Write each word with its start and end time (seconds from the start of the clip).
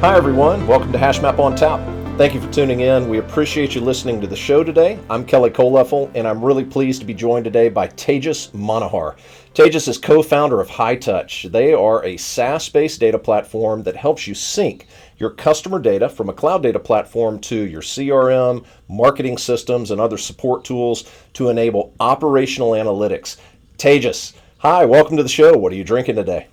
Hi, 0.00 0.16
everyone. 0.16 0.64
Welcome 0.68 0.92
to 0.92 0.98
HashMap 0.98 1.40
on 1.40 1.56
Tap. 1.56 1.80
Thank 2.16 2.32
you 2.32 2.40
for 2.40 2.48
tuning 2.52 2.82
in. 2.82 3.08
We 3.08 3.18
appreciate 3.18 3.74
you 3.74 3.80
listening 3.80 4.20
to 4.20 4.28
the 4.28 4.36
show 4.36 4.62
today. 4.62 4.96
I'm 5.10 5.24
Kelly 5.24 5.50
Kohlleffel, 5.50 6.12
and 6.14 6.24
I'm 6.24 6.44
really 6.44 6.64
pleased 6.64 7.00
to 7.00 7.04
be 7.04 7.14
joined 7.14 7.44
today 7.44 7.68
by 7.68 7.88
Tejas 7.88 8.52
Manohar. 8.52 9.16
Tejas 9.54 9.88
is 9.88 9.98
co 9.98 10.22
founder 10.22 10.60
of 10.60 10.68
Hightouch. 10.68 11.50
They 11.50 11.74
are 11.74 12.04
a 12.04 12.16
SaaS 12.16 12.68
based 12.68 13.00
data 13.00 13.18
platform 13.18 13.82
that 13.82 13.96
helps 13.96 14.28
you 14.28 14.34
sync 14.34 14.86
your 15.16 15.30
customer 15.30 15.80
data 15.80 16.08
from 16.08 16.28
a 16.28 16.32
cloud 16.32 16.62
data 16.62 16.78
platform 16.78 17.40
to 17.40 17.56
your 17.56 17.82
CRM, 17.82 18.64
marketing 18.86 19.36
systems, 19.36 19.90
and 19.90 20.00
other 20.00 20.16
support 20.16 20.64
tools 20.64 21.10
to 21.32 21.48
enable 21.48 21.92
operational 21.98 22.70
analytics. 22.70 23.36
Tejas, 23.78 24.34
hi, 24.58 24.84
welcome 24.84 25.16
to 25.16 25.24
the 25.24 25.28
show. 25.28 25.58
What 25.58 25.72
are 25.72 25.76
you 25.76 25.82
drinking 25.82 26.14
today? 26.14 26.46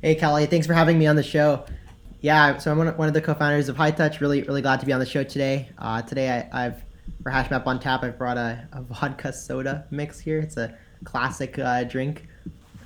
Hey, 0.00 0.14
Kelly, 0.14 0.46
thanks 0.46 0.66
for 0.66 0.72
having 0.72 0.98
me 0.98 1.06
on 1.06 1.16
the 1.16 1.22
show. 1.22 1.66
Yeah, 2.22 2.56
so 2.58 2.70
I'm 2.70 2.78
one 2.78 3.08
of, 3.08 3.14
the 3.14 3.20
co-founders 3.20 3.68
of 3.68 3.76
Hightouch. 3.76 4.20
Really, 4.20 4.44
really 4.44 4.62
glad 4.62 4.78
to 4.78 4.86
be 4.86 4.92
on 4.92 5.00
the 5.00 5.06
show 5.06 5.24
today. 5.24 5.68
Uh, 5.76 6.02
today, 6.02 6.48
I, 6.52 6.62
have 6.62 6.84
for 7.20 7.32
HashMap 7.32 7.66
on 7.66 7.80
Tap, 7.80 8.04
I've 8.04 8.16
brought 8.16 8.36
a, 8.36 8.68
a 8.72 8.80
vodka 8.80 9.32
soda 9.32 9.84
mix 9.90 10.20
here. 10.20 10.38
It's 10.38 10.56
a 10.56 10.72
classic 11.02 11.58
uh, 11.58 11.82
drink. 11.82 12.28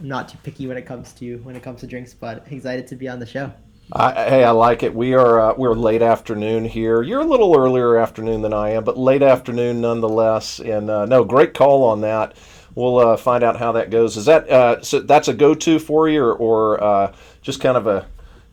I'm 0.00 0.08
not 0.08 0.30
too 0.30 0.38
picky 0.42 0.66
when 0.66 0.78
it 0.78 0.86
comes 0.86 1.12
to 1.14 1.36
when 1.38 1.54
it 1.54 1.62
comes 1.62 1.80
to 1.80 1.86
drinks, 1.86 2.14
but 2.14 2.46
excited 2.50 2.86
to 2.86 2.96
be 2.96 3.08
on 3.08 3.18
the 3.18 3.26
show. 3.26 3.52
I, 3.92 4.12
hey, 4.12 4.44
I 4.44 4.52
like 4.52 4.82
it. 4.82 4.94
We 4.94 5.12
are 5.12 5.38
uh, 5.38 5.54
we're 5.54 5.74
late 5.74 6.00
afternoon 6.00 6.64
here. 6.64 7.02
You're 7.02 7.20
a 7.20 7.26
little 7.26 7.54
earlier 7.58 7.98
afternoon 7.98 8.40
than 8.40 8.54
I 8.54 8.70
am, 8.70 8.84
but 8.84 8.96
late 8.96 9.22
afternoon 9.22 9.82
nonetheless. 9.82 10.60
And 10.60 10.88
uh, 10.88 11.04
no, 11.04 11.24
great 11.24 11.52
call 11.52 11.84
on 11.84 12.00
that. 12.00 12.38
We'll 12.74 12.98
uh, 12.98 13.18
find 13.18 13.44
out 13.44 13.58
how 13.58 13.72
that 13.72 13.90
goes. 13.90 14.16
Is 14.16 14.24
that 14.24 14.48
uh, 14.48 14.82
so? 14.82 15.00
That's 15.00 15.28
a 15.28 15.34
go-to 15.34 15.78
for 15.78 16.08
you, 16.08 16.22
or, 16.22 16.34
or 16.34 16.82
uh, 16.82 17.14
just 17.42 17.60
kind 17.60 17.76
of 17.76 17.86
a 17.86 18.06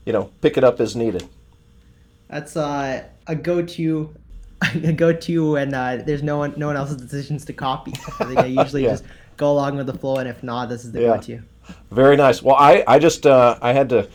you 0.05 0.13
know, 0.13 0.31
pick 0.41 0.57
it 0.57 0.63
up 0.63 0.79
as 0.79 0.95
needed. 0.95 1.27
That's 2.29 2.57
uh, 2.57 3.03
a 3.27 3.35
go-to, 3.35 4.13
a 4.61 4.93
go-to 4.93 5.51
when 5.51 5.73
uh, 5.73 6.01
there's 6.05 6.23
no 6.23 6.37
one, 6.37 6.53
no 6.57 6.67
one 6.67 6.77
else's 6.77 6.97
decisions 6.97 7.45
to 7.45 7.53
copy. 7.53 7.93
I 8.19 8.25
think 8.25 8.39
I 8.39 8.45
usually 8.63 8.83
yeah. 8.83 8.91
just 8.91 9.03
go 9.37 9.51
along 9.51 9.77
with 9.77 9.87
the 9.87 9.97
flow, 9.97 10.17
and 10.17 10.27
if 10.27 10.43
not, 10.43 10.69
this 10.69 10.85
is 10.85 10.91
the 10.91 11.01
yeah. 11.01 11.07
go-to. 11.15 11.41
Very 11.91 12.17
nice. 12.17 12.41
Well, 12.41 12.55
I, 12.55 12.83
I 12.87 12.99
just 12.99 13.25
uh, 13.25 13.57
I 13.61 13.73
had 13.73 13.89
to 13.89 14.09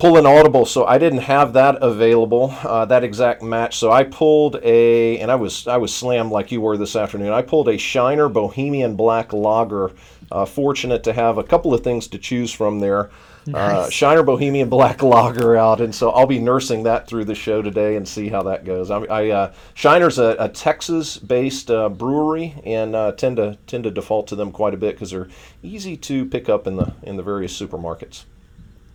pull 0.00 0.16
an 0.16 0.26
audible, 0.26 0.64
so 0.64 0.86
I 0.86 0.98
didn't 0.98 1.20
have 1.20 1.52
that 1.52 1.82
available, 1.82 2.54
uh, 2.62 2.86
that 2.86 3.04
exact 3.04 3.42
match. 3.42 3.76
So 3.78 3.92
I 3.92 4.04
pulled 4.04 4.56
a, 4.62 5.18
and 5.18 5.30
I 5.30 5.34
was 5.34 5.66
I 5.66 5.76
was 5.76 5.94
slammed 5.94 6.32
like 6.32 6.50
you 6.50 6.60
were 6.60 6.76
this 6.76 6.96
afternoon. 6.96 7.32
I 7.32 7.42
pulled 7.42 7.68
a 7.68 7.76
Shiner 7.76 8.28
Bohemian 8.28 8.96
Black 8.96 9.32
Lager. 9.32 9.92
Uh, 10.32 10.44
fortunate 10.44 11.02
to 11.02 11.12
have 11.12 11.38
a 11.38 11.42
couple 11.42 11.74
of 11.74 11.82
things 11.82 12.06
to 12.08 12.18
choose 12.18 12.52
from 12.52 12.78
there. 12.78 13.10
Uh, 13.48 13.50
nice. 13.50 13.72
Uh, 13.72 13.90
Shiner 13.90 14.22
Bohemian 14.22 14.68
Black 14.68 15.02
Lager 15.02 15.56
out, 15.56 15.80
and 15.80 15.94
so 15.94 16.10
I'll 16.10 16.26
be 16.26 16.38
nursing 16.38 16.84
that 16.84 17.06
through 17.06 17.24
the 17.24 17.34
show 17.34 17.62
today 17.62 17.96
and 17.96 18.06
see 18.06 18.28
how 18.28 18.42
that 18.44 18.64
goes. 18.64 18.90
I, 18.90 18.98
I 19.04 19.28
uh, 19.30 19.52
Shiner's 19.74 20.18
a, 20.18 20.36
a 20.38 20.48
Texas-based 20.48 21.70
uh, 21.70 21.88
brewery, 21.88 22.54
and 22.64 22.94
uh, 22.94 23.12
tend 23.12 23.38
to 23.38 23.58
tend 23.66 23.84
to 23.84 23.90
default 23.90 24.26
to 24.28 24.36
them 24.36 24.52
quite 24.52 24.74
a 24.74 24.76
bit 24.76 24.94
because 24.94 25.10
they're 25.10 25.28
easy 25.62 25.96
to 25.96 26.26
pick 26.26 26.48
up 26.48 26.66
in 26.66 26.76
the 26.76 26.92
in 27.02 27.16
the 27.16 27.22
various 27.22 27.58
supermarkets. 27.58 28.24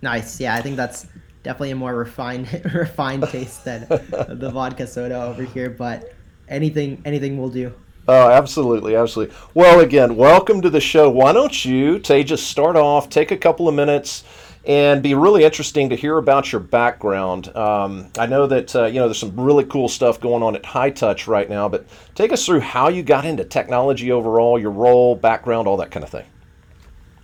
Nice, 0.01 0.39
yeah, 0.39 0.55
I 0.55 0.61
think 0.61 0.75
that's 0.75 1.07
definitely 1.43 1.71
a 1.71 1.75
more 1.75 1.95
refined 1.95 2.47
refined 2.73 3.23
taste 3.29 3.65
than 3.65 3.81
the 3.89 4.49
vodka 4.53 4.87
soda 4.87 5.23
over 5.23 5.43
here, 5.43 5.69
but 5.69 6.13
anything 6.47 7.01
anything 7.05 7.37
will 7.37 7.49
do. 7.49 7.73
Oh, 8.07 8.29
absolutely, 8.29 8.95
absolutely. 8.95 9.35
Well, 9.55 9.79
again, 9.79 10.15
welcome 10.15 10.61
to 10.61 10.69
the 10.69 10.79
show. 10.79 11.09
Why 11.09 11.33
don't 11.33 11.65
you, 11.65 11.97
Tay, 11.97 12.23
just 12.23 12.47
start 12.47 12.75
off, 12.75 13.09
take 13.09 13.31
a 13.31 13.37
couple 13.37 13.67
of 13.67 13.73
minutes, 13.73 14.23
and 14.63 15.01
be 15.01 15.15
really 15.15 15.43
interesting 15.43 15.89
to 15.89 15.95
hear 15.95 16.19
about 16.19 16.51
your 16.51 16.61
background. 16.61 17.55
Um, 17.55 18.11
I 18.19 18.27
know 18.27 18.45
that 18.45 18.75
uh, 18.75 18.85
you 18.85 18.99
know 18.99 19.07
there's 19.07 19.17
some 19.17 19.39
really 19.39 19.63
cool 19.65 19.89
stuff 19.89 20.19
going 20.19 20.43
on 20.43 20.55
at 20.55 20.61
Hightouch 20.61 21.27
right 21.27 21.49
now, 21.49 21.67
but 21.67 21.87
take 22.13 22.31
us 22.31 22.45
through 22.45 22.59
how 22.59 22.89
you 22.89 23.01
got 23.01 23.25
into 23.25 23.43
technology 23.43 24.11
overall, 24.11 24.59
your 24.59 24.71
role, 24.71 25.15
background, 25.15 25.67
all 25.67 25.77
that 25.77 25.89
kind 25.89 26.03
of 26.03 26.11
thing. 26.11 26.25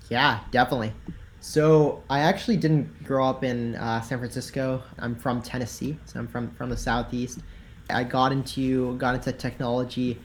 Yeah, 0.09 0.39
definitely. 0.49 0.93
So 1.41 2.03
I 2.09 2.19
actually 2.21 2.57
didn't 2.57 3.03
grow 3.03 3.27
up 3.27 3.43
in 3.43 3.75
uh, 3.75 4.01
San 4.01 4.17
Francisco. 4.17 4.81
I'm 4.97 5.15
from 5.15 5.43
Tennessee, 5.43 5.95
so 6.05 6.19
I'm 6.19 6.27
from 6.27 6.49
from 6.55 6.71
the 6.71 6.77
southeast. 6.77 7.39
I 7.87 8.03
got 8.03 8.31
into 8.31 8.97
got 8.97 9.13
into 9.13 9.31
technology 9.31 10.19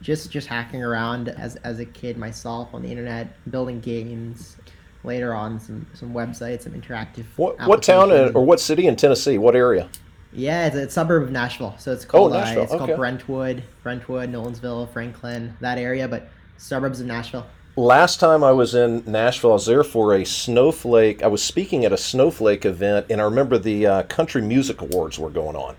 just 0.00 0.30
just 0.30 0.46
hacking 0.46 0.82
around 0.82 1.28
as 1.28 1.56
as 1.56 1.78
a 1.78 1.84
kid 1.84 2.16
myself 2.16 2.74
on 2.74 2.82
the 2.82 2.88
internet, 2.88 3.28
building 3.50 3.80
games. 3.80 4.56
Later 5.02 5.32
on, 5.32 5.58
some 5.58 5.86
some 5.94 6.12
websites, 6.12 6.62
some 6.62 6.72
interactive. 6.72 7.24
What 7.36 7.58
what 7.66 7.82
town 7.82 8.12
or 8.12 8.44
what 8.44 8.60
city 8.60 8.86
in 8.86 8.96
Tennessee? 8.96 9.38
What 9.38 9.56
area? 9.56 9.88
Yeah, 10.32 10.66
it's 10.66 10.76
a 10.76 10.90
suburb 10.90 11.22
of 11.22 11.30
Nashville. 11.30 11.74
So 11.78 11.92
it's 11.92 12.04
oh, 12.04 12.08
called 12.08 12.32
oh, 12.32 12.38
Uh, 12.38 12.54
it's 12.62 12.72
okay. 12.72 12.86
called 12.86 12.96
Brentwood, 12.96 13.62
Brentwood, 13.82 14.30
Nolensville, 14.30 14.92
Franklin, 14.92 15.56
that 15.60 15.78
area, 15.78 16.06
but 16.06 16.28
suburbs 16.56 17.00
of 17.00 17.06
Nashville. 17.06 17.46
Last 17.76 18.20
time 18.20 18.44
I 18.44 18.52
was 18.52 18.74
in 18.74 19.02
Nashville, 19.06 19.50
I 19.50 19.54
was 19.54 19.66
there 19.66 19.84
for 19.84 20.14
a 20.14 20.24
Snowflake. 20.24 21.22
I 21.22 21.28
was 21.28 21.42
speaking 21.42 21.84
at 21.84 21.92
a 21.92 21.96
Snowflake 21.96 22.64
event, 22.64 23.06
and 23.10 23.20
I 23.20 23.24
remember 23.24 23.58
the 23.58 23.86
uh, 23.86 24.02
Country 24.04 24.42
Music 24.42 24.80
Awards 24.82 25.18
were 25.18 25.30
going 25.30 25.56
on. 25.56 25.76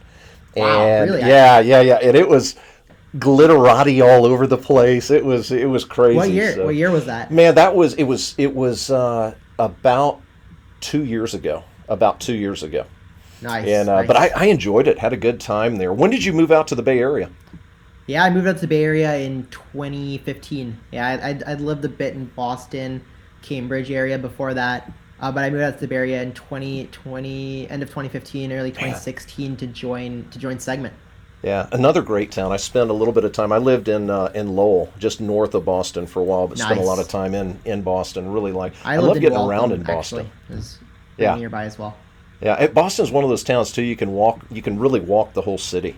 Wow, 0.55 0.81
and 0.81 1.11
really? 1.11 1.21
yeah, 1.21 1.59
yeah, 1.59 1.81
yeah, 1.81 1.99
and 2.01 2.17
it 2.17 2.27
was 2.27 2.55
glitterati 3.17 4.03
all 4.03 4.25
over 4.25 4.47
the 4.47 4.57
place. 4.57 5.11
It 5.11 5.23
was 5.23 5.51
it 5.51 5.69
was 5.69 5.85
crazy. 5.85 6.17
What 6.17 6.31
year? 6.31 6.53
So, 6.53 6.65
what 6.65 6.75
year 6.75 6.91
was 6.91 7.05
that? 7.05 7.31
Man, 7.31 7.55
that 7.55 7.75
was 7.75 7.93
it 7.95 8.03
was 8.03 8.35
it 8.37 8.53
was 8.53 8.89
uh, 8.89 9.33
about 9.59 10.21
two 10.79 11.03
years 11.03 11.33
ago. 11.33 11.63
About 11.89 12.21
two 12.21 12.35
years 12.35 12.63
ago. 12.63 12.85
Nice. 13.41 13.67
And 13.67 13.89
uh, 13.89 13.97
nice. 13.97 14.07
but 14.07 14.15
I, 14.15 14.31
I 14.35 14.45
enjoyed 14.45 14.87
it. 14.87 14.99
Had 14.99 15.13
a 15.13 15.17
good 15.17 15.39
time 15.39 15.77
there. 15.77 15.91
When 15.91 16.09
did 16.09 16.23
you 16.23 16.31
move 16.31 16.51
out 16.51 16.67
to 16.67 16.75
the 16.75 16.83
Bay 16.83 16.99
Area? 16.99 17.29
Yeah, 18.07 18.23
I 18.23 18.29
moved 18.29 18.47
out 18.47 18.55
to 18.55 18.61
the 18.61 18.67
Bay 18.67 18.83
Area 18.83 19.17
in 19.17 19.45
2015. 19.47 20.77
Yeah, 20.91 21.07
I, 21.07 21.29
I'd, 21.29 21.43
I'd 21.43 21.61
lived 21.61 21.83
a 21.85 21.89
bit 21.89 22.13
in 22.13 22.25
Boston, 22.27 23.03
Cambridge 23.41 23.91
area 23.91 24.17
before 24.17 24.53
that. 24.53 24.91
Uh, 25.19 25.31
but 25.31 25.43
I 25.43 25.49
moved 25.49 25.63
out 25.63 25.75
to 25.75 25.79
the 25.81 25.87
Bay 25.87 25.95
Area 25.95 26.21
in 26.21 26.33
2020, 26.33 27.69
end 27.69 27.83
of 27.83 27.89
2015, 27.89 28.51
early 28.51 28.71
2016 28.71 29.49
Man. 29.49 29.57
to 29.57 29.67
join 29.67 30.29
to 30.29 30.39
join 30.39 30.59
Segment. 30.59 30.93
Yeah, 31.43 31.67
another 31.71 32.03
great 32.03 32.31
town. 32.31 32.51
I 32.51 32.57
spent 32.57 32.91
a 32.91 32.93
little 32.93 33.13
bit 33.13 33.23
of 33.23 33.31
time. 33.31 33.51
I 33.51 33.57
lived 33.57 33.87
in 33.87 34.11
uh, 34.11 34.31
in 34.35 34.55
Lowell, 34.55 34.93
just 34.99 35.19
north 35.19 35.55
of 35.55 35.65
Boston, 35.65 36.05
for 36.05 36.19
a 36.19 36.23
while, 36.23 36.47
but 36.47 36.59
nice. 36.59 36.67
spent 36.67 36.79
a 36.79 36.83
lot 36.83 36.99
of 36.99 37.07
time 37.07 37.33
in 37.33 37.59
in 37.65 37.81
Boston. 37.81 38.31
Really 38.31 38.51
like. 38.51 38.73
I, 38.85 38.95
I 38.95 38.97
love 38.97 39.19
getting 39.19 39.37
Waltham, 39.37 39.49
around 39.49 39.71
in 39.71 39.83
Boston. 39.83 40.29
Yeah, 41.17 41.35
nearby 41.35 41.65
as 41.65 41.79
well. 41.79 41.97
Yeah, 42.41 42.67
Boston's 42.67 43.11
one 43.11 43.23
of 43.23 43.29
those 43.29 43.43
towns 43.43 43.71
too. 43.71 43.81
You 43.81 43.95
can 43.95 44.11
walk. 44.11 44.41
You 44.51 44.61
can 44.61 44.77
really 44.77 44.99
walk 44.99 45.33
the 45.33 45.41
whole 45.41 45.57
city. 45.57 45.95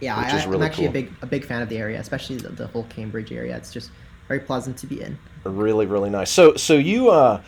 Yeah, 0.00 0.16
I, 0.16 0.28
am 0.28 0.50
really 0.50 0.66
actually 0.66 0.88
cool. 0.88 0.90
a 0.90 0.92
big 0.92 1.12
a 1.22 1.26
big 1.26 1.44
fan 1.44 1.62
of 1.62 1.68
the 1.70 1.78
area, 1.78 1.98
especially 1.98 2.36
the, 2.36 2.50
the, 2.50 2.66
whole 2.66 2.84
Cambridge 2.84 3.32
area. 3.32 3.56
It's 3.56 3.72
just 3.72 3.90
very 4.28 4.40
pleasant 4.40 4.76
to 4.78 4.86
be 4.86 5.00
in. 5.00 5.16
Really, 5.44 5.86
really 5.86 6.10
nice. 6.10 6.30
So, 6.30 6.56
so 6.56 6.74
you 6.74 7.10
uh, 7.10 7.42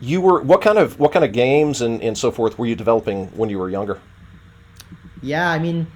you 0.00 0.20
were 0.20 0.42
what 0.42 0.60
kind 0.60 0.78
of 0.78 0.98
what 1.00 1.12
kind 1.12 1.24
of 1.24 1.32
games 1.32 1.82
and, 1.82 2.00
and 2.02 2.16
so 2.16 2.30
forth 2.30 2.58
were 2.58 2.66
you 2.66 2.76
developing 2.76 3.26
when 3.28 3.50
you 3.50 3.58
were 3.58 3.70
younger? 3.70 4.00
Yeah, 5.22 5.50
I 5.50 5.58
mean, 5.58 5.86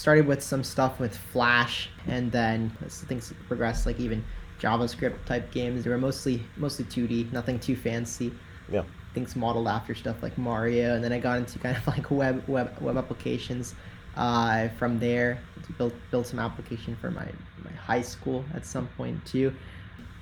started 0.00 0.26
with 0.26 0.42
some 0.42 0.64
stuff 0.64 0.98
with 0.98 1.14
Flash, 1.14 1.90
and 2.06 2.32
then 2.32 2.74
as 2.84 3.02
things 3.02 3.34
progressed, 3.46 3.84
like 3.84 4.00
even 4.00 4.24
JavaScript 4.58 5.26
type 5.26 5.50
games. 5.52 5.84
They 5.84 5.90
were 5.90 5.98
mostly 5.98 6.42
mostly 6.56 6.86
2D, 6.86 7.30
nothing 7.32 7.58
too 7.58 7.76
fancy. 7.76 8.32
Yeah. 8.72 8.84
Things 9.12 9.36
modeled 9.36 9.68
after 9.68 9.94
stuff 9.94 10.22
like 10.22 10.38
Mario, 10.38 10.94
and 10.94 11.04
then 11.04 11.12
I 11.12 11.18
got 11.18 11.36
into 11.36 11.58
kind 11.58 11.76
of 11.76 11.86
like 11.86 12.10
web 12.10 12.42
web 12.48 12.80
web 12.80 12.96
applications. 12.96 13.74
Uh, 14.16 14.68
from 14.70 14.98
there, 14.98 15.38
built 15.76 15.92
built 16.10 16.26
some 16.26 16.38
application 16.38 16.96
for 16.96 17.10
my 17.10 17.26
my 17.62 17.70
high 17.72 18.02
school 18.02 18.44
at 18.54 18.64
some 18.64 18.88
point 18.96 19.24
too. 19.26 19.54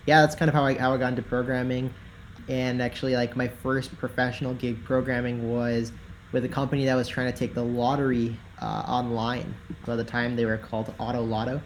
Yeah, 0.06 0.22
that's 0.22 0.34
kind 0.34 0.48
of 0.48 0.54
how 0.54 0.64
I 0.64 0.74
how 0.74 0.92
I 0.92 0.96
got 0.96 1.10
into 1.10 1.22
programming, 1.22 1.94
and 2.48 2.82
actually 2.82 3.14
like 3.14 3.36
my 3.36 3.46
first 3.46 3.96
professional 3.96 4.54
gig 4.54 4.82
programming 4.84 5.52
was 5.52 5.92
with 6.32 6.44
a 6.44 6.48
company 6.48 6.84
that 6.86 6.96
was 6.96 7.06
trying 7.06 7.32
to 7.32 7.38
take 7.38 7.54
the 7.54 7.64
lottery 7.64 8.36
uh, 8.60 8.84
online. 8.86 9.54
By 9.86 9.96
the 9.96 10.04
time 10.04 10.36
they 10.36 10.44
were 10.44 10.58
called 10.58 10.94
AutoLotto. 10.98 11.60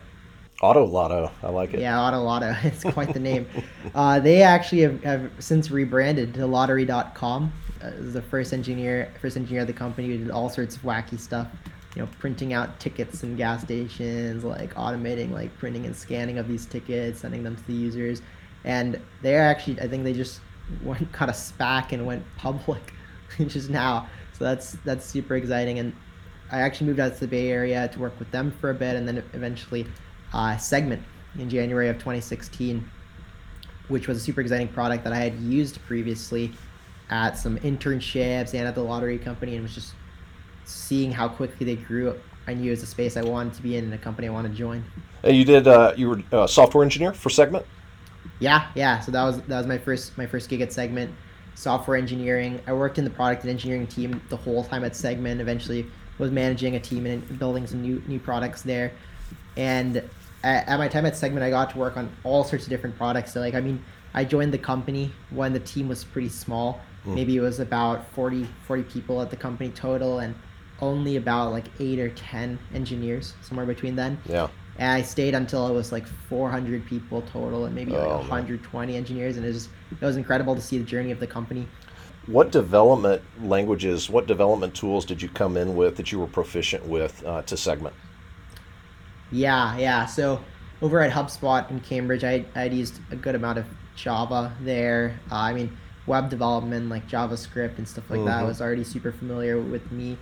Auto 0.62 0.85
Lotto, 0.85 1.33
I 1.43 1.49
like 1.50 1.75
it. 1.75 1.81
Yeah, 1.81 1.97
AutoLotto. 1.97 2.65
It's 2.65 2.85
quite 2.85 3.12
the 3.12 3.21
name. 3.21 3.49
uh, 3.94 4.21
they 4.21 4.43
actually 4.43 4.83
have, 4.83 5.03
have, 5.03 5.31
since 5.41 5.71
rebranded 5.71 6.35
to 6.35 6.47
Lottery.com. 6.47 7.53
Uh, 7.83 7.91
the 7.99 8.23
first 8.23 8.53
engineer, 8.53 9.12
first 9.21 9.37
engineer 9.37 9.62
of 9.62 9.67
the 9.67 9.73
company 9.73 10.06
who 10.06 10.19
did 10.19 10.31
all 10.31 10.49
sorts 10.49 10.77
of 10.77 10.83
wacky 10.83 11.19
stuff. 11.19 11.49
You 11.97 12.03
know, 12.03 12.09
printing 12.21 12.53
out 12.53 12.79
tickets 12.79 13.23
in 13.23 13.37
gas 13.37 13.62
stations, 13.65 14.44
like 14.44 14.73
automating 14.75 15.31
like 15.31 15.55
printing 15.59 15.85
and 15.85 15.94
scanning 15.94 16.39
of 16.39 16.49
these 16.49 16.65
tickets, 16.65 17.21
sending 17.21 17.43
them 17.43 17.56
to 17.56 17.67
the 17.67 17.75
users. 17.75 18.23
And 18.65 19.00
they're 19.21 19.43
actually, 19.43 19.81
I 19.81 19.89
think 19.89 20.05
they 20.05 20.12
just 20.12 20.41
went 20.85 21.11
got 21.11 21.29
a 21.29 21.33
SPAC 21.33 21.91
and 21.91 22.06
went 22.06 22.25
public, 22.37 22.94
just 23.49 23.69
now. 23.69 24.06
So 24.39 24.44
that's 24.44 24.73
that's 24.85 25.05
super 25.05 25.35
exciting. 25.35 25.81
And 25.81 25.93
I 26.52 26.60
actually 26.60 26.87
moved 26.87 27.00
out 27.00 27.14
to 27.14 27.20
the 27.20 27.26
Bay 27.26 27.50
Area 27.50 27.88
to 27.88 27.99
work 27.99 28.19
with 28.19 28.31
them 28.31 28.52
for 28.60 28.70
a 28.70 28.75
bit, 28.75 28.94
and 28.94 29.08
then 29.08 29.25
eventually 29.32 29.87
uh, 30.32 30.56
Segment 30.56 31.02
in 31.38 31.49
January 31.49 31.88
of 31.88 31.96
2016, 31.96 32.88
which 33.88 34.06
was 34.06 34.19
a 34.19 34.20
super 34.20 34.40
exciting 34.40 34.69
product 34.69 35.02
that 35.04 35.12
I 35.12 35.19
had 35.19 35.34
used 35.40 35.82
previously 35.82 36.52
at 37.10 37.38
some 37.38 37.58
internships 37.58 38.54
and 38.54 38.69
at 38.69 38.75
the 38.75 38.82
lottery 38.82 39.19
company, 39.19 39.54
and 39.54 39.62
was 39.62 39.75
just 39.75 39.94
seeing 40.64 41.10
how 41.10 41.28
quickly 41.28 41.66
they 41.66 41.76
grew, 41.76 42.14
I 42.46 42.55
knew 42.55 42.69
it 42.69 42.75
was 42.75 42.82
a 42.82 42.87
space 42.87 43.16
I 43.16 43.22
wanted 43.22 43.55
to 43.55 43.62
be 43.62 43.76
in 43.76 43.84
and 43.84 43.94
a 43.94 43.98
company 43.98 44.28
I 44.28 44.31
wanted 44.31 44.50
to 44.50 44.58
join. 44.58 44.84
And 45.22 45.37
you 45.37 45.44
did. 45.44 45.69
Uh, 45.69 45.94
you 45.96 46.08
were 46.08 46.22
a 46.32 46.48
software 46.48 46.82
engineer 46.82 47.12
for 47.12 47.31
Segment. 47.31 47.64
Yeah, 48.40 48.69
yeah. 48.75 49.00
So 49.00 49.12
that 49.12 49.22
was 49.22 49.40
that 49.43 49.58
was 49.58 49.66
my 49.66 49.78
first 49.78 50.16
my 50.19 50.26
first 50.26 50.48
gig 50.48 50.60
at 50.60 50.72
Segment, 50.72 51.14
software 51.55 51.96
engineering. 51.96 52.60
I 52.66 52.72
worked 52.72 52.98
in 52.98 53.05
the 53.05 53.10
product 53.10 53.43
and 53.43 53.50
engineering 53.50 53.87
team 53.87 54.20
the 54.28 54.37
whole 54.37 54.64
time 54.64 54.84
at 54.84 54.96
Segment. 54.96 55.40
Eventually, 55.40 55.87
was 56.19 56.31
managing 56.31 56.76
a 56.76 56.81
team 56.81 57.06
and 57.06 57.38
building 57.38 57.67
some 57.67 57.82
new 57.82 58.03
new 58.06 58.19
products 58.19 58.62
there. 58.62 58.93
And 59.56 59.97
at, 60.43 60.69
at 60.69 60.79
my 60.79 60.88
time 60.88 61.06
at 61.06 61.17
Segment, 61.17 61.44
I 61.44 61.50
got 61.50 61.70
to 61.70 61.79
work 61.79 61.97
on 61.97 62.11
all 62.25 62.44
sorts 62.44 62.64
of 62.64 62.70
different 62.70 62.97
products. 62.97 63.32
So 63.32 63.41
like, 63.41 63.55
I 63.55 63.61
mean, 63.61 63.82
I 64.14 64.25
joined 64.25 64.53
the 64.53 64.59
company 64.59 65.11
when 65.31 65.53
the 65.53 65.61
team 65.61 65.88
was 65.88 66.05
pretty 66.05 66.29
small. 66.29 66.81
Mm. 67.06 67.14
Maybe 67.14 67.37
it 67.37 67.41
was 67.41 67.61
about 67.61 68.06
40, 68.12 68.47
40 68.67 68.82
people 68.85 69.20
at 69.23 69.31
the 69.31 69.37
company 69.37 69.70
total, 69.70 70.20
and 70.20 70.35
only 70.81 71.17
about 71.17 71.53
like 71.53 71.64
eight 71.81 71.99
or 71.99 72.11
ten 72.11 72.58
engineers, 72.75 73.35
somewhere 73.43 73.67
between 73.67 73.97
then. 73.97 74.20
Yeah. 74.26 74.49
And 74.79 74.91
I 74.91 75.03
stayed 75.03 75.35
until 75.35 75.67
it 75.69 75.73
was 75.73 75.93
like 75.93 76.06
400 76.06 76.87
people 76.87 77.23
total, 77.23 77.67
and 77.67 77.75
maybe 77.75 77.93
like 77.93 78.06
120 78.06 78.93
man. 78.93 78.97
engineers, 78.97 79.37
and 79.37 79.44
it 79.44 79.53
was 79.53 79.69
it 79.91 80.05
was 80.05 80.17
incredible 80.17 80.55
to 80.55 80.61
see 80.61 80.79
the 80.79 80.85
journey 80.85 81.11
of 81.11 81.20
the 81.20 81.26
company. 81.26 81.67
What 82.26 82.52
development 82.52 83.22
languages, 83.42 84.08
what 84.08 84.26
development 84.26 84.74
tools 84.74 85.04
did 85.04 85.20
you 85.20 85.28
come 85.28 85.56
in 85.56 85.74
with 85.74 85.96
that 85.96 86.12
you 86.12 86.20
were 86.20 86.28
proficient 86.28 86.86
with 86.86 87.24
uh, 87.26 87.42
to 87.42 87.56
segment? 87.56 87.94
Yeah, 89.32 89.76
yeah. 89.76 90.06
So 90.06 90.40
over 90.80 91.00
at 91.00 91.10
HubSpot 91.10 91.69
in 91.70 91.80
Cambridge, 91.80 92.22
I 92.22 92.44
I'd 92.54 92.72
used 92.72 93.00
a 93.10 93.16
good 93.16 93.34
amount 93.34 93.58
of 93.58 93.66
Java 93.96 94.54
there. 94.60 95.19
Uh, 95.30 95.36
I 95.36 95.52
mean, 95.52 95.76
web 96.06 96.28
development 96.30 96.88
like 96.88 97.08
JavaScript 97.08 97.78
and 97.78 97.88
stuff 97.88 98.08
like 98.10 98.20
mm-hmm. 98.20 98.28
that 98.28 98.44
was 98.44 98.60
already 98.60 98.84
super 98.84 99.12
familiar 99.12 99.60
with 99.60 99.90
me 99.90 100.16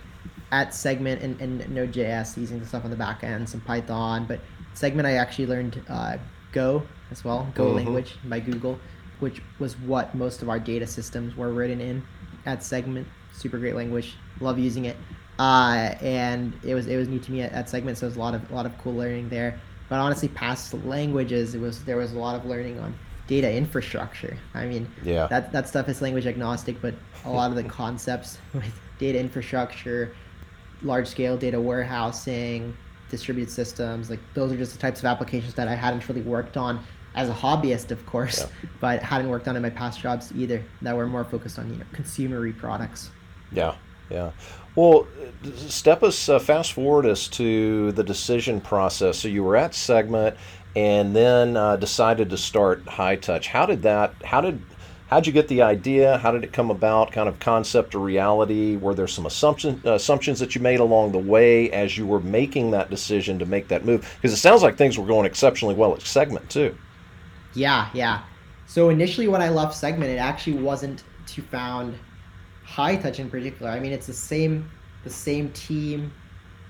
at 0.51 0.73
Segment 0.73 1.21
and, 1.21 1.39
and 1.41 1.69
Node.js 1.69 2.37
using 2.37 2.59
the 2.59 2.65
stuff 2.65 2.83
on 2.83 2.91
the 2.91 2.97
back 2.97 3.23
end, 3.23 3.47
some 3.47 3.61
Python. 3.61 4.25
But 4.25 4.39
Segment, 4.73 5.07
I 5.07 5.13
actually 5.13 5.47
learned 5.47 5.81
uh, 5.87 6.17
Go 6.51 6.83
as 7.11 7.23
well, 7.23 7.49
Go 7.55 7.67
mm-hmm. 7.67 7.77
language 7.77 8.15
by 8.25 8.39
Google, 8.39 8.77
which 9.21 9.41
was 9.59 9.77
what 9.79 10.13
most 10.13 10.41
of 10.41 10.49
our 10.49 10.59
data 10.59 10.85
systems 10.85 11.35
were 11.37 11.53
written 11.53 11.79
in 11.79 12.03
at 12.45 12.63
Segment. 12.63 13.07
Super 13.33 13.57
great 13.57 13.75
language, 13.75 14.15
love 14.39 14.59
using 14.59 14.85
it. 14.85 14.97
Uh, 15.39 15.95
and 16.01 16.53
it 16.63 16.75
was 16.75 16.87
it 16.87 16.97
was 16.97 17.07
new 17.07 17.19
to 17.19 17.31
me 17.31 17.41
at, 17.41 17.51
at 17.53 17.69
Segment, 17.69 17.97
so 17.97 18.05
it 18.05 18.09
was 18.09 18.17
a 18.17 18.19
lot 18.19 18.35
of 18.35 18.51
a 18.51 18.53
lot 18.53 18.65
of 18.65 18.77
cool 18.79 18.93
learning 18.93 19.29
there. 19.29 19.59
But 19.89 19.99
honestly, 19.99 20.27
past 20.27 20.73
languages, 20.85 21.55
it 21.55 21.61
was 21.61 21.83
there 21.83 21.97
was 21.97 22.13
a 22.13 22.19
lot 22.19 22.35
of 22.35 22.45
learning 22.45 22.79
on 22.79 22.93
data 23.27 23.51
infrastructure. 23.51 24.37
I 24.53 24.65
mean, 24.65 24.91
yeah, 25.03 25.27
that 25.27 25.51
that 25.51 25.67
stuff 25.67 25.87
is 25.87 26.01
language 26.01 26.27
agnostic, 26.27 26.81
but 26.81 26.93
a 27.25 27.29
lot 27.29 27.49
of 27.49 27.55
the 27.55 27.63
concepts 27.81 28.39
with 28.53 28.73
data 28.99 29.19
infrastructure, 29.19 30.13
large 30.81 31.07
scale 31.07 31.37
data 31.37 31.59
warehousing, 31.59 32.75
distributed 33.09 33.51
systems, 33.51 34.09
like 34.09 34.19
those 34.33 34.51
are 34.51 34.57
just 34.57 34.73
the 34.73 34.79
types 34.79 34.99
of 34.99 35.05
applications 35.05 35.53
that 35.55 35.67
I 35.67 35.75
hadn't 35.75 36.07
really 36.07 36.21
worked 36.21 36.57
on 36.57 36.83
as 37.15 37.29
a 37.29 37.33
hobbyist, 37.33 37.91
of 37.91 38.05
course, 38.05 38.41
yeah. 38.41 38.69
but 38.79 39.03
hadn't 39.03 39.29
worked 39.29 39.47
on 39.47 39.55
in 39.55 39.61
my 39.61 39.69
past 39.69 39.99
jobs 39.99 40.31
either. 40.35 40.63
That 40.81 40.95
were 40.95 41.07
more 41.07 41.23
focused 41.23 41.59
on 41.59 41.71
you 41.71 41.77
know 41.77 41.85
consumery 41.93 42.57
products. 42.57 43.11
Yeah, 43.51 43.75
yeah. 44.09 44.31
Well, 44.75 45.07
step 45.67 46.01
us 46.03 46.29
uh, 46.29 46.39
fast 46.39 46.73
forward 46.73 47.05
us 47.05 47.27
to 47.29 47.91
the 47.91 48.03
decision 48.03 48.61
process. 48.61 49.19
So 49.19 49.27
you 49.27 49.43
were 49.43 49.57
at 49.57 49.75
Segment, 49.75 50.37
and 50.75 51.15
then 51.15 51.57
uh, 51.57 51.75
decided 51.75 52.29
to 52.29 52.37
start 52.37 52.85
Hightouch. 52.85 53.47
How 53.47 53.65
did 53.65 53.81
that? 53.81 54.13
How 54.23 54.39
did 54.39 54.61
how'd 55.09 55.27
you 55.27 55.33
get 55.33 55.49
the 55.49 55.61
idea? 55.61 56.17
How 56.19 56.31
did 56.31 56.45
it 56.45 56.53
come 56.53 56.71
about? 56.71 57.11
Kind 57.11 57.27
of 57.27 57.39
concept 57.39 57.93
or 57.93 57.99
reality? 57.99 58.77
Were 58.77 58.93
there 58.93 59.07
some 59.07 59.25
assumption, 59.25 59.81
assumptions 59.83 60.39
that 60.39 60.55
you 60.55 60.61
made 60.61 60.79
along 60.79 61.11
the 61.11 61.19
way 61.19 61.69
as 61.71 61.97
you 61.97 62.07
were 62.07 62.21
making 62.21 62.71
that 62.71 62.89
decision 62.89 63.37
to 63.39 63.45
make 63.45 63.67
that 63.67 63.83
move? 63.83 64.09
Because 64.15 64.31
it 64.31 64.41
sounds 64.41 64.63
like 64.63 64.77
things 64.77 64.97
were 64.97 65.05
going 65.05 65.25
exceptionally 65.25 65.75
well 65.75 65.93
at 65.93 66.01
Segment 66.01 66.49
too. 66.49 66.75
Yeah, 67.53 67.89
yeah. 67.93 68.23
So 68.67 68.89
initially, 68.89 69.27
when 69.27 69.41
I 69.41 69.49
left 69.49 69.75
Segment, 69.75 70.11
it 70.11 70.17
actually 70.17 70.57
wasn't 70.57 71.03
to 71.27 71.41
found 71.41 71.97
Hightouch 72.65 73.19
in 73.19 73.29
particular. 73.29 73.71
I 73.71 73.79
mean, 73.79 73.91
it's 73.91 74.07
the 74.07 74.13
same, 74.13 74.69
the 75.03 75.09
same 75.09 75.51
team, 75.51 76.11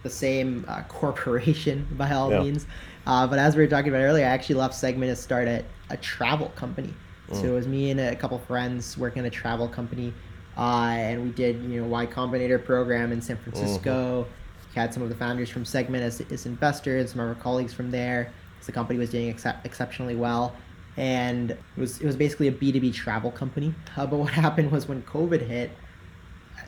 the 0.03 0.09
same 0.09 0.65
uh, 0.67 0.81
corporation 0.87 1.87
by 1.91 2.11
all 2.11 2.31
yeah. 2.31 2.41
means. 2.41 2.65
Uh, 3.05 3.25
but 3.27 3.39
as 3.39 3.55
we 3.55 3.63
were 3.63 3.69
talking 3.69 3.89
about 3.89 4.01
earlier, 4.01 4.25
I 4.25 4.29
actually 4.29 4.55
left 4.55 4.73
Segment 4.73 5.11
to 5.11 5.15
start 5.15 5.47
a, 5.47 5.63
a 5.89 5.97
travel 5.97 6.49
company. 6.55 6.93
So 7.33 7.45
it 7.45 7.51
was 7.51 7.67
me 7.67 7.91
and 7.91 7.99
a 7.99 8.15
couple 8.15 8.37
friends 8.39 8.97
working 8.97 9.21
at 9.21 9.25
a 9.25 9.29
travel 9.29 9.67
company, 9.67 10.13
uh, 10.57 10.61
and 10.61 11.23
we 11.23 11.29
did 11.31 11.61
you 11.63 11.81
know 11.81 11.87
Y 11.87 12.05
Combinator 12.05 12.63
program 12.63 13.11
in 13.11 13.21
San 13.21 13.37
Francisco. 13.37 14.23
Mm-hmm. 14.23 14.79
Had 14.79 14.93
some 14.93 15.03
of 15.03 15.09
the 15.09 15.15
founders 15.15 15.49
from 15.49 15.65
Segment 15.65 16.03
as, 16.03 16.21
as 16.31 16.45
investors, 16.45 17.11
some 17.11 17.19
of 17.21 17.27
our 17.27 17.35
colleagues 17.35 17.73
from 17.73 17.91
there. 17.91 18.31
So 18.61 18.67
the 18.67 18.71
company 18.71 18.99
was 18.99 19.09
doing 19.09 19.29
ex- 19.29 19.45
exceptionally 19.63 20.15
well, 20.15 20.55
and 20.97 21.51
it 21.51 21.59
was 21.77 21.99
it 22.01 22.05
was 22.05 22.15
basically 22.15 22.47
a 22.47 22.51
B 22.51 22.71
two 22.71 22.79
B 22.79 22.91
travel 22.91 23.31
company. 23.31 23.73
Uh, 23.95 24.05
but 24.07 24.17
what 24.17 24.33
happened 24.33 24.71
was 24.71 24.87
when 24.87 25.01
COVID 25.03 25.45
hit, 25.47 25.71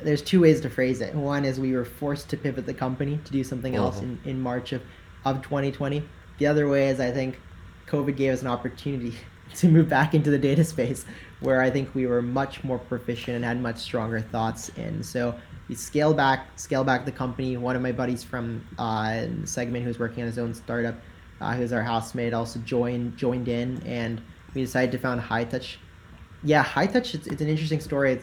there's 0.02 0.22
two 0.22 0.42
ways 0.42 0.62
to 0.62 0.70
phrase 0.70 1.02
it. 1.02 1.14
One 1.16 1.46
is 1.46 1.60
we 1.60 1.74
were 1.74 1.86
forced 1.86 2.30
to 2.30 2.38
pivot 2.38 2.66
the 2.66 2.74
company 2.74 3.20
to 3.25 3.31
do 3.31 3.44
something 3.44 3.75
else 3.75 3.98
mm-hmm. 3.98 4.28
in, 4.28 4.38
in 4.38 4.42
March 4.42 4.74
of, 4.74 4.81
of 5.25 5.42
2020. 5.42 6.04
The 6.40 6.48
other 6.48 6.68
way 6.68 6.90
is 6.90 7.00
I 7.00 7.12
think 7.12 7.40
COVID 7.88 8.16
gave 8.16 8.34
us 8.34 8.42
an 8.42 8.48
opportunity 8.48 9.16
to 9.56 9.68
move 9.68 9.90
back 9.90 10.14
into 10.14 10.30
the 10.30 10.38
data 10.38 10.64
space 10.64 11.06
where 11.40 11.62
I 11.62 11.70
think 11.70 11.94
we 11.94 12.08
were 12.08 12.22
much 12.22 12.64
more 12.64 12.80
proficient 12.80 13.36
and 13.36 13.46
had 13.46 13.62
much 13.62 13.78
stronger 13.78 14.22
thoughts 14.22 14.70
in. 14.70 15.04
So 15.04 15.36
we 15.68 15.75
scaled 15.75 16.18
back, 16.18 16.48
scale 16.58 16.84
back 16.84 17.06
the 17.06 17.12
company. 17.12 17.58
One 17.58 17.75
of 17.75 17.81
my 17.81 17.92
buddies 17.92 18.24
from 18.24 18.66
uh, 18.80 19.25
Segment 19.44 19.84
who's 19.84 20.00
working 20.00 20.24
on 20.24 20.28
his 20.28 20.40
own 20.40 20.54
startup, 20.54 20.96
uh, 21.44 21.54
who's 21.54 21.74
our 21.74 21.84
housemate, 21.84 22.34
also 22.34 22.60
joined 22.60 23.18
joined 23.18 23.48
in, 23.48 23.81
and 23.86 24.22
we 24.54 24.62
decided 24.62 24.92
to 24.94 24.98
found 24.98 25.22
Hightouch. 25.22 25.75
Yeah, 26.44 26.63
Hightouch. 26.63 27.13
It's, 27.13 27.28
it's 27.28 27.42
an 27.42 27.48
interesting 27.48 27.81
story. 27.81 28.22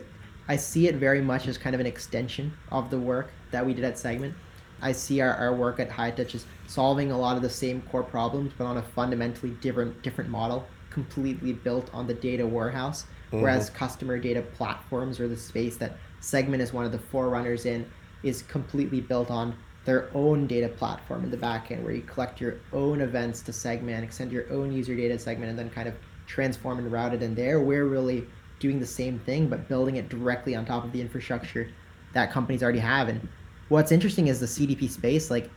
I 0.49 0.57
see 0.57 0.89
it 0.89 0.97
very 0.97 1.21
much 1.21 1.47
as 1.47 1.59
kind 1.59 1.75
of 1.75 1.81
an 1.81 1.87
extension 1.87 2.53
of 2.73 2.91
the 2.91 2.99
work 2.99 3.33
that 3.51 3.65
we 3.65 3.75
did 3.75 3.85
at 3.85 3.99
Segment. 3.99 4.35
I 4.83 4.93
see 4.93 5.21
our, 5.21 5.35
our 5.35 5.55
work 5.55 5.79
at 5.79 5.91
Hightouch 5.91 6.35
as 6.35 6.47
solving 6.67 7.13
a 7.13 7.19
lot 7.19 7.37
of 7.37 7.43
the 7.43 7.51
same 7.51 7.83
core 7.83 8.03
problems, 8.03 8.53
but 8.57 8.65
on 8.65 8.79
a 8.79 8.83
fundamentally 8.83 9.51
different 9.61 10.03
different 10.03 10.31
model 10.31 10.67
completely 10.89 11.53
built 11.53 11.89
on 11.93 12.07
the 12.07 12.15
data 12.15 12.47
warehouse, 12.47 13.05
mm-hmm. 13.29 13.43
whereas 13.43 13.71
customer 13.71 14.19
data 14.19 14.43
platforms 14.43 15.21
or 15.21 15.29
the 15.29 15.37
space 15.37 15.77
that 15.77 15.97
Segment 16.21 16.63
is 16.63 16.73
one 16.73 16.85
of 16.85 16.93
the 16.93 16.99
forerunners 16.99 17.65
in 17.65 17.91
is 18.23 18.43
completely 18.43 19.01
built 19.01 19.31
on 19.31 19.57
their 19.85 20.11
own 20.15 20.47
data 20.47 20.69
platform 20.69 21.25
in 21.25 21.31
the 21.31 21.37
backend 21.37 21.83
where 21.83 21.93
you 21.93 22.03
collect 22.03 22.41
your 22.41 22.57
own 22.73 23.01
events 23.01 23.41
to 23.43 23.53
Segment, 23.53 24.05
extend 24.05 24.31
your 24.31 24.51
own 24.53 24.73
user 24.73 24.95
data 24.95 25.19
Segment, 25.19 25.51
and 25.51 25.59
then 25.59 25.71
kind 25.71 25.89
of 25.89 25.95
transform 26.27 26.79
and 26.79 26.93
route 26.93 27.15
it 27.15 27.23
in 27.23 27.35
there. 27.35 27.61
We're 27.61 27.87
really 27.87 28.27
doing 28.59 28.79
the 28.79 28.87
same 28.87 29.19
thing, 29.21 29.49
but 29.49 29.69
building 29.69 29.97
it 29.97 30.09
directly 30.09 30.55
on 30.55 30.65
top 30.65 30.85
of 30.85 30.93
the 30.93 31.01
infrastructure 31.01 31.71
that 32.13 32.31
companies 32.31 32.63
already 32.63 32.79
have. 32.79 33.09
And 33.09 33.27
what's 33.69 33.91
interesting 33.91 34.29
is 34.29 34.39
the 34.39 34.47
CDP 34.47 34.91
space. 34.91 35.31
Like 35.31 35.51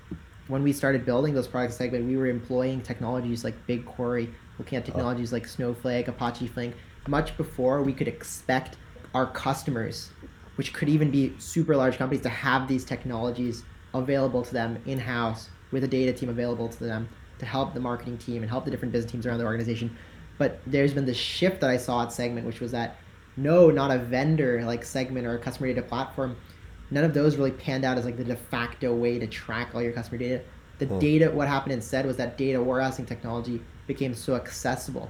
when 0.48 0.64
we 0.64 0.72
started 0.72 1.06
building 1.06 1.34
those 1.34 1.48
products 1.48 1.76
Segment, 1.76 2.06
we 2.06 2.16
were 2.16 2.28
employing 2.28 2.82
technologies 2.82 3.44
like 3.44 3.56
BigQuery 3.68 4.32
looking 4.58 4.78
at 4.78 4.84
uh-huh. 4.84 4.94
technologies 4.94 5.34
like 5.34 5.48
Snowflake, 5.48 6.08
Apache 6.08 6.48
Flink, 6.48 6.76
much 7.08 7.36
before 7.38 7.82
we 7.84 7.92
could 7.92 8.08
expect 8.08 8.78
our 9.14 9.26
customers, 9.28 10.10
which 10.56 10.74
could 10.74 10.90
even 10.90 11.12
be 11.12 11.34
super 11.40 11.76
large 11.76 11.98
companies, 11.98 12.24
to 12.24 12.30
have 12.30 12.68
these 12.68 12.86
technologies 12.86 13.64
available 13.94 14.44
to 14.44 14.54
them 14.54 14.82
in 14.86 15.00
house 15.00 15.50
with 15.72 15.84
a 15.84 15.88
data 15.88 16.14
team 16.14 16.30
available 16.30 16.70
to 16.70 16.84
them 16.84 17.10
to 17.40 17.46
help 17.46 17.74
the 17.74 17.80
marketing 17.80 18.18
team 18.18 18.42
and 18.42 18.50
help 18.50 18.66
the 18.66 18.72
different 18.72 18.92
business 18.92 19.12
teams 19.12 19.26
around 19.26 19.40
the 19.40 19.46
organization. 19.46 19.96
But 20.38 20.60
there's 20.66 20.94
been 20.94 21.06
this 21.06 21.18
shift 21.18 21.62
that 21.62 21.70
I 21.70 21.78
saw 21.78 22.04
at 22.04 22.12
Segment, 22.12 22.46
which 22.46 22.60
was 22.60 22.72
that 22.72 22.98
no, 23.36 23.72
not 23.72 23.92
a 23.92 23.98
vendor 23.98 24.64
like 24.66 24.84
Segment 24.84 25.26
or 25.26 25.36
a 25.36 25.40
customer 25.40 25.68
data 25.68 25.82
platform. 25.82 26.38
None 26.92 27.04
of 27.04 27.14
those 27.14 27.36
really 27.36 27.52
panned 27.52 27.86
out 27.86 27.98
as 27.98 28.06
like 28.06 28.18
the 28.18 28.24
de 28.24 28.36
facto 28.36 28.94
way 28.94 29.18
to 29.20 29.28
track 29.28 29.72
all 29.74 29.82
your 29.82 29.94
customer 29.94 30.18
data. 30.18 30.44
The 30.80 30.86
hmm. 30.86 31.00
data, 31.00 31.32
what 31.32 31.48
happened 31.48 31.74
instead 31.74 32.06
was 32.06 32.18
that 32.18 32.38
data 32.38 32.62
warehousing 32.62 33.06
technology 33.06 33.62
became 33.88 34.14
so 34.14 34.36
accessible 34.36 35.10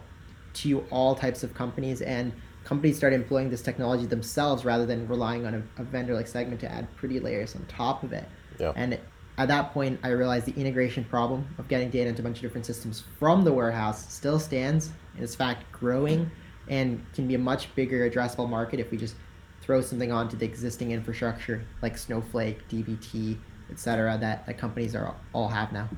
to 0.55 0.85
all 0.89 1.15
types 1.15 1.43
of 1.43 1.53
companies 1.53 2.01
and 2.01 2.31
companies 2.63 2.95
started 2.95 3.17
employing 3.17 3.49
this 3.49 3.61
technology 3.61 4.05
themselves 4.05 4.63
rather 4.63 4.85
than 4.85 5.07
relying 5.07 5.45
on 5.45 5.53
a, 5.55 5.81
a 5.81 5.83
vendor 5.83 6.13
like 6.13 6.27
segment 6.27 6.61
to 6.61 6.71
add 6.71 6.87
pretty 6.95 7.19
layers 7.19 7.55
on 7.55 7.65
top 7.65 8.03
of 8.03 8.13
it 8.13 8.25
yeah. 8.59 8.73
and 8.75 8.99
at 9.37 9.47
that 9.47 9.73
point 9.73 9.99
i 10.03 10.09
realized 10.09 10.45
the 10.45 10.53
integration 10.53 11.03
problem 11.03 11.47
of 11.57 11.67
getting 11.67 11.89
data 11.89 12.09
into 12.09 12.21
a 12.21 12.23
bunch 12.23 12.37
of 12.37 12.41
different 12.41 12.65
systems 12.65 13.03
from 13.19 13.43
the 13.43 13.51
warehouse 13.51 14.11
still 14.13 14.39
stands 14.39 14.91
and 15.15 15.23
is 15.23 15.35
fact 15.35 15.69
growing 15.71 16.29
and 16.69 17.05
can 17.13 17.27
be 17.27 17.35
a 17.35 17.39
much 17.39 17.73
bigger 17.75 18.09
addressable 18.09 18.49
market 18.49 18.79
if 18.79 18.89
we 18.91 18.97
just 18.97 19.15
throw 19.61 19.81
something 19.81 20.11
onto 20.11 20.35
the 20.37 20.45
existing 20.45 20.91
infrastructure 20.91 21.65
like 21.81 21.97
snowflake 21.97 22.67
dbt 22.69 23.37
etc 23.71 24.17
that, 24.19 24.45
that 24.45 24.57
companies 24.57 24.95
are 24.95 25.15
all 25.33 25.47
have 25.47 25.71
now 25.71 25.89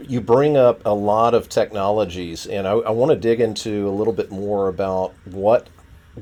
you 0.00 0.20
bring 0.20 0.56
up 0.56 0.84
a 0.84 0.92
lot 0.92 1.34
of 1.34 1.48
technologies, 1.48 2.46
and 2.46 2.66
I, 2.66 2.72
I 2.72 2.90
want 2.90 3.10
to 3.10 3.16
dig 3.16 3.40
into 3.40 3.88
a 3.88 3.90
little 3.90 4.12
bit 4.12 4.30
more 4.30 4.68
about 4.68 5.14
what 5.24 5.68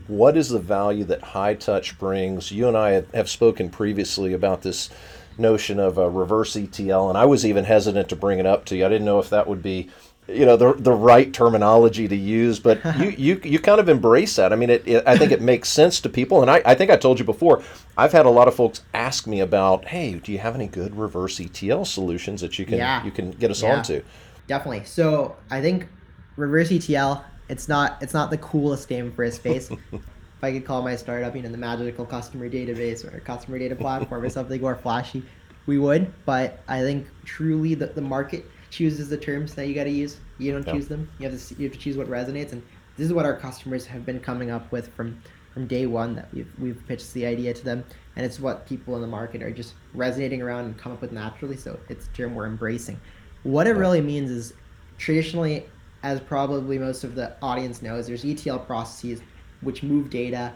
what 0.08 0.36
is 0.36 0.48
the 0.48 0.58
value 0.58 1.04
that 1.04 1.20
Hightouch 1.22 1.98
brings. 1.98 2.50
You 2.50 2.68
and 2.68 2.76
I 2.76 3.04
have 3.14 3.30
spoken 3.30 3.70
previously 3.70 4.32
about 4.32 4.62
this 4.62 4.90
notion 5.38 5.78
of 5.78 5.98
a 5.98 6.08
reverse 6.08 6.56
ETL, 6.56 7.08
and 7.08 7.18
I 7.18 7.24
was 7.24 7.44
even 7.44 7.64
hesitant 7.64 8.08
to 8.08 8.16
bring 8.16 8.38
it 8.38 8.46
up 8.46 8.64
to 8.66 8.76
you. 8.76 8.86
I 8.86 8.88
didn't 8.88 9.04
know 9.04 9.18
if 9.18 9.30
that 9.30 9.46
would 9.46 9.62
be 9.62 9.90
you 10.28 10.46
know 10.46 10.56
the 10.56 10.72
the 10.74 10.92
right 10.92 11.32
terminology 11.34 12.08
to 12.08 12.16
use 12.16 12.58
but 12.58 12.82
you 12.98 13.10
you 13.10 13.40
you 13.44 13.58
kind 13.58 13.78
of 13.78 13.88
embrace 13.88 14.36
that. 14.36 14.52
I 14.52 14.56
mean 14.56 14.70
it, 14.70 14.86
it, 14.86 15.06
i 15.06 15.18
think 15.18 15.32
it 15.32 15.42
makes 15.42 15.68
sense 15.68 16.00
to 16.00 16.08
people 16.08 16.40
and 16.40 16.50
I, 16.50 16.62
I 16.64 16.74
think 16.74 16.90
i 16.90 16.96
told 16.96 17.18
you 17.18 17.24
before 17.24 17.62
i've 17.98 18.12
had 18.12 18.24
a 18.24 18.30
lot 18.30 18.48
of 18.48 18.54
folks 18.54 18.82
ask 18.94 19.26
me 19.26 19.40
about 19.40 19.84
hey 19.84 20.14
do 20.14 20.32
you 20.32 20.38
have 20.38 20.54
any 20.54 20.66
good 20.66 20.96
reverse 20.96 21.40
etl 21.40 21.84
solutions 21.84 22.40
that 22.40 22.58
you 22.58 22.64
can 22.64 22.78
yeah. 22.78 23.04
you 23.04 23.10
can 23.10 23.32
get 23.32 23.50
us 23.50 23.62
yeah, 23.62 23.76
onto? 23.76 24.02
Definitely. 24.46 24.84
So 24.84 25.36
i 25.50 25.60
think 25.60 25.88
reverse 26.36 26.72
etl 26.72 27.22
it's 27.48 27.68
not 27.68 27.98
it's 28.02 28.14
not 28.14 28.30
the 28.30 28.38
coolest 28.38 28.88
name 28.90 29.12
for 29.12 29.24
a 29.24 29.30
space 29.30 29.70
i 30.44 30.52
could 30.52 30.64
call 30.64 30.82
my 30.82 30.94
startup 30.94 31.34
you 31.34 31.42
know 31.42 31.48
the 31.48 31.56
magical 31.56 32.04
customer 32.04 32.48
database 32.48 33.04
or 33.04 33.18
customer 33.20 33.58
data 33.58 33.74
platform 33.74 34.22
or 34.22 34.28
something 34.38 34.60
more 34.60 34.76
flashy 34.76 35.22
we 35.66 35.78
would 35.78 36.12
but 36.24 36.60
i 36.68 36.80
think 36.80 37.06
truly 37.24 37.74
the, 37.74 37.86
the 37.86 38.00
market 38.00 38.44
chooses 38.74 39.08
the 39.08 39.16
terms 39.16 39.54
that 39.54 39.68
you 39.68 39.74
got 39.74 39.84
to 39.84 39.90
use. 39.90 40.18
You 40.38 40.52
don't 40.52 40.66
choose 40.66 40.88
them. 40.88 41.08
You 41.18 41.30
have 41.30 41.40
to 41.40 41.54
you 41.54 41.68
have 41.68 41.72
to 41.72 41.78
choose 41.78 41.96
what 41.96 42.08
resonates, 42.08 42.52
and 42.52 42.62
this 42.96 43.06
is 43.06 43.12
what 43.12 43.24
our 43.24 43.36
customers 43.36 43.86
have 43.86 44.04
been 44.04 44.18
coming 44.18 44.50
up 44.50 44.70
with 44.72 44.92
from 44.94 45.22
from 45.52 45.68
day 45.68 45.86
one 45.86 46.16
that 46.16 46.28
we've 46.34 46.50
we've 46.58 46.86
pitched 46.88 47.14
the 47.14 47.24
idea 47.24 47.54
to 47.54 47.64
them, 47.64 47.84
and 48.16 48.26
it's 48.26 48.40
what 48.40 48.66
people 48.66 48.96
in 48.96 49.00
the 49.00 49.06
market 49.06 49.42
are 49.42 49.52
just 49.52 49.74
resonating 49.94 50.42
around 50.42 50.64
and 50.64 50.76
come 50.76 50.90
up 50.92 51.00
with 51.00 51.12
naturally. 51.12 51.56
So 51.56 51.78
it's 51.88 52.06
a 52.06 52.10
term 52.10 52.34
we're 52.34 52.46
embracing. 52.46 53.00
What 53.44 53.68
it 53.68 53.74
really 53.74 54.00
means 54.00 54.30
is 54.30 54.54
traditionally, 54.98 55.66
as 56.02 56.18
probably 56.18 56.78
most 56.78 57.04
of 57.04 57.14
the 57.14 57.36
audience 57.42 57.80
knows, 57.80 58.08
there's 58.08 58.24
ETL 58.24 58.58
processes 58.58 59.20
which 59.64 59.82
move 59.82 60.10
data 60.10 60.52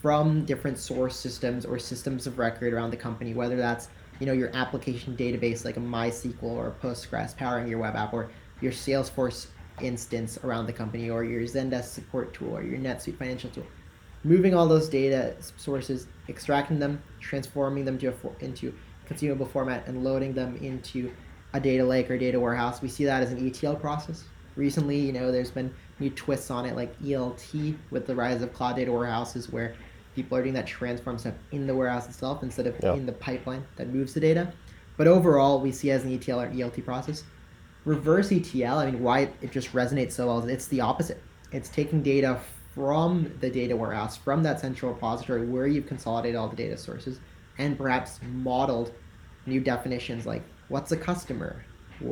from 0.00 0.44
different 0.44 0.78
source 0.78 1.16
systems 1.16 1.64
or 1.64 1.78
systems 1.78 2.26
of 2.26 2.38
record 2.38 2.72
around 2.72 2.90
the 2.90 2.96
company, 2.96 3.34
whether 3.34 3.56
that's 3.56 3.88
you 4.18 4.26
know 4.26 4.32
your 4.32 4.50
application 4.54 5.16
database 5.16 5.64
like 5.64 5.76
a 5.76 5.80
MySQL 5.80 6.42
or 6.42 6.74
Postgres 6.82 7.36
powering 7.36 7.68
your 7.68 7.78
web 7.78 7.96
app, 7.96 8.12
or 8.12 8.30
your 8.60 8.72
Salesforce 8.72 9.46
instance 9.80 10.38
around 10.44 10.66
the 10.66 10.72
company, 10.72 11.08
or 11.08 11.24
your 11.24 11.42
Zendesk 11.42 11.84
support 11.84 12.34
tool, 12.34 12.56
or 12.56 12.62
your 12.62 12.78
NetSuite 12.78 13.16
financial 13.16 13.50
tool. 13.50 13.66
Moving 14.24 14.54
all 14.54 14.68
those 14.68 14.88
data 14.88 15.34
sources, 15.56 16.06
extracting 16.28 16.78
them, 16.78 17.02
transforming 17.20 17.84
them 17.84 17.98
to 17.98 18.08
a, 18.08 18.44
into 18.44 18.72
consumable 19.06 19.46
format, 19.46 19.86
and 19.86 20.04
loading 20.04 20.32
them 20.34 20.56
into 20.56 21.12
a 21.54 21.60
data 21.60 21.84
lake 21.84 22.10
or 22.10 22.18
data 22.18 22.38
warehouse. 22.38 22.80
We 22.80 22.88
see 22.88 23.04
that 23.04 23.22
as 23.22 23.32
an 23.32 23.46
ETL 23.46 23.76
process. 23.76 24.24
Recently, 24.56 24.98
you 24.98 25.12
know, 25.12 25.32
there's 25.32 25.50
been 25.50 25.74
new 26.02 26.10
twists 26.10 26.50
on 26.50 26.66
it, 26.66 26.76
like 26.76 26.98
ELT 27.00 27.76
with 27.90 28.06
the 28.06 28.14
rise 28.14 28.42
of 28.42 28.52
cloud 28.52 28.76
data 28.76 28.92
warehouses, 28.92 29.50
where 29.50 29.74
people 30.14 30.36
are 30.36 30.42
doing 30.42 30.54
that 30.54 30.66
transform 30.66 31.18
step 31.18 31.38
in 31.52 31.66
the 31.66 31.74
warehouse 31.74 32.08
itself 32.08 32.42
instead 32.42 32.66
of 32.66 32.76
yeah. 32.82 32.94
in 32.94 33.06
the 33.06 33.12
pipeline 33.12 33.64
that 33.76 33.88
moves 33.88 34.12
the 34.12 34.20
data. 34.20 34.52
But 34.96 35.06
overall, 35.06 35.60
we 35.60 35.72
see 35.72 35.90
as 35.90 36.04
an 36.04 36.14
ETL 36.14 36.40
or 36.40 36.48
ELT 36.48 36.84
process. 36.84 37.24
Reverse 37.84 38.30
ETL, 38.30 38.78
I 38.78 38.90
mean, 38.90 39.02
why 39.02 39.30
it 39.40 39.50
just 39.50 39.72
resonates 39.72 40.12
so 40.12 40.26
well 40.26 40.38
is 40.40 40.46
it's 40.46 40.68
the 40.68 40.80
opposite. 40.80 41.20
It's 41.50 41.68
taking 41.68 42.02
data 42.02 42.40
from 42.74 43.32
the 43.40 43.50
data 43.50 43.76
warehouse, 43.76 44.16
from 44.16 44.42
that 44.42 44.60
central 44.60 44.92
repository 44.92 45.46
where 45.46 45.66
you've 45.66 45.86
consolidated 45.86 46.36
all 46.36 46.48
the 46.48 46.56
data 46.56 46.76
sources, 46.76 47.20
and 47.58 47.76
perhaps 47.76 48.20
modeled 48.32 48.92
new 49.46 49.60
definitions 49.60 50.26
like 50.26 50.42
what's 50.68 50.92
a 50.92 50.96
customer? 50.96 51.64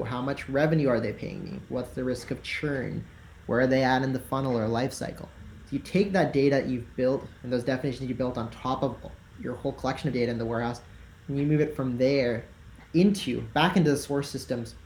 How 0.06 0.20
much 0.20 0.48
revenue 0.48 0.88
are 0.88 1.00
they 1.00 1.12
paying 1.12 1.42
me? 1.44 1.60
What's 1.68 1.94
the 1.94 2.04
risk 2.04 2.30
of 2.30 2.42
churn? 2.42 3.04
Where 3.50 3.58
are 3.58 3.66
they 3.66 3.82
at 3.82 4.02
in 4.02 4.12
the 4.12 4.20
funnel 4.20 4.56
or 4.56 4.68
life 4.68 4.92
cycle? 4.92 5.28
you 5.72 5.80
take 5.80 6.12
that 6.12 6.32
data 6.32 6.64
you've 6.68 6.94
built 6.94 7.26
and 7.42 7.52
those 7.52 7.64
definitions 7.64 8.08
you 8.08 8.14
built 8.14 8.38
on 8.38 8.48
top 8.52 8.84
of 8.84 8.96
your 9.40 9.56
whole 9.56 9.72
collection 9.72 10.06
of 10.06 10.14
data 10.14 10.30
in 10.30 10.38
the 10.38 10.44
warehouse, 10.44 10.82
and 11.26 11.36
you 11.36 11.44
move 11.44 11.60
it 11.60 11.74
from 11.74 11.98
there 11.98 12.44
into 12.94 13.40
back 13.52 13.76
into 13.76 13.90
the 13.90 13.96
source 13.96 14.30
systems 14.30 14.76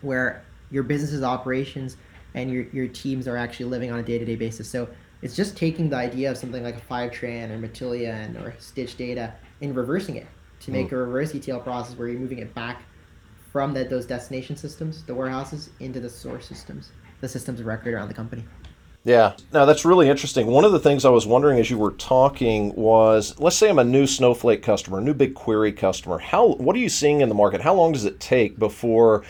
where 0.00 0.42
your 0.70 0.82
business's 0.82 1.22
operations 1.22 1.98
and 2.32 2.50
your, 2.50 2.62
your 2.72 2.88
teams 2.88 3.28
are 3.28 3.36
actually 3.36 3.66
living 3.66 3.92
on 3.92 3.98
a 3.98 4.02
day-to-day 4.02 4.36
basis. 4.36 4.66
So 4.66 4.88
it's 5.20 5.36
just 5.36 5.54
taking 5.54 5.90
the 5.90 5.96
idea 5.96 6.30
of 6.30 6.38
something 6.38 6.62
like 6.62 6.78
a 6.78 6.80
Fivetran 6.80 7.50
or 7.50 7.58
Matillion 7.58 8.42
or 8.42 8.54
Stitch 8.60 8.96
data 8.96 9.34
and 9.60 9.76
reversing 9.76 10.16
it 10.16 10.26
to 10.60 10.70
make 10.70 10.88
mm. 10.88 10.92
a 10.92 10.96
reverse 10.96 11.34
ETL 11.34 11.60
process 11.60 11.98
where 11.98 12.08
you're 12.08 12.18
moving 12.18 12.38
it 12.38 12.54
back 12.54 12.82
from 13.52 13.74
the, 13.74 13.84
those 13.84 14.06
destination 14.06 14.56
systems, 14.56 15.02
the 15.02 15.14
warehouses, 15.14 15.68
into 15.80 16.00
the 16.00 16.08
source 16.08 16.46
systems, 16.46 16.92
the 17.20 17.28
systems 17.28 17.60
of 17.60 17.66
record 17.66 17.94
around 17.94 18.08
the 18.08 18.14
company. 18.14 18.44
Yeah, 19.02 19.32
now 19.52 19.64
that's 19.64 19.86
really 19.86 20.10
interesting. 20.10 20.46
One 20.46 20.64
of 20.64 20.72
the 20.72 20.78
things 20.78 21.06
I 21.06 21.10
was 21.10 21.26
wondering 21.26 21.58
as 21.58 21.70
you 21.70 21.78
were 21.78 21.92
talking 21.92 22.74
was, 22.74 23.38
let's 23.40 23.56
say 23.56 23.70
I'm 23.70 23.78
a 23.78 23.84
new 23.84 24.06
Snowflake 24.06 24.62
customer, 24.62 25.00
new 25.00 25.14
BigQuery 25.14 25.74
customer. 25.74 26.18
How 26.18 26.48
what 26.48 26.76
are 26.76 26.80
you 26.80 26.90
seeing 26.90 27.22
in 27.22 27.30
the 27.30 27.34
market? 27.34 27.62
How 27.62 27.74
long 27.74 27.92
does 27.92 28.04
it 28.04 28.20
take 28.20 28.58
before 28.58 29.24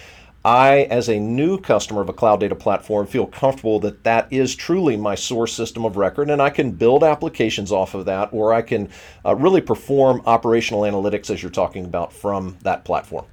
I, 0.45 0.89
as 0.91 1.09
a 1.09 1.21
new 1.21 1.61
customer 1.61 2.01
of 2.01 2.09
a 2.09 2.13
cloud 2.13 2.41
data 2.41 2.57
platform, 2.57 3.07
feel 3.07 3.27
comfortable 3.27 3.79
that 3.81 4.03
that 4.05 4.33
is 4.33 4.57
truly 4.57 4.97
my 4.97 5.15
source 5.15 5.53
system 5.53 5.85
of 5.85 5.97
record, 5.97 6.31
and 6.31 6.43
I 6.43 6.51
can 6.51 6.73
build 6.73 7.05
applications 7.05 7.71
off 7.71 7.95
of 7.95 8.07
that, 8.07 8.31
or 8.33 8.53
I 8.53 8.63
can 8.63 8.89
uh, 9.25 9.37
really 9.37 9.61
perform 9.61 10.23
operational 10.27 10.81
analytics 10.81 11.31
as 11.31 11.43
you're 11.43 11.51
talking 11.51 11.85
about 11.85 12.13
from 12.13 12.57
that 12.63 12.85
platform? 12.85 13.27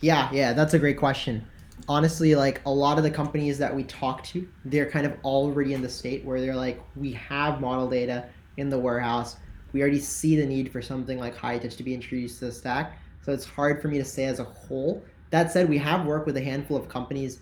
Yeah, 0.00 0.30
yeah, 0.30 0.52
that's 0.52 0.74
a 0.74 0.78
great 0.78 0.98
question 0.98 1.44
honestly 1.88 2.34
like 2.34 2.60
a 2.66 2.70
lot 2.70 2.98
of 2.98 3.04
the 3.04 3.10
companies 3.10 3.58
that 3.58 3.74
we 3.74 3.84
talk 3.84 4.24
to 4.24 4.48
they're 4.64 4.90
kind 4.90 5.06
of 5.06 5.14
already 5.24 5.74
in 5.74 5.82
the 5.82 5.88
state 5.88 6.24
where 6.24 6.40
they're 6.40 6.56
like 6.56 6.82
we 6.96 7.12
have 7.12 7.60
model 7.60 7.88
data 7.88 8.28
in 8.56 8.70
the 8.70 8.78
warehouse. 8.78 9.36
We 9.72 9.80
already 9.82 10.00
see 10.00 10.36
the 10.36 10.46
need 10.46 10.72
for 10.72 10.80
something 10.80 11.18
like 11.18 11.36
Hightouch 11.36 11.76
to 11.76 11.82
be 11.82 11.94
introduced 11.94 12.38
to 12.40 12.46
the 12.46 12.52
stack. 12.52 12.98
So 13.22 13.32
it's 13.32 13.44
hard 13.44 13.82
for 13.82 13.88
me 13.88 13.98
to 13.98 14.04
say 14.04 14.24
as 14.24 14.38
a 14.38 14.44
whole. 14.44 15.02
That 15.30 15.50
said 15.50 15.68
we 15.68 15.78
have 15.78 16.06
worked 16.06 16.26
with 16.26 16.36
a 16.36 16.42
handful 16.42 16.76
of 16.76 16.88
companies 16.88 17.40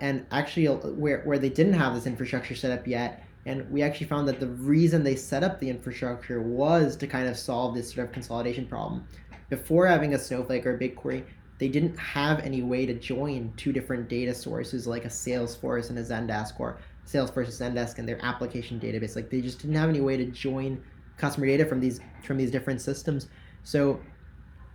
and 0.00 0.26
actually 0.30 0.68
uh, 0.68 0.74
where, 0.74 1.22
where 1.22 1.38
they 1.38 1.48
didn't 1.48 1.74
have 1.74 1.94
this 1.94 2.06
infrastructure 2.06 2.54
set 2.54 2.76
up 2.76 2.86
yet. 2.86 3.24
And 3.46 3.68
we 3.70 3.82
actually 3.82 4.06
found 4.06 4.26
that 4.28 4.40
the 4.40 4.48
reason 4.48 5.02
they 5.02 5.16
set 5.16 5.44
up 5.44 5.60
the 5.60 5.68
infrastructure 5.68 6.40
was 6.40 6.96
to 6.96 7.06
kind 7.06 7.28
of 7.28 7.36
solve 7.36 7.74
this 7.74 7.92
sort 7.92 8.06
of 8.06 8.12
consolidation 8.12 8.66
problem. 8.66 9.06
Before 9.50 9.86
having 9.86 10.14
a 10.14 10.18
snowflake 10.18 10.64
or 10.64 10.76
a 10.76 10.78
bigquery 10.78 11.24
they 11.58 11.68
didn't 11.68 11.96
have 11.98 12.40
any 12.40 12.62
way 12.62 12.84
to 12.86 12.94
join 12.94 13.52
two 13.56 13.72
different 13.72 14.08
data 14.08 14.34
sources 14.34 14.86
like 14.86 15.04
a 15.04 15.08
Salesforce 15.08 15.90
and 15.90 15.98
a 15.98 16.02
Zendesk 16.02 16.58
or 16.58 16.78
Salesforce 17.06 17.60
and 17.60 17.76
Zendesk 17.76 17.98
and 17.98 18.08
their 18.08 18.22
application 18.24 18.80
database. 18.80 19.14
Like 19.14 19.30
they 19.30 19.40
just 19.40 19.60
didn't 19.60 19.76
have 19.76 19.88
any 19.88 20.00
way 20.00 20.16
to 20.16 20.24
join 20.26 20.82
customer 21.16 21.46
data 21.46 21.64
from 21.64 21.80
these 21.80 22.00
from 22.24 22.36
these 22.36 22.50
different 22.50 22.80
systems. 22.80 23.28
So 23.62 24.00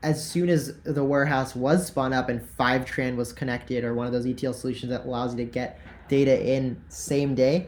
as 0.01 0.25
soon 0.25 0.50
as 0.50 0.77
the 0.83 1.03
warehouse 1.03 1.55
was 1.55 1.88
spun 1.88 2.13
up 2.13 2.29
and 2.29 2.41
Fivetran 2.57 3.17
was 3.17 3.33
connected 3.33 3.83
or 3.83 3.93
one 3.93 4.07
of 4.07 4.13
those 4.13 4.25
ETL 4.25 4.53
solutions 4.53 4.89
that 4.91 5.05
allows 5.05 5.33
you 5.33 5.45
to 5.45 5.51
get 5.51 5.79
data 6.07 6.41
in 6.41 6.81
same 6.88 7.36
day, 7.36 7.67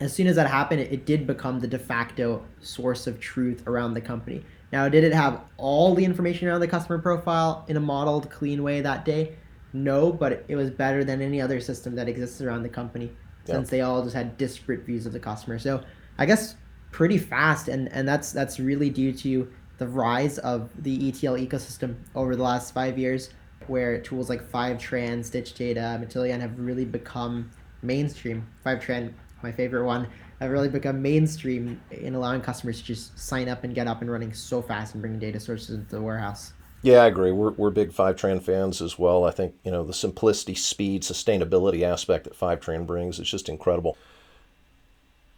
as 0.00 0.12
soon 0.12 0.26
as 0.26 0.34
that 0.34 0.48
happened, 0.48 0.80
it, 0.80 0.92
it 0.92 1.06
did 1.06 1.26
become 1.26 1.60
the 1.60 1.68
de 1.68 1.78
facto 1.78 2.44
source 2.60 3.06
of 3.06 3.20
truth 3.20 3.62
around 3.68 3.94
the 3.94 4.00
company. 4.00 4.44
Now, 4.72 4.88
did 4.88 5.04
it 5.04 5.12
have 5.12 5.42
all 5.58 5.94
the 5.94 6.04
information 6.04 6.48
around 6.48 6.60
the 6.60 6.68
customer 6.68 6.98
profile 6.98 7.64
in 7.68 7.76
a 7.76 7.80
modeled, 7.80 8.30
clean 8.30 8.62
way 8.62 8.80
that 8.80 9.04
day? 9.04 9.36
No, 9.74 10.12
but 10.12 10.44
it 10.48 10.56
was 10.56 10.70
better 10.70 11.04
than 11.04 11.20
any 11.20 11.40
other 11.40 11.60
system 11.60 11.94
that 11.96 12.08
exists 12.08 12.40
around 12.40 12.62
the 12.62 12.68
company 12.68 13.06
yep. 13.46 13.56
since 13.56 13.70
they 13.70 13.82
all 13.82 14.02
just 14.02 14.14
had 14.14 14.36
disparate 14.36 14.84
views 14.84 15.06
of 15.06 15.12
the 15.12 15.20
customer. 15.20 15.58
So 15.58 15.82
I 16.18 16.26
guess 16.26 16.56
pretty 16.90 17.18
fast, 17.18 17.68
and, 17.68 17.90
and 17.92 18.06
that's 18.06 18.32
that's 18.32 18.58
really 18.58 18.90
due 18.90 19.12
to 19.12 19.50
the 19.78 19.86
rise 19.86 20.38
of 20.38 20.70
the 20.82 21.08
ETL 21.08 21.34
ecosystem 21.34 21.96
over 22.14 22.36
the 22.36 22.42
last 22.42 22.72
five 22.72 22.98
years, 22.98 23.30
where 23.66 24.00
tools 24.00 24.28
like 24.28 24.42
Fivetran, 24.50 25.24
Stitch 25.24 25.54
Data, 25.54 26.00
Matillion 26.02 26.40
have 26.40 26.58
really 26.58 26.84
become 26.84 27.50
mainstream. 27.82 28.46
Fivetran, 28.64 29.12
my 29.42 29.52
favorite 29.52 29.84
one, 29.84 30.06
have 30.42 30.50
really 30.50 30.68
become 30.68 31.00
mainstream 31.00 31.80
in 31.90 32.14
allowing 32.14 32.40
customers 32.40 32.80
to 32.80 32.84
just 32.84 33.18
sign 33.18 33.48
up 33.48 33.64
and 33.64 33.74
get 33.74 33.86
up 33.86 34.02
and 34.02 34.10
running 34.10 34.32
so 34.32 34.60
fast 34.60 34.94
and 34.94 35.00
bringing 35.00 35.18
data 35.18 35.40
sources 35.40 35.70
into 35.70 35.90
the 35.96 36.02
warehouse. 36.02 36.52
Yeah, 36.82 37.02
I 37.02 37.06
agree. 37.06 37.30
We're, 37.30 37.52
we're 37.52 37.70
big 37.70 37.92
Fivetran 37.92 38.42
fans 38.42 38.82
as 38.82 38.98
well. 38.98 39.24
I 39.24 39.30
think, 39.30 39.54
you 39.64 39.70
know, 39.70 39.84
the 39.84 39.94
simplicity, 39.94 40.54
speed, 40.54 41.02
sustainability 41.02 41.82
aspect 41.82 42.24
that 42.24 42.38
Fivetran 42.38 42.86
brings 42.86 43.20
is 43.20 43.30
just 43.30 43.48
incredible. 43.48 43.96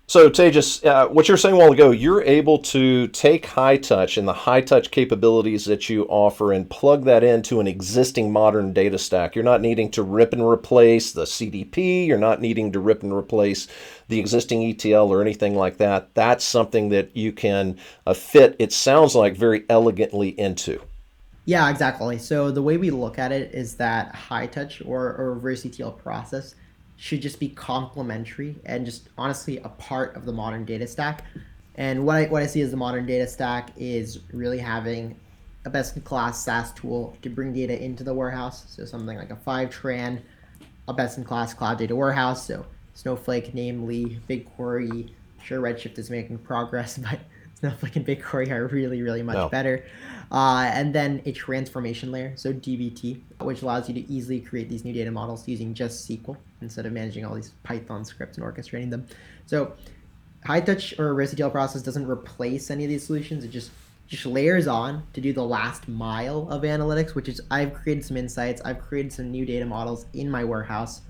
So, 0.06 0.28
Tejas, 0.28 0.84
uh, 0.84 1.08
what 1.08 1.28
you 1.28 1.32
were 1.32 1.38
saying 1.38 1.54
a 1.54 1.58
while 1.58 1.72
ago, 1.72 1.90
you're 1.90 2.20
able 2.22 2.58
to 2.58 3.08
take 3.08 3.46
Hightouch 3.46 4.18
and 4.18 4.28
the 4.28 4.34
Hightouch 4.34 4.90
capabilities 4.90 5.64
that 5.64 5.88
you 5.88 6.04
offer 6.10 6.52
and 6.52 6.68
plug 6.68 7.04
that 7.04 7.24
into 7.24 7.58
an 7.58 7.66
existing 7.66 8.30
modern 8.30 8.74
data 8.74 8.98
stack. 8.98 9.34
You're 9.34 9.44
not 9.44 9.62
needing 9.62 9.90
to 9.92 10.02
rip 10.02 10.34
and 10.34 10.46
replace 10.46 11.12
the 11.12 11.24
CDP. 11.24 12.06
You're 12.06 12.18
not 12.18 12.42
needing 12.42 12.70
to 12.72 12.80
rip 12.80 13.02
and 13.02 13.14
replace 13.14 13.66
the 14.08 14.20
existing 14.20 14.62
ETL 14.62 15.10
or 15.10 15.22
anything 15.22 15.56
like 15.56 15.78
that. 15.78 16.14
That's 16.14 16.44
something 16.44 16.90
that 16.90 17.16
you 17.16 17.32
can 17.32 17.78
uh, 18.06 18.12
fit, 18.12 18.56
it 18.58 18.74
sounds 18.74 19.14
like, 19.14 19.38
very 19.38 19.64
elegantly 19.70 20.38
into. 20.38 20.82
Yeah, 21.46 21.70
exactly. 21.70 22.18
So, 22.18 22.50
the 22.50 22.62
way 22.62 22.76
we 22.76 22.90
look 22.90 23.18
at 23.18 23.32
it 23.32 23.54
is 23.54 23.76
that 23.76 24.14
Hightouch 24.14 24.86
or, 24.86 25.14
or 25.16 25.32
reverse 25.32 25.64
ETL 25.64 25.92
process 25.92 26.54
should 27.04 27.20
just 27.20 27.38
be 27.38 27.50
complementary 27.50 28.56
and 28.64 28.86
just 28.86 29.10
honestly 29.18 29.58
a 29.58 29.68
part 29.68 30.16
of 30.16 30.24
the 30.24 30.32
modern 30.32 30.64
data 30.64 30.86
stack. 30.86 31.22
And 31.74 32.06
what 32.06 32.16
I, 32.16 32.24
what 32.28 32.42
I 32.42 32.46
see 32.46 32.62
as 32.62 32.70
the 32.70 32.78
modern 32.78 33.04
data 33.04 33.26
stack 33.26 33.72
is 33.76 34.20
really 34.32 34.56
having 34.56 35.14
a 35.66 35.70
best 35.70 35.96
in 35.96 36.02
class 36.02 36.42
SaaS 36.42 36.72
tool 36.72 37.14
to 37.20 37.28
bring 37.28 37.52
data 37.52 37.78
into 37.78 38.04
the 38.04 38.14
warehouse. 38.14 38.64
So 38.74 38.86
something 38.86 39.18
like 39.18 39.28
a 39.30 39.36
Fivetran, 39.36 40.22
a 40.88 40.94
best 40.94 41.18
in 41.18 41.24
class 41.24 41.52
cloud 41.52 41.76
data 41.76 41.94
warehouse. 41.94 42.46
So 42.46 42.64
Snowflake, 42.94 43.52
namely 43.52 44.18
BigQuery. 44.26 45.10
Sure, 45.42 45.60
Redshift 45.60 45.98
is 45.98 46.08
making 46.08 46.38
progress, 46.38 46.96
but 47.10 47.20
Snowflake 47.56 47.96
and 47.96 48.06
BigQuery 48.06 48.50
are 48.50 48.66
really, 48.68 49.02
really 49.02 49.22
much 49.22 49.36
no. 49.36 49.50
better. 49.50 49.84
Uh, 50.32 50.70
and 50.72 50.94
then 50.94 51.20
a 51.26 51.32
transformation 51.32 52.10
layer, 52.10 52.32
so 52.34 52.50
DBT, 52.50 53.20
which 53.42 53.60
allows 53.60 53.90
you 53.90 53.94
to 53.94 54.10
easily 54.10 54.40
create 54.40 54.70
these 54.70 54.86
new 54.86 54.94
data 54.94 55.10
models 55.10 55.46
using 55.46 55.74
just 55.74 56.08
SQL 56.08 56.38
instead 56.64 56.86
of 56.86 56.92
managing 56.92 57.24
all 57.24 57.34
these 57.34 57.52
Python 57.62 58.04
scripts 58.04 58.36
and 58.36 58.46
orchestrating 58.46 58.90
them. 58.90 59.06
So 59.46 59.74
Hightouch 60.44 60.98
or 60.98 61.14
RIS-ETL 61.14 61.50
process 61.50 61.82
doesn't 61.82 62.06
replace 62.06 62.70
any 62.70 62.84
of 62.84 62.90
these 62.90 63.04
solutions. 63.04 63.44
It 63.44 63.48
just 63.48 63.70
just 64.06 64.26
layers 64.26 64.66
on 64.66 65.02
to 65.14 65.20
do 65.20 65.32
the 65.32 65.42
last 65.42 65.88
mile 65.88 66.46
of 66.50 66.62
analytics, 66.62 67.14
which 67.14 67.28
is 67.28 67.40
I've 67.50 67.72
created 67.72 68.04
some 68.04 68.18
insights, 68.18 68.60
I've 68.62 68.78
created 68.78 69.12
some 69.12 69.30
new 69.30 69.46
data 69.46 69.64
models 69.64 70.04
in 70.12 70.30
my 70.30 70.44
warehouse 70.44 71.00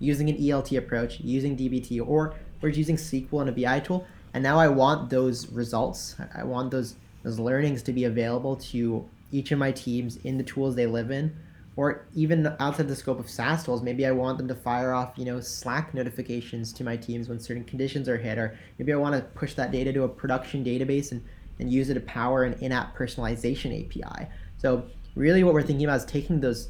using 0.00 0.28
an 0.28 0.36
ELT 0.36 0.76
approach, 0.76 1.20
using 1.20 1.56
DBT, 1.56 2.04
or 2.04 2.34
we're 2.60 2.70
using 2.70 2.96
SQL 2.96 3.42
and 3.42 3.50
a 3.50 3.52
BI 3.52 3.80
tool. 3.80 4.04
And 4.34 4.42
now 4.42 4.58
I 4.58 4.66
want 4.68 5.10
those 5.10 5.48
results. 5.50 6.16
I 6.34 6.42
want 6.42 6.70
those 6.70 6.96
those 7.22 7.38
learnings 7.38 7.82
to 7.82 7.92
be 7.92 8.04
available 8.04 8.56
to 8.56 9.06
each 9.30 9.52
of 9.52 9.58
my 9.58 9.70
teams 9.70 10.16
in 10.24 10.38
the 10.38 10.44
tools 10.44 10.74
they 10.74 10.86
live 10.86 11.10
in, 11.10 11.36
or 11.76 12.06
even 12.14 12.46
outside 12.58 12.88
the 12.88 12.96
scope 12.96 13.18
of 13.20 13.30
SaaS 13.30 13.64
tools. 13.64 13.82
Maybe 13.82 14.04
I 14.06 14.10
want 14.10 14.38
them 14.38 14.48
to 14.48 14.54
fire 14.54 14.92
off, 14.92 15.12
you 15.16 15.24
know, 15.24 15.40
Slack 15.40 15.94
notifications 15.94 16.72
to 16.74 16.84
my 16.84 16.96
teams 16.96 17.28
when 17.28 17.38
certain 17.38 17.64
conditions 17.64 18.08
are 18.08 18.18
hit, 18.18 18.38
or 18.38 18.58
maybe 18.78 18.92
I 18.92 18.96
want 18.96 19.14
to 19.14 19.22
push 19.38 19.54
that 19.54 19.70
data 19.70 19.92
to 19.92 20.02
a 20.02 20.08
production 20.08 20.64
database 20.64 21.12
and, 21.12 21.24
and 21.58 21.72
use 21.72 21.88
it 21.88 21.94
to 21.94 22.00
power 22.00 22.44
an 22.44 22.54
in-app 22.54 22.96
personalization 22.96 23.84
API. 23.84 24.28
So 24.58 24.84
really 25.14 25.44
what 25.44 25.54
we're 25.54 25.62
thinking 25.62 25.86
about 25.86 25.98
is 25.98 26.04
taking 26.04 26.40
those 26.40 26.68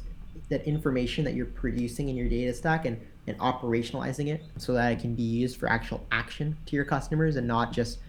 that 0.49 0.65
information 0.67 1.23
that 1.23 1.33
you're 1.33 1.45
producing 1.45 2.09
in 2.09 2.15
your 2.15 2.27
data 2.27 2.53
stack 2.53 2.85
and, 2.85 2.99
and 3.25 3.37
operationalizing 3.39 4.27
it 4.27 4.43
so 4.57 4.73
that 4.73 4.91
it 4.91 4.99
can 4.99 5.15
be 5.15 5.23
used 5.23 5.57
for 5.57 5.69
actual 5.69 6.05
action 6.11 6.57
to 6.65 6.75
your 6.75 6.85
customers 6.85 7.37
and 7.37 7.47
not 7.47 7.71
just 7.71 7.99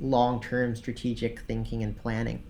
long-term 0.00 0.74
strategic 0.76 1.40
thinking 1.40 1.82
and 1.82 1.96
planning. 1.96 2.42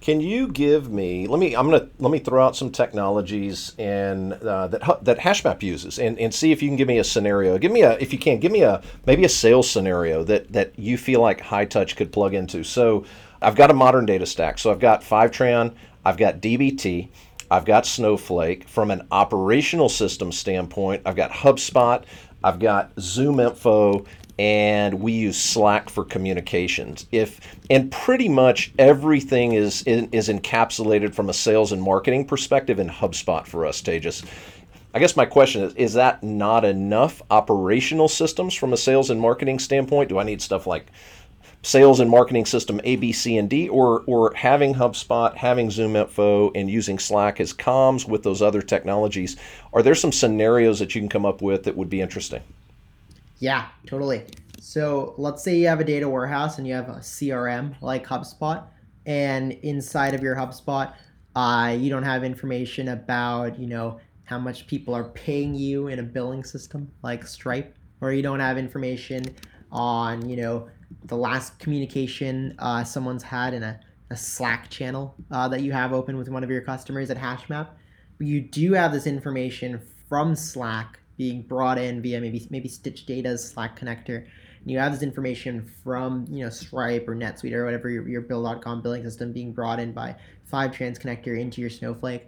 Can 0.00 0.20
you 0.20 0.48
give 0.48 0.90
me? 0.90 1.26
Let 1.26 1.38
me. 1.38 1.54
I'm 1.54 1.70
gonna 1.70 1.88
let 1.98 2.10
me 2.10 2.18
throw 2.18 2.44
out 2.44 2.56
some 2.56 2.70
technologies 2.70 3.74
and 3.78 4.32
uh, 4.32 4.68
that 4.68 5.04
that 5.04 5.18
HashMap 5.18 5.62
uses, 5.62 5.98
and, 5.98 6.18
and 6.18 6.34
see 6.34 6.52
if 6.52 6.62
you 6.62 6.68
can 6.68 6.76
give 6.76 6.88
me 6.88 6.98
a 6.98 7.04
scenario. 7.04 7.58
Give 7.58 7.70
me 7.70 7.82
a, 7.82 7.98
if 7.98 8.12
you 8.12 8.18
can, 8.18 8.40
give 8.40 8.50
me 8.50 8.62
a 8.62 8.82
maybe 9.04 9.24
a 9.24 9.28
sales 9.28 9.70
scenario 9.70 10.24
that 10.24 10.52
that 10.52 10.78
you 10.78 10.96
feel 10.96 11.20
like 11.20 11.42
Hightouch 11.42 11.96
could 11.96 12.12
plug 12.12 12.32
into. 12.32 12.64
So, 12.64 13.04
I've 13.42 13.56
got 13.56 13.70
a 13.70 13.74
modern 13.74 14.06
data 14.06 14.26
stack. 14.26 14.58
So 14.58 14.70
I've 14.70 14.80
got 14.80 15.02
Fivetran, 15.02 15.74
I've 16.04 16.16
got 16.16 16.40
DBT, 16.40 17.08
I've 17.50 17.64
got 17.64 17.86
Snowflake. 17.86 18.68
From 18.68 18.90
an 18.90 19.06
operational 19.10 19.88
system 19.88 20.30
standpoint, 20.30 21.02
I've 21.06 21.16
got 21.16 21.30
HubSpot, 21.30 22.04
I've 22.44 22.58
got 22.58 22.94
ZoomInfo, 22.96 24.06
and 24.40 25.02
we 25.02 25.12
use 25.12 25.38
Slack 25.38 25.90
for 25.90 26.02
communications. 26.02 27.06
If 27.12 27.42
and 27.68 27.92
pretty 27.92 28.26
much 28.26 28.72
everything 28.78 29.52
is 29.52 29.82
is 29.82 30.30
encapsulated 30.30 31.14
from 31.14 31.28
a 31.28 31.34
sales 31.34 31.72
and 31.72 31.82
marketing 31.82 32.24
perspective 32.24 32.78
in 32.78 32.88
HubSpot 32.88 33.46
for 33.46 33.66
us, 33.66 33.82
Tejas. 33.82 34.24
I 34.94 34.98
guess 34.98 35.14
my 35.14 35.26
question 35.26 35.62
is: 35.62 35.74
Is 35.74 35.92
that 35.92 36.22
not 36.22 36.64
enough 36.64 37.20
operational 37.30 38.08
systems 38.08 38.54
from 38.54 38.72
a 38.72 38.78
sales 38.78 39.10
and 39.10 39.20
marketing 39.20 39.58
standpoint? 39.58 40.08
Do 40.08 40.18
I 40.18 40.24
need 40.24 40.40
stuff 40.40 40.66
like 40.66 40.86
sales 41.60 42.00
and 42.00 42.08
marketing 42.08 42.46
system 42.46 42.80
A, 42.84 42.96
B, 42.96 43.12
C, 43.12 43.36
and 43.36 43.50
D, 43.50 43.68
or 43.68 44.04
or 44.06 44.32
having 44.34 44.72
HubSpot, 44.72 45.36
having 45.36 45.68
ZoomInfo, 45.68 46.52
and 46.54 46.70
using 46.70 46.98
Slack 46.98 47.40
as 47.40 47.52
comms 47.52 48.08
with 48.08 48.22
those 48.22 48.40
other 48.40 48.62
technologies? 48.62 49.36
Are 49.74 49.82
there 49.82 49.94
some 49.94 50.12
scenarios 50.12 50.78
that 50.78 50.94
you 50.94 51.02
can 51.02 51.10
come 51.10 51.26
up 51.26 51.42
with 51.42 51.64
that 51.64 51.76
would 51.76 51.90
be 51.90 52.00
interesting? 52.00 52.42
Yeah, 53.40 53.68
totally. 53.86 54.26
So 54.60 55.14
let's 55.16 55.42
say 55.42 55.58
you 55.58 55.66
have 55.66 55.80
a 55.80 55.84
data 55.84 56.08
warehouse 56.08 56.58
and 56.58 56.66
you 56.68 56.74
have 56.74 56.90
a 56.90 56.96
CRM 56.96 57.74
like 57.80 58.06
HubSpot, 58.06 58.62
and 59.06 59.52
inside 59.52 60.14
of 60.14 60.22
your 60.22 60.36
HubSpot, 60.36 60.94
uh, 61.34 61.74
you 61.76 61.88
don't 61.88 62.02
have 62.02 62.22
information 62.22 62.88
about 62.88 63.58
you 63.58 63.66
know 63.66 63.98
how 64.24 64.38
much 64.38 64.66
people 64.66 64.94
are 64.94 65.04
paying 65.04 65.54
you 65.54 65.88
in 65.88 65.98
a 65.98 66.02
billing 66.02 66.44
system 66.44 66.88
like 67.02 67.26
Stripe, 67.26 67.74
or 68.02 68.12
you 68.12 68.22
don't 68.22 68.40
have 68.40 68.58
information 68.58 69.24
on 69.72 70.28
you 70.28 70.36
know 70.36 70.68
the 71.04 71.16
last 71.16 71.58
communication 71.58 72.54
uh, 72.58 72.84
someone's 72.84 73.22
had 73.22 73.54
in 73.54 73.62
a, 73.62 73.80
a 74.10 74.16
Slack 74.16 74.68
channel 74.68 75.14
uh, 75.30 75.48
that 75.48 75.62
you 75.62 75.72
have 75.72 75.94
open 75.94 76.18
with 76.18 76.28
one 76.28 76.44
of 76.44 76.50
your 76.50 76.60
customers 76.60 77.08
at 77.08 77.16
HashMap. 77.16 77.68
You 78.18 78.42
do 78.42 78.74
have 78.74 78.92
this 78.92 79.06
information 79.06 79.80
from 80.10 80.36
Slack 80.36 80.99
being 81.20 81.42
brought 81.42 81.76
in 81.76 82.00
via 82.00 82.18
maybe 82.18 82.46
maybe 82.48 82.66
Stitch 82.66 83.04
Data's 83.04 83.46
Slack 83.46 83.78
connector. 83.78 84.24
And 84.62 84.70
you 84.70 84.78
have 84.78 84.90
this 84.90 85.02
information 85.02 85.70
from 85.84 86.24
you 86.30 86.42
know 86.42 86.48
Stripe 86.48 87.06
or 87.06 87.14
NetSuite 87.14 87.52
or 87.52 87.66
whatever 87.66 87.90
your, 87.90 88.08
your 88.08 88.22
Bill.com 88.22 88.80
billing 88.80 89.02
system 89.02 89.30
being 89.30 89.52
brought 89.52 89.78
in 89.78 89.92
by 89.92 90.16
Fivetran's 90.50 90.98
connector 90.98 91.38
into 91.38 91.60
your 91.60 91.68
Snowflake. 91.68 92.22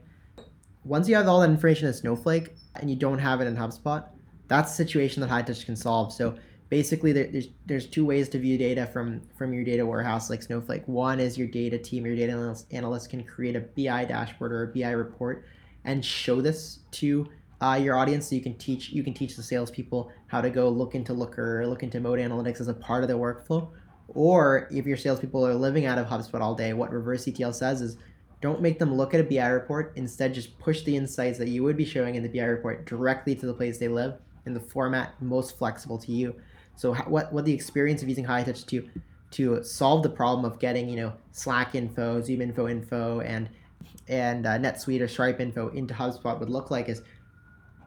Once 0.84 1.08
you 1.08 1.14
have 1.14 1.26
all 1.26 1.40
that 1.40 1.48
information 1.48 1.88
in 1.88 1.94
Snowflake 1.94 2.54
and 2.74 2.90
you 2.90 2.96
don't 2.96 3.18
have 3.18 3.40
it 3.40 3.46
in 3.46 3.56
HubSpot, 3.56 4.04
that's 4.48 4.72
a 4.72 4.74
situation 4.74 5.22
that 5.22 5.30
High 5.30 5.42
Hightouch 5.42 5.64
can 5.64 5.74
solve. 5.74 6.12
So 6.12 6.36
basically 6.68 7.12
there's 7.12 7.48
there's 7.64 7.86
two 7.86 8.04
ways 8.04 8.28
to 8.28 8.38
view 8.38 8.58
data 8.58 8.86
from 8.92 9.22
from 9.38 9.54
your 9.54 9.64
data 9.64 9.86
warehouse 9.86 10.28
like 10.28 10.42
Snowflake. 10.42 10.86
One 10.86 11.18
is 11.18 11.38
your 11.38 11.48
data 11.48 11.78
team, 11.78 12.04
your 12.04 12.14
data 12.14 12.54
analyst 12.72 13.08
can 13.08 13.24
create 13.24 13.56
a 13.56 13.60
BI 13.60 14.04
dashboard 14.04 14.52
or 14.52 14.64
a 14.64 14.66
BI 14.66 14.90
report 14.90 15.46
and 15.86 16.04
show 16.04 16.42
this 16.42 16.80
to 16.90 17.26
uh, 17.62 17.74
your 17.74 17.96
audience 17.96 18.28
so 18.28 18.34
you 18.34 18.42
can 18.42 18.56
teach 18.58 18.90
you 18.90 19.04
can 19.04 19.14
teach 19.14 19.36
the 19.36 19.42
salespeople 19.42 20.10
how 20.26 20.40
to 20.40 20.50
go 20.50 20.68
look 20.68 20.94
into 20.94 21.12
Looker 21.12 21.66
look 21.66 21.82
into 21.82 22.00
Mode 22.00 22.18
Analytics 22.18 22.60
as 22.60 22.68
a 22.68 22.74
part 22.74 23.02
of 23.04 23.08
their 23.08 23.16
workflow. 23.16 23.68
Or 24.08 24.68
if 24.70 24.84
your 24.84 24.96
salespeople 24.96 25.46
are 25.46 25.54
living 25.54 25.86
out 25.86 25.96
of 25.96 26.06
HubSpot 26.06 26.40
all 26.40 26.54
day, 26.54 26.72
what 26.72 26.90
Reverse 26.90 27.26
ETL 27.26 27.52
says 27.52 27.80
is 27.80 27.96
don't 28.40 28.60
make 28.60 28.78
them 28.78 28.92
look 28.94 29.14
at 29.14 29.20
a 29.20 29.24
BI 29.24 29.46
report. 29.46 29.92
Instead, 29.94 30.34
just 30.34 30.58
push 30.58 30.82
the 30.82 30.96
insights 30.96 31.38
that 31.38 31.48
you 31.48 31.62
would 31.62 31.76
be 31.76 31.84
showing 31.84 32.16
in 32.16 32.22
the 32.24 32.28
BI 32.28 32.44
report 32.44 32.84
directly 32.84 33.36
to 33.36 33.46
the 33.46 33.54
place 33.54 33.78
they 33.78 33.88
live 33.88 34.18
in 34.44 34.52
the 34.52 34.60
format 34.60 35.14
most 35.22 35.56
flexible 35.56 35.96
to 35.98 36.12
you. 36.12 36.34
So 36.76 36.94
what 36.94 37.32
what 37.32 37.44
the 37.44 37.52
experience 37.52 38.02
of 38.02 38.08
using 38.08 38.26
Hightouch 38.26 38.66
to 38.66 38.88
to 39.32 39.62
solve 39.62 40.02
the 40.02 40.10
problem 40.10 40.44
of 40.44 40.58
getting 40.58 40.88
you 40.88 40.96
know 40.96 41.12
Slack 41.30 41.74
info, 41.74 42.20
ZoomInfo 42.20 42.70
info, 42.70 43.20
and 43.20 43.48
and 44.08 44.46
uh, 44.46 44.58
NetSuite 44.58 45.00
or 45.00 45.08
Stripe 45.08 45.40
info 45.40 45.68
into 45.68 45.94
HubSpot 45.94 46.38
would 46.40 46.50
look 46.50 46.70
like 46.70 46.88
is 46.88 47.02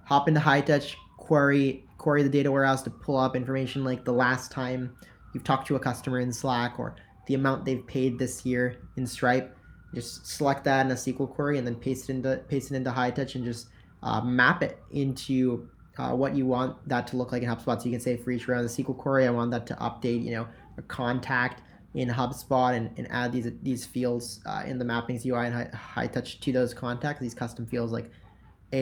hop 0.06 0.28
into 0.28 0.40
Hightouch, 0.40 0.96
query 1.18 1.86
query 1.98 2.22
the 2.22 2.30
data 2.30 2.52
warehouse 2.52 2.84
to 2.84 2.90
pull 2.92 3.18
up 3.18 3.36
information 3.36 3.84
like 3.84 4.06
the 4.06 4.14
last 4.14 4.52
time 4.52 4.96
you've 5.34 5.44
talked 5.44 5.66
to 5.68 5.76
a 5.76 5.80
customer 5.80 6.20
in 6.20 6.32
Slack 6.32 6.78
or 6.78 6.96
the 7.26 7.34
amount 7.34 7.66
they've 7.66 7.86
paid 7.88 8.20
this 8.20 8.46
year 8.46 8.78
in 8.96 9.08
Stripe. 9.08 9.58
Just 9.94 10.28
select 10.28 10.64
that 10.66 10.86
in 10.86 10.92
a 10.92 10.96
SQL 10.96 11.28
query 11.34 11.58
and 11.58 11.66
then 11.66 11.76
paste 11.76 12.10
it 12.10 12.14
into 12.14 12.38
paste 12.48 12.72
it 12.72 12.76
into 12.76 12.92
Hightouch 12.92 13.36
and 13.36 13.44
just 13.44 13.70
uh, 14.04 14.22
map 14.22 14.62
it 14.62 14.78
into 14.92 15.68
uh, 15.98 16.12
what 16.12 16.36
you 16.36 16.46
want 16.46 16.78
that 16.88 17.08
to 17.08 17.18
look 17.18 17.32
like 17.32 17.42
in 17.42 17.50
HubSpot. 17.50 17.80
So 17.80 17.86
you 17.86 17.92
can 17.92 18.02
say 18.02 18.18
for 18.18 18.32
each 18.32 18.48
round 18.48 18.66
of 18.66 18.76
the 18.76 18.84
SQL 18.84 18.98
query, 18.98 19.26
I 19.26 19.32
want 19.32 19.52
that 19.52 19.66
to 19.68 19.76
update, 19.76 20.24
you 20.24 20.32
know, 20.32 20.48
a 20.78 20.82
contact 20.84 21.64
in 21.96 22.10
HubSpot 22.10 22.76
and, 22.76 22.92
and 22.98 23.08
add 23.10 23.32
these 23.32 23.50
these 23.64 23.86
fields 23.86 24.42
uh, 24.46 24.64
in 24.66 24.78
the 24.78 24.86
mappings 24.86 25.26
UI 25.26 25.48
and 25.48 25.72
Hightouch 25.72 26.40
to 26.42 26.52
those 26.52 26.74
contacts, 26.74 27.22
these 27.22 27.34
custom 27.34 27.66
fields 27.66 27.92
like 27.92 28.12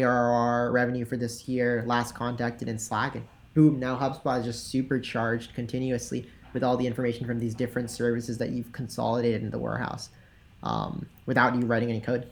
ARR 0.01 0.71
revenue 0.71 1.05
for 1.05 1.17
this 1.17 1.47
year, 1.47 1.83
last 1.85 2.15
contacted 2.15 2.67
in 2.67 2.79
Slack, 2.79 3.15
and 3.15 3.25
boom, 3.53 3.79
now 3.79 3.97
HubSpot 3.97 4.39
is 4.39 4.45
just 4.45 4.67
supercharged 4.67 5.53
continuously 5.53 6.27
with 6.53 6.63
all 6.63 6.77
the 6.77 6.87
information 6.87 7.25
from 7.25 7.39
these 7.39 7.55
different 7.55 7.89
services 7.89 8.37
that 8.37 8.51
you've 8.51 8.71
consolidated 8.71 9.41
in 9.41 9.49
the 9.49 9.57
warehouse 9.57 10.09
um, 10.61 11.05
without 11.25 11.55
you 11.55 11.65
writing 11.65 11.89
any 11.89 12.01
code. 12.01 12.27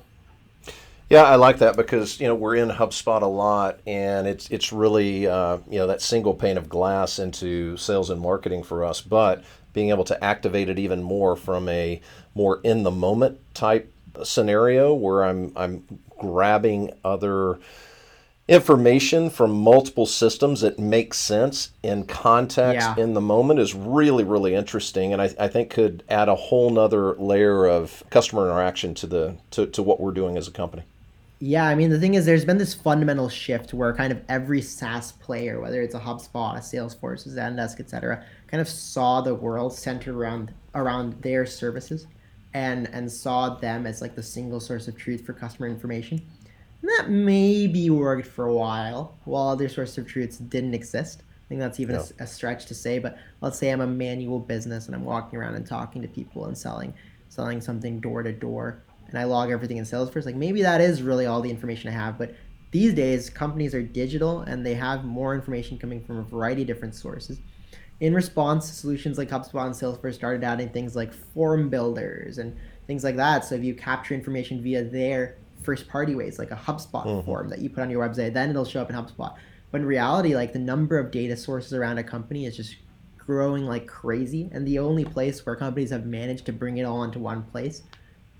Yeah, 1.09 1.23
I 1.23 1.35
like 1.35 1.57
that 1.57 1.75
because 1.75 2.21
you 2.21 2.27
know 2.27 2.35
we're 2.35 2.55
in 2.55 2.69
HubSpot 2.69 3.21
a 3.21 3.25
lot, 3.25 3.81
and 3.85 4.27
it's 4.27 4.49
it's 4.49 4.71
really 4.71 5.27
uh, 5.27 5.57
you 5.69 5.77
know 5.77 5.87
that 5.87 6.01
single 6.01 6.33
pane 6.33 6.57
of 6.57 6.69
glass 6.69 7.19
into 7.19 7.75
sales 7.75 8.09
and 8.09 8.21
marketing 8.21 8.63
for 8.63 8.85
us. 8.85 9.01
But 9.01 9.43
being 9.73 9.89
able 9.89 10.05
to 10.05 10.23
activate 10.23 10.69
it 10.69 10.79
even 10.79 11.03
more 11.03 11.35
from 11.35 11.67
a 11.67 11.99
more 12.33 12.61
in 12.63 12.83
the 12.83 12.91
moment 12.91 13.39
type 13.53 13.91
scenario 14.23 14.93
where 14.93 15.25
I'm 15.25 15.51
I'm 15.57 15.83
grabbing 16.21 16.91
other 17.03 17.59
information 18.47 19.29
from 19.29 19.51
multiple 19.51 20.05
systems 20.05 20.61
that 20.61 20.77
makes 20.77 21.17
sense 21.17 21.71
in 21.83 22.05
context 22.05 22.87
yeah. 22.97 23.03
in 23.03 23.13
the 23.13 23.21
moment 23.21 23.59
is 23.59 23.73
really 23.73 24.23
really 24.23 24.53
interesting 24.53 25.13
and 25.13 25.21
I, 25.21 25.33
I 25.39 25.47
think 25.47 25.69
could 25.69 26.03
add 26.09 26.27
a 26.27 26.35
whole 26.35 26.69
nother 26.69 27.13
layer 27.15 27.65
of 27.65 28.03
customer 28.09 28.45
interaction 28.45 28.93
to 28.95 29.07
the 29.07 29.37
to, 29.51 29.67
to 29.67 29.81
what 29.81 30.01
we're 30.01 30.11
doing 30.11 30.37
as 30.37 30.47
a 30.47 30.51
company 30.51 30.83
yeah 31.39 31.65
i 31.65 31.75
mean 31.75 31.89
the 31.89 31.99
thing 31.99 32.15
is 32.15 32.25
there's 32.25 32.43
been 32.43 32.57
this 32.57 32.73
fundamental 32.73 33.29
shift 33.29 33.73
where 33.73 33.93
kind 33.93 34.11
of 34.11 34.21
every 34.27 34.61
saas 34.61 35.13
player 35.13 35.61
whether 35.61 35.81
it's 35.81 35.95
a 35.95 35.99
hubspot 35.99 36.57
a 36.57 36.59
salesforce 36.59 37.25
a 37.25 37.29
zendesk 37.29 37.79
etc 37.79 38.21
kind 38.47 38.59
of 38.59 38.67
saw 38.67 39.21
the 39.21 39.33
world 39.33 39.73
centered 39.73 40.15
around 40.15 40.53
around 40.75 41.13
their 41.21 41.45
services 41.45 42.05
and 42.53 42.87
and 42.89 43.11
saw 43.11 43.55
them 43.55 43.85
as 43.85 44.01
like 44.01 44.15
the 44.15 44.23
single 44.23 44.59
source 44.59 44.87
of 44.87 44.97
truth 44.97 45.25
for 45.25 45.33
customer 45.33 45.67
information. 45.67 46.21
And 46.81 46.89
that 46.97 47.09
maybe 47.09 47.89
worked 47.89 48.27
for 48.27 48.45
a 48.45 48.53
while 48.53 49.15
while 49.25 49.49
other 49.49 49.69
sources 49.69 49.97
of 49.97 50.07
truths 50.07 50.37
didn't 50.37 50.73
exist. 50.73 51.21
I 51.21 51.47
think 51.47 51.61
that's 51.61 51.79
even 51.79 51.95
a, 51.95 52.05
a, 52.19 52.27
stretch 52.27 52.65
to 52.67 52.73
say, 52.73 52.97
but 52.97 53.17
let's 53.41 53.59
say 53.59 53.69
I'm 53.69 53.81
a 53.81 53.87
manual 53.87 54.39
business 54.39 54.87
and 54.87 54.95
I'm 54.95 55.03
walking 55.03 55.37
around 55.37 55.55
and 55.55 55.67
talking 55.67 56.01
to 56.01 56.07
people 56.07 56.45
and 56.45 56.57
selling 56.57 56.93
selling 57.29 57.61
something 57.61 57.99
door 57.99 58.23
to 58.23 58.31
door 58.31 58.83
and 59.11 59.19
I 59.19 59.25
log 59.25 59.51
everything 59.51 59.77
in 59.77 59.83
Salesforce. 59.83 60.25
Like 60.25 60.35
maybe 60.35 60.61
that 60.61 60.81
is 60.81 61.01
really 61.01 61.25
all 61.25 61.41
the 61.41 61.49
information 61.49 61.89
I 61.89 61.93
have, 61.93 62.17
but 62.17 62.33
these 62.71 62.93
days 62.93 63.29
companies 63.29 63.75
are 63.75 63.83
digital 63.83 64.41
and 64.41 64.65
they 64.65 64.73
have 64.73 65.03
more 65.03 65.35
information 65.35 65.77
coming 65.77 66.01
from 66.03 66.17
a 66.17 66.23
variety 66.23 66.61
of 66.61 66.67
different 66.67 66.95
sources. 66.95 67.39
In 68.01 68.15
response, 68.15 68.67
solutions 68.67 69.19
like 69.19 69.29
HubSpot 69.29 69.65
and 69.65 69.75
Salesforce 69.75 70.15
started 70.15 70.43
adding 70.43 70.69
things 70.69 70.95
like 70.95 71.13
form 71.13 71.69
builders 71.69 72.39
and 72.39 72.57
things 72.87 73.03
like 73.03 73.15
that. 73.15 73.45
So 73.45 73.53
if 73.53 73.63
you 73.63 73.75
capture 73.75 74.15
information 74.15 74.61
via 74.61 74.83
their 74.83 75.37
first 75.61 75.87
party 75.87 76.15
ways, 76.15 76.39
like 76.39 76.49
a 76.49 76.55
HubSpot 76.55 77.05
mm-hmm. 77.05 77.25
form 77.25 77.47
that 77.49 77.59
you 77.59 77.69
put 77.69 77.83
on 77.83 77.91
your 77.91 78.05
website, 78.07 78.33
then 78.33 78.49
it'll 78.49 78.65
show 78.65 78.81
up 78.81 78.89
in 78.89 78.95
HubSpot. 78.95 79.35
But 79.69 79.81
in 79.81 79.87
reality, 79.87 80.35
like 80.35 80.51
the 80.51 80.59
number 80.59 80.97
of 80.97 81.11
data 81.11 81.37
sources 81.37 81.73
around 81.73 81.99
a 81.99 82.03
company 82.03 82.47
is 82.47 82.57
just 82.57 82.75
growing 83.19 83.67
like 83.67 83.85
crazy. 83.85 84.49
And 84.51 84.67
the 84.67 84.79
only 84.79 85.05
place 85.05 85.45
where 85.45 85.55
companies 85.55 85.91
have 85.91 86.07
managed 86.07 86.47
to 86.47 86.53
bring 86.53 86.77
it 86.77 86.83
all 86.83 87.03
into 87.03 87.19
one 87.19 87.43
place 87.43 87.83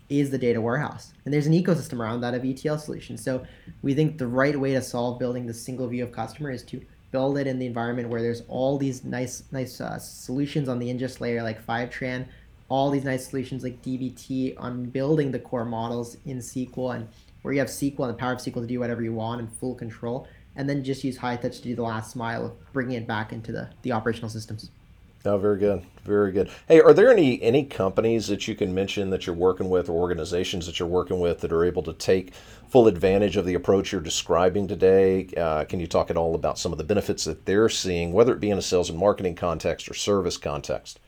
is 0.09 0.31
the 0.31 0.39
data 0.39 0.59
warehouse. 0.59 1.13
And 1.23 1.33
there's 1.33 1.45
an 1.45 1.53
ecosystem 1.53 1.99
around 1.99 2.21
that 2.21 2.33
of 2.33 2.43
ETL 2.43 2.79
solutions. 2.79 3.23
So 3.23 3.45
we 3.83 3.93
think 3.93 4.17
the 4.17 4.27
right 4.27 4.59
way 4.59 4.73
to 4.73 4.81
solve 4.81 5.19
building 5.19 5.45
the 5.45 5.53
single 5.53 5.87
view 5.87 6.03
of 6.03 6.11
customer 6.11 6.49
is 6.49 6.63
to 6.63 6.81
build 7.11 7.37
it 7.37 7.47
in 7.47 7.59
the 7.59 7.65
environment 7.65 8.09
where 8.09 8.21
there's 8.21 8.43
all 8.47 8.77
these 8.77 9.03
nice 9.03 9.43
nice 9.51 9.81
uh, 9.81 9.99
solutions 9.99 10.69
on 10.69 10.79
the 10.79 10.87
ingest 10.87 11.19
layer 11.19 11.43
like 11.43 11.65
Fivetran, 11.65 12.25
all 12.69 12.89
these 12.89 13.03
nice 13.03 13.27
solutions 13.27 13.63
like 13.63 13.81
DBT 13.81 14.55
on 14.57 14.85
building 14.85 15.31
the 15.31 15.39
core 15.39 15.65
models 15.65 16.17
in 16.25 16.37
SQL 16.37 16.95
and 16.95 17.07
where 17.41 17.53
you 17.53 17.59
have 17.59 17.69
SQL 17.69 18.05
and 18.05 18.09
the 18.09 18.17
power 18.17 18.33
of 18.33 18.39
SQL 18.39 18.61
to 18.61 18.67
do 18.67 18.79
whatever 18.79 19.01
you 19.01 19.13
want 19.13 19.41
and 19.41 19.51
full 19.51 19.75
control, 19.75 20.27
and 20.55 20.69
then 20.69 20.83
just 20.83 21.03
use 21.03 21.17
Hightouch 21.17 21.57
to 21.57 21.61
do 21.61 21.75
the 21.75 21.81
last 21.81 22.15
mile 22.15 22.45
of 22.45 22.73
bringing 22.73 22.97
it 22.97 23.07
back 23.07 23.33
into 23.33 23.51
the, 23.51 23.69
the 23.81 23.91
operational 23.91 24.29
systems. 24.29 24.69
Oh, 25.23 25.37
very 25.37 25.59
good, 25.59 25.85
very 26.03 26.31
good. 26.31 26.49
Hey, 26.67 26.81
are 26.81 26.93
there 26.93 27.11
any 27.11 27.39
any 27.43 27.63
companies 27.63 28.27
that 28.27 28.47
you 28.47 28.55
can 28.55 28.73
mention 28.73 29.11
that 29.11 29.27
you're 29.27 29.35
working 29.35 29.69
with, 29.69 29.87
or 29.87 29.91
organizations 29.91 30.65
that 30.65 30.79
you're 30.79 30.87
working 30.87 31.19
with 31.19 31.41
that 31.41 31.51
are 31.51 31.63
able 31.63 31.83
to 31.83 31.93
take 31.93 32.33
full 32.69 32.87
advantage 32.87 33.37
of 33.37 33.45
the 33.45 33.53
approach 33.53 33.91
you're 33.91 34.01
describing 34.01 34.67
today? 34.67 35.27
Uh, 35.37 35.63
can 35.65 35.79
you 35.79 35.85
talk 35.85 36.09
at 36.09 36.17
all 36.17 36.33
about 36.33 36.57
some 36.57 36.71
of 36.71 36.79
the 36.79 36.83
benefits 36.83 37.25
that 37.25 37.45
they're 37.45 37.69
seeing, 37.69 38.13
whether 38.13 38.33
it 38.33 38.39
be 38.39 38.49
in 38.49 38.57
a 38.57 38.63
sales 38.63 38.89
and 38.89 38.97
marketing 38.97 39.35
context 39.35 39.87
or 39.87 39.93
service 39.93 40.37
context? 40.37 40.99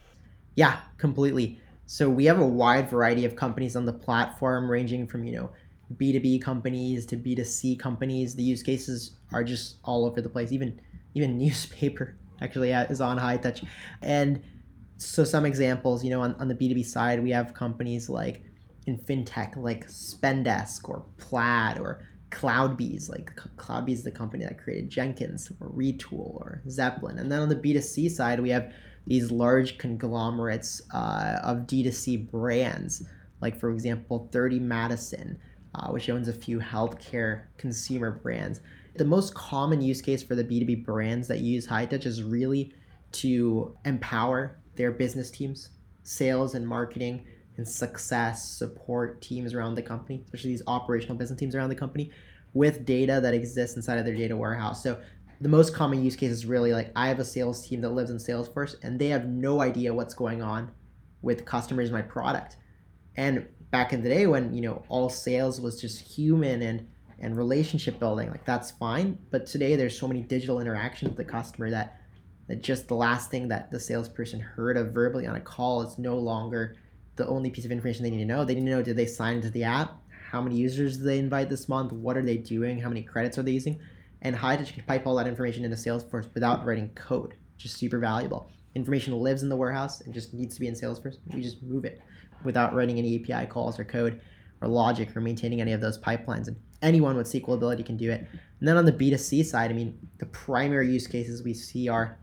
Yeah, 0.53 0.77
completely. 0.99 1.59
So 1.87 2.07
we 2.07 2.25
have 2.25 2.39
a 2.39 2.45
wide 2.45 2.91
variety 2.91 3.25
of 3.25 3.35
companies 3.35 3.75
on 3.75 3.87
the 3.87 3.93
platform, 3.93 4.69
ranging 4.69 5.07
from 5.07 5.23
you 5.23 5.33
know 5.33 5.49
B2B 5.97 6.39
companies 6.39 7.07
to 7.07 7.17
B2C 7.17 7.79
companies. 7.79 8.35
The 8.35 8.43
use 8.43 8.61
cases 8.61 9.13
are 9.31 9.43
just 9.43 9.77
all 9.83 10.05
over 10.05 10.21
the 10.21 10.29
place. 10.29 10.51
Even 10.51 10.79
even 11.15 11.35
newspaper 11.39 12.15
actually 12.43 12.71
is 12.71 13.01
on 13.01 13.17
Hightouch 13.17 13.65
And 14.01 14.41
so 14.97 15.23
some 15.23 15.45
examples, 15.45 16.03
you 16.03 16.09
know, 16.09 16.21
on, 16.21 16.35
on 16.35 16.47
the 16.47 16.55
B2B 16.55 16.85
side, 16.85 17.21
we 17.21 17.31
have 17.31 17.53
companies 17.53 18.09
like 18.09 18.43
in 18.85 18.97
fintech 18.97 19.55
like 19.55 19.87
Spendesk 19.87 20.89
or 20.89 21.05
Plaid 21.17 21.79
or 21.79 22.05
CloudBees, 22.31 23.09
like 23.09 23.35
CloudBees 23.57 23.93
is 23.93 24.03
the 24.03 24.11
company 24.11 24.43
that 24.43 24.57
created 24.57 24.89
Jenkins 24.89 25.51
or 25.59 25.69
Retool 25.69 26.35
or 26.35 26.61
Zeppelin. 26.67 27.19
And 27.19 27.31
then 27.31 27.41
on 27.41 27.49
the 27.49 27.55
B2C 27.55 28.11
side, 28.11 28.39
we 28.39 28.49
have 28.49 28.73
these 29.05 29.31
large 29.31 29.77
conglomerates 29.77 30.81
uh, 30.93 31.39
of 31.43 31.67
D2C 31.67 32.31
brands, 32.31 33.03
like 33.41 33.59
for 33.59 33.71
example, 33.71 34.29
30 34.31 34.59
Madison, 34.59 35.37
uh, 35.75 35.89
which 35.89 36.09
owns 36.09 36.27
a 36.27 36.33
few 36.33 36.59
healthcare 36.59 37.43
consumer 37.57 38.11
brands 38.11 38.61
the 38.95 39.05
most 39.05 39.33
common 39.33 39.81
use 39.81 40.01
case 40.01 40.21
for 40.21 40.35
the 40.35 40.43
B2B 40.43 40.85
brands 40.85 41.27
that 41.27 41.39
use 41.39 41.67
Hightouch 41.67 42.05
is 42.05 42.21
really 42.21 42.73
to 43.13 43.75
empower 43.85 44.59
their 44.75 44.91
business 44.91 45.31
teams, 45.31 45.69
sales 46.03 46.55
and 46.55 46.67
marketing 46.67 47.25
and 47.57 47.67
success 47.67 48.49
support 48.49 49.21
teams 49.21 49.53
around 49.53 49.75
the 49.75 49.81
company, 49.81 50.21
especially 50.25 50.51
these 50.51 50.63
operational 50.67 51.15
business 51.15 51.39
teams 51.39 51.55
around 51.55 51.69
the 51.69 51.75
company, 51.75 52.11
with 52.53 52.85
data 52.85 53.19
that 53.21 53.33
exists 53.33 53.75
inside 53.75 53.99
of 53.99 54.05
their 54.05 54.15
data 54.15 54.35
warehouse. 54.35 54.81
So 54.81 54.99
the 55.41 55.49
most 55.49 55.73
common 55.73 56.03
use 56.03 56.15
case 56.15 56.31
is 56.31 56.45
really 56.45 56.73
like 56.73 56.91
I 56.95 57.07
have 57.07 57.19
a 57.19 57.25
sales 57.25 57.67
team 57.67 57.81
that 57.81 57.89
lives 57.89 58.09
in 58.09 58.17
Salesforce 58.17 58.75
and 58.83 58.99
they 58.99 59.07
have 59.09 59.25
no 59.27 59.61
idea 59.61 59.93
what's 59.93 60.13
going 60.13 60.41
on 60.41 60.71
with 61.21 61.45
customers 61.45 61.91
my 61.91 62.01
product. 62.01 62.57
And 63.15 63.47
back 63.71 63.93
in 63.93 64.03
the 64.03 64.09
day 64.09 64.27
when, 64.27 64.53
you 64.53 64.61
know, 64.61 64.83
all 64.87 65.09
sales 65.09 65.59
was 65.59 65.81
just 65.81 65.99
human 65.99 66.61
and 66.61 66.87
and 67.19 67.37
relationship 67.37 67.99
building 67.99 68.29
like 68.29 68.45
that's 68.45 68.71
fine. 68.71 69.17
But 69.31 69.45
today 69.45 69.75
there's 69.75 69.97
so 69.97 70.07
many 70.07 70.21
digital 70.21 70.59
interactions 70.59 71.09
with 71.09 71.17
the 71.17 71.31
customer 71.31 71.69
that 71.69 71.99
that 72.47 72.61
just 72.61 72.87
the 72.87 72.95
last 72.95 73.31
thing 73.31 73.47
that 73.47 73.71
the 73.71 73.79
salesperson 73.79 74.39
heard 74.39 74.75
of 74.75 74.91
verbally 74.91 75.25
on 75.27 75.35
a 75.35 75.41
call 75.41 75.81
is 75.81 75.97
no 75.97 76.17
longer 76.17 76.75
the 77.15 77.25
only 77.27 77.49
piece 77.49 77.65
of 77.65 77.71
information 77.71 78.03
they 78.03 78.09
need 78.09 78.17
to 78.17 78.25
know. 78.25 78.43
They 78.43 78.55
need 78.55 78.65
to 78.65 78.71
know 78.71 78.81
did 78.81 78.97
they 78.97 79.05
sign 79.05 79.35
into 79.37 79.49
the 79.49 79.63
app? 79.63 79.95
How 80.31 80.41
many 80.41 80.55
users 80.55 80.97
do 80.97 81.03
they 81.03 81.19
invite 81.19 81.49
this 81.49 81.69
month? 81.69 81.91
What 81.91 82.17
are 82.17 82.23
they 82.23 82.37
doing? 82.37 82.79
How 82.79 82.89
many 82.89 83.03
credits 83.03 83.37
are 83.37 83.43
they 83.43 83.51
using? 83.51 83.79
And 84.23 84.35
Hightouch 84.35 84.73
can 84.73 84.83
pipe 84.83 85.05
all 85.05 85.15
that 85.15 85.27
information 85.27 85.63
into 85.63 85.77
salesforce 85.77 86.33
without 86.33 86.65
writing 86.65 86.89
code? 86.95 87.35
Just 87.57 87.77
super 87.77 87.99
valuable. 87.99 88.49
Information 88.75 89.13
lives 89.19 89.43
in 89.43 89.49
the 89.49 89.55
warehouse 89.55 90.01
and 90.01 90.13
just 90.13 90.33
needs 90.33 90.55
to 90.55 90.61
be 90.61 90.67
in 90.67 90.73
salesforce. 90.73 91.17
We 91.31 91.41
just 91.41 91.61
move 91.61 91.85
it 91.85 92.01
without 92.43 92.73
writing 92.73 92.97
any 92.97 93.19
api 93.19 93.45
calls 93.47 93.79
or 93.79 93.83
code 93.83 94.21
or 94.61 94.67
logic 94.67 95.15
or 95.15 95.21
maintaining 95.21 95.61
any 95.61 95.73
of 95.73 95.81
those 95.81 95.99
pipelines. 95.99 96.47
And 96.47 96.57
anyone 96.83 97.17
with 97.17 97.27
SQL 97.27 97.55
ability 97.55 97.81
can 97.83 97.97
do 97.97 98.11
it. 98.11 98.27
And 98.59 98.67
then 98.67 98.77
on 98.77 98.85
the 98.85 98.91
B2C 98.91 99.45
side, 99.45 99.71
I 99.71 99.73
mean, 99.73 99.97
the 100.19 100.27
primary 100.27 100.91
use 100.91 101.07
cases 101.07 101.41
we 101.41 101.53
see 101.53 101.87
are 101.87 102.17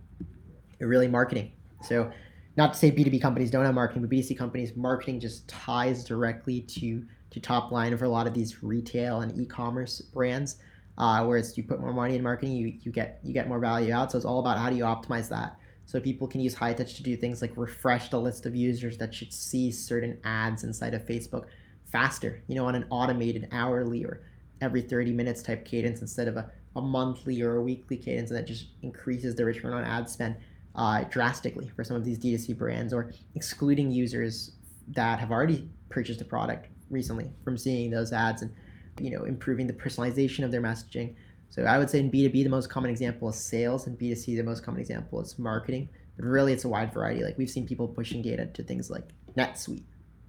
really 0.78 1.08
marketing. 1.08 1.52
So, 1.82 2.10
not 2.56 2.74
to 2.74 2.78
say 2.78 2.90
B2B 2.90 3.22
companies 3.22 3.50
don't 3.50 3.64
have 3.64 3.74
marketing, 3.74 4.02
but 4.02 4.10
B2C 4.10 4.36
companies, 4.36 4.76
marketing 4.76 5.20
just 5.20 5.48
ties 5.48 6.04
directly 6.04 6.60
to 6.62 7.04
to 7.30 7.38
top 7.38 7.70
line 7.70 7.96
for 7.96 8.06
a 8.06 8.08
lot 8.08 8.26
of 8.26 8.34
these 8.34 8.62
retail 8.62 9.20
and 9.20 9.36
e-commerce 9.40 10.00
brands. 10.00 10.56
Uh, 10.98 11.24
where 11.24 11.38
it's 11.38 11.56
you 11.56 11.62
put 11.62 11.80
more 11.80 11.94
money 11.94 12.16
in 12.16 12.22
marketing, 12.22 12.54
you, 12.54 12.74
you 12.82 12.92
get 12.92 13.20
you 13.22 13.32
get 13.32 13.48
more 13.48 13.58
value 13.58 13.92
out. 13.92 14.12
So 14.12 14.18
it's 14.18 14.26
all 14.26 14.40
about 14.40 14.58
how 14.58 14.68
do 14.68 14.76
you 14.76 14.84
optimize 14.84 15.28
that. 15.30 15.56
So 15.86 15.98
people 15.98 16.28
can 16.28 16.40
use 16.40 16.54
Hightouch 16.54 16.96
to 16.96 17.02
do 17.02 17.16
things 17.16 17.40
like 17.40 17.52
refresh 17.56 18.10
the 18.10 18.20
list 18.20 18.46
of 18.46 18.54
users 18.54 18.98
that 18.98 19.14
should 19.14 19.32
see 19.32 19.72
certain 19.72 20.18
ads 20.24 20.62
inside 20.62 20.94
of 20.94 21.04
Facebook 21.06 21.46
faster, 21.90 22.42
you 22.46 22.54
know, 22.54 22.66
on 22.66 22.74
an 22.74 22.84
automated 22.90 23.48
hourly 23.50 24.04
or 24.04 24.22
every 24.60 24.82
30 24.82 25.12
minutes 25.12 25.42
type 25.42 25.64
cadence 25.64 26.00
instead 26.00 26.28
of 26.28 26.36
a, 26.36 26.50
a 26.76 26.80
monthly 26.80 27.42
or 27.42 27.56
a 27.56 27.62
weekly 27.62 27.96
cadence, 27.96 28.30
and 28.30 28.38
that 28.38 28.46
just 28.46 28.66
increases 28.82 29.34
the 29.34 29.44
return 29.44 29.72
on 29.72 29.84
ad 29.84 30.08
spend 30.08 30.36
uh, 30.74 31.04
drastically 31.04 31.70
for 31.74 31.84
some 31.84 31.96
of 31.96 32.04
these 32.04 32.18
D2C 32.18 32.56
brands, 32.56 32.92
or 32.92 33.12
excluding 33.34 33.90
users 33.90 34.52
that 34.88 35.18
have 35.18 35.30
already 35.30 35.68
purchased 35.88 36.20
a 36.20 36.24
product 36.24 36.68
recently 36.90 37.30
from 37.44 37.56
seeing 37.56 37.90
those 37.90 38.12
ads 38.12 38.42
and 38.42 38.52
you 39.00 39.10
know 39.10 39.24
improving 39.24 39.66
the 39.66 39.72
personalization 39.72 40.44
of 40.44 40.50
their 40.50 40.62
messaging. 40.62 41.14
So 41.50 41.64
I 41.64 41.78
would 41.78 41.90
say 41.90 41.98
in 41.98 42.10
B2B 42.10 42.44
the 42.44 42.48
most 42.48 42.68
common 42.70 42.90
example 42.90 43.28
is 43.28 43.36
sales 43.36 43.86
and 43.86 43.98
B2C 43.98 44.36
the 44.36 44.42
most 44.42 44.62
common 44.62 44.80
example 44.80 45.20
is 45.20 45.38
marketing. 45.38 45.88
But 46.16 46.26
really 46.26 46.52
it's 46.52 46.64
a 46.64 46.68
wide 46.68 46.92
variety. 46.92 47.24
Like 47.24 47.38
we've 47.38 47.50
seen 47.50 47.66
people 47.66 47.88
pushing 47.88 48.22
data 48.22 48.46
to 48.46 48.62
things 48.62 48.90
like 48.90 49.08
NetSuite, 49.36 49.82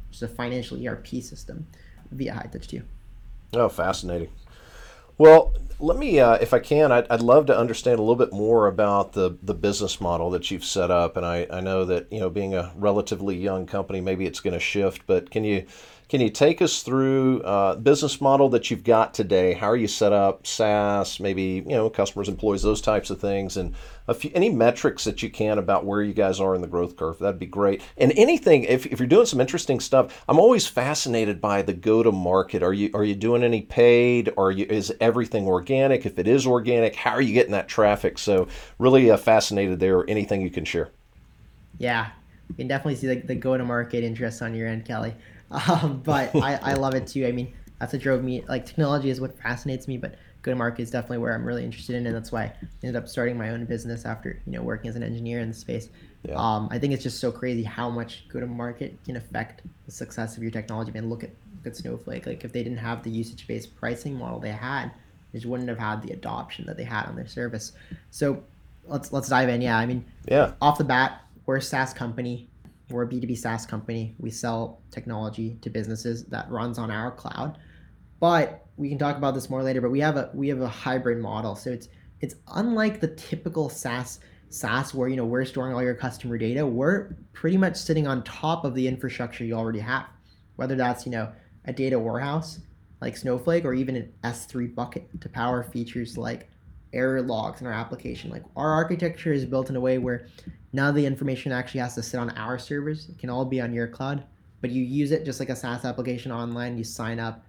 which 0.08 0.16
is 0.18 0.24
a 0.24 0.28
financial 0.28 0.84
ERP 0.86 1.08
system 1.08 1.68
via 2.12 2.34
Hightouch 2.34 2.68
too. 2.68 2.82
Oh, 3.54 3.70
fascinating. 3.70 4.30
Well, 5.18 5.54
let 5.80 5.98
me, 5.98 6.20
uh, 6.20 6.36
if 6.36 6.54
I 6.54 6.60
can, 6.60 6.92
I'd, 6.92 7.08
I'd 7.10 7.22
love 7.22 7.48
to 7.48 7.58
understand 7.58 8.00
a 8.00 8.02
little 8.02 8.16
bit 8.16 8.32
more 8.34 8.68
about 8.68 9.14
the, 9.14 9.38
the 9.44 9.54
business 9.54 10.00
model 10.00 10.30
that 10.32 10.52
you've 10.52 10.64
set 10.64 10.92
up. 10.92 11.18
And 11.18 11.26
I, 11.26 11.48
I 11.52 11.60
know 11.60 11.86
that, 11.86 12.12
you 12.12 12.20
know, 12.20 12.30
being 12.30 12.54
a 12.56 12.72
relatively 12.76 13.38
young 13.38 13.66
company, 13.66 14.02
maybe 14.02 14.26
it's 14.26 14.40
going 14.40 14.54
to 14.54 14.60
shift, 14.60 15.04
but 15.08 15.32
can 15.32 15.44
you 15.44 15.66
can 16.12 16.20
you 16.20 16.30
take 16.30 16.62
us 16.62 16.84
through 16.84 17.42
uh, 17.44 17.74
business 17.78 18.20
model 18.20 18.50
that 18.50 18.70
you've 18.70 18.84
got 18.84 19.14
today? 19.14 19.54
How 19.54 19.68
are 19.68 19.78
you 19.78 19.88
set 19.88 20.12
up? 20.12 20.46
SaaS, 20.46 21.22
maybe 21.22 21.64
you 21.66 21.70
know 21.70 21.90
customers, 21.90 22.28
employees, 22.28 22.64
those 22.64 22.82
types 22.82 23.10
of 23.12 23.22
things, 23.22 23.56
and 23.56 23.74
few, 24.14 24.30
any 24.36 24.50
metrics 24.50 25.06
that 25.06 25.24
you 25.24 25.30
can 25.30 25.58
about 25.58 25.86
where 25.86 26.04
you 26.04 26.14
guys 26.14 26.42
are 26.42 26.54
in 26.54 26.60
the 26.60 26.68
growth 26.68 26.98
curve. 26.98 27.18
That'd 27.20 27.40
be 27.40 27.46
great. 27.46 27.82
And 27.98 28.12
anything, 28.18 28.66
if, 28.66 28.86
if 28.88 29.00
you're 29.00 29.08
doing 29.08 29.26
some 29.26 29.40
interesting 29.40 29.80
stuff, 29.80 30.26
I'm 30.28 30.38
always 30.38 30.68
fascinated 30.68 31.40
by 31.40 31.62
the 31.62 31.72
go 31.72 32.04
to 32.04 32.12
market. 32.12 32.62
Are 32.62 32.74
you 32.74 32.90
are 32.94 33.06
you 33.06 33.16
doing 33.16 33.42
any 33.42 33.62
paid? 33.62 34.34
Or 34.36 34.52
you, 34.52 34.66
is 34.66 34.94
everything 35.00 35.48
organic? 35.48 36.06
If 36.06 36.20
it 36.20 36.28
is 36.28 36.46
organic, 36.46 36.94
how 36.94 37.12
are 37.12 37.22
you 37.22 37.34
getting 37.34 37.54
that 37.54 37.70
traffic? 37.70 38.18
So 38.18 38.50
really 38.80 39.10
uh, 39.10 39.16
fascinated 39.16 39.80
there. 39.80 40.04
Anything 40.10 40.42
you 40.42 40.50
can 40.50 40.66
share? 40.66 40.90
Yeah, 41.78 42.10
you 42.50 42.56
can 42.56 42.68
definitely 42.68 42.98
see 42.98 43.08
the, 43.08 43.16
the 43.16 43.36
go 43.36 43.58
to 43.58 43.64
market 43.64 44.04
interest 44.04 44.42
on 44.42 44.54
your 44.54 44.68
end, 44.68 44.84
Kelly. 44.84 45.16
Um, 45.52 46.02
but 46.06 46.36
I, 46.36 46.56
I 46.56 46.74
love 46.74 46.96
it 46.96 47.08
too. 47.08 47.26
I 47.26 47.32
mean, 47.32 47.54
that's 47.80 47.94
what 47.94 48.02
drove 48.02 48.24
me. 48.24 48.44
Like 48.48 48.66
technology 48.66 49.10
is 49.10 49.20
what 49.20 49.38
fascinates 49.40 49.88
me, 49.88 49.98
but 49.98 50.16
go 50.42 50.52
to 50.52 50.56
market 50.56 50.82
is 50.84 50.92
definitely 50.92 51.20
where 51.20 51.34
I'm 51.34 51.46
really 51.46 51.64
interested 51.64 51.96
in, 51.96 52.06
and 52.08 52.16
that's 52.16 52.32
why 52.32 52.44
I 52.44 52.54
ended 52.84 52.96
up 52.96 53.08
starting 53.08 53.38
my 53.38 53.50
own 53.50 53.66
business 53.66 54.06
after 54.06 54.40
you 54.46 54.54
know 54.54 54.62
working 54.62 54.90
as 54.90 54.96
an 54.96 55.04
engineer 55.04 55.40
in 55.40 55.50
the 55.50 55.56
space. 55.56 55.90
Yeah. 56.24 56.36
Um, 56.36 56.68
I 56.72 56.78
think 56.78 56.94
it's 56.94 57.04
just 57.04 57.20
so 57.20 57.32
crazy 57.32 57.64
how 57.64 57.90
much 57.90 58.28
go 58.30 58.40
to 58.40 58.46
market 58.46 58.98
can 59.06 59.16
affect 59.18 59.64
the 59.86 59.92
success 59.92 60.38
of 60.38 60.44
your 60.44 60.52
technology. 60.52 60.92
Man, 60.92 61.10
look 61.10 61.24
at 61.24 61.32
look 61.58 61.68
at 61.68 61.76
Snowflake. 61.76 62.26
Like 62.26 62.44
if 62.44 62.52
they 62.54 62.64
didn't 62.64 62.80
have 62.80 63.04
the 63.04 63.10
usage 63.10 63.48
based 63.48 63.76
pricing 63.76 64.16
model 64.16 64.40
they 64.40 64.52
had, 64.52 64.92
they 65.32 65.40
just 65.40 65.48
wouldn't 65.48 65.70
have 65.70 65.80
had 65.80 66.02
the 66.04 66.12
adoption 66.12 66.66
that 66.68 66.78
they 66.78 66.84
had 66.84 67.06
on 67.08 67.16
their 67.16 67.28
service. 67.28 67.72
So 68.12 68.44
let's 68.86 69.12
let's 69.12 69.30
dive 69.30 69.50
in. 69.50 69.62
Yeah, 69.62 69.78
I 69.78 69.86
mean, 69.86 70.06
Yeah. 70.28 70.54
off 70.62 70.78
the 70.78 70.84
bat, 70.84 71.22
we're 71.46 71.58
a 71.58 71.62
SaaS 71.62 71.94
company. 71.94 72.48
We're 72.92 73.04
a 73.04 73.08
B2B 73.08 73.38
SaaS 73.38 73.66
company. 73.66 74.16
We 74.20 74.32
sell 74.32 74.82
technology 74.92 75.58
to 75.62 75.70
businesses 75.70 76.26
that 76.26 76.50
runs 76.50 76.78
on 76.78 76.92
our 76.92 77.12
cloud. 77.12 77.58
But 78.20 78.66
we 78.78 78.90
can 78.90 78.98
talk 78.98 79.18
about 79.18 79.34
this 79.34 79.50
more 79.50 79.64
later, 79.64 79.82
but 79.82 79.92
we 79.92 80.00
have 80.00 80.18
a 80.18 80.30
we 80.34 80.48
have 80.50 80.62
a 80.62 80.68
hybrid 80.68 81.20
model. 81.20 81.56
So 81.56 81.72
it's 81.72 81.90
it's 82.20 82.36
unlike 82.54 83.00
the 83.00 83.08
typical 83.08 83.70
SaaS 83.70 84.20
SaaS 84.50 84.94
where 84.94 85.08
you 85.08 85.16
know 85.16 85.26
we're 85.26 85.46
storing 85.46 85.74
all 85.74 85.84
your 85.84 85.96
customer 85.96 86.38
data. 86.38 86.66
We're 86.66 87.16
pretty 87.34 87.58
much 87.58 87.78
sitting 87.78 88.08
on 88.08 88.24
top 88.24 88.66
of 88.66 88.76
the 88.76 88.88
infrastructure 88.88 89.44
you 89.44 89.54
already 89.54 89.80
have. 89.80 90.06
Whether 90.56 90.76
that's, 90.76 91.06
you 91.06 91.12
know, 91.12 91.32
a 91.66 91.74
data 91.74 91.98
warehouse 91.98 92.60
like 93.02 93.18
Snowflake 93.18 93.66
or 93.66 93.74
even 93.74 93.96
an 93.96 94.14
S3 94.24 94.74
bucket 94.74 95.10
to 95.22 95.30
power 95.30 95.64
features 95.64 96.18
like 96.18 96.50
error 96.94 97.22
logs 97.22 97.62
in 97.62 97.68
our 97.68 97.74
application. 97.74 98.30
Like 98.30 98.44
our 98.56 98.72
architecture 98.72 99.34
is 99.34 99.46
built 99.46 99.70
in 99.70 99.76
a 99.76 99.80
way 99.82 99.98
where 99.98 100.28
none 100.74 100.90
of 100.90 100.96
the 100.96 101.06
information 101.06 101.52
actually 101.52 101.82
has 101.82 101.96
to 101.96 102.04
sit 102.04 102.20
on 102.20 102.30
our 102.32 102.58
servers. 102.60 103.10
It 103.10 103.18
can 103.20 103.30
all 103.30 103.46
be 103.46 103.62
on 103.62 103.74
your 103.74 103.88
cloud, 103.88 104.24
but 104.62 104.72
you 104.72 104.84
use 104.84 105.12
it 105.12 105.26
just 105.26 105.40
like 105.40 105.50
a 105.50 105.56
SaaS 105.56 105.86
application 105.86 106.32
online. 106.32 106.78
You 106.78 106.84
sign 106.84 107.20
up 107.20 107.44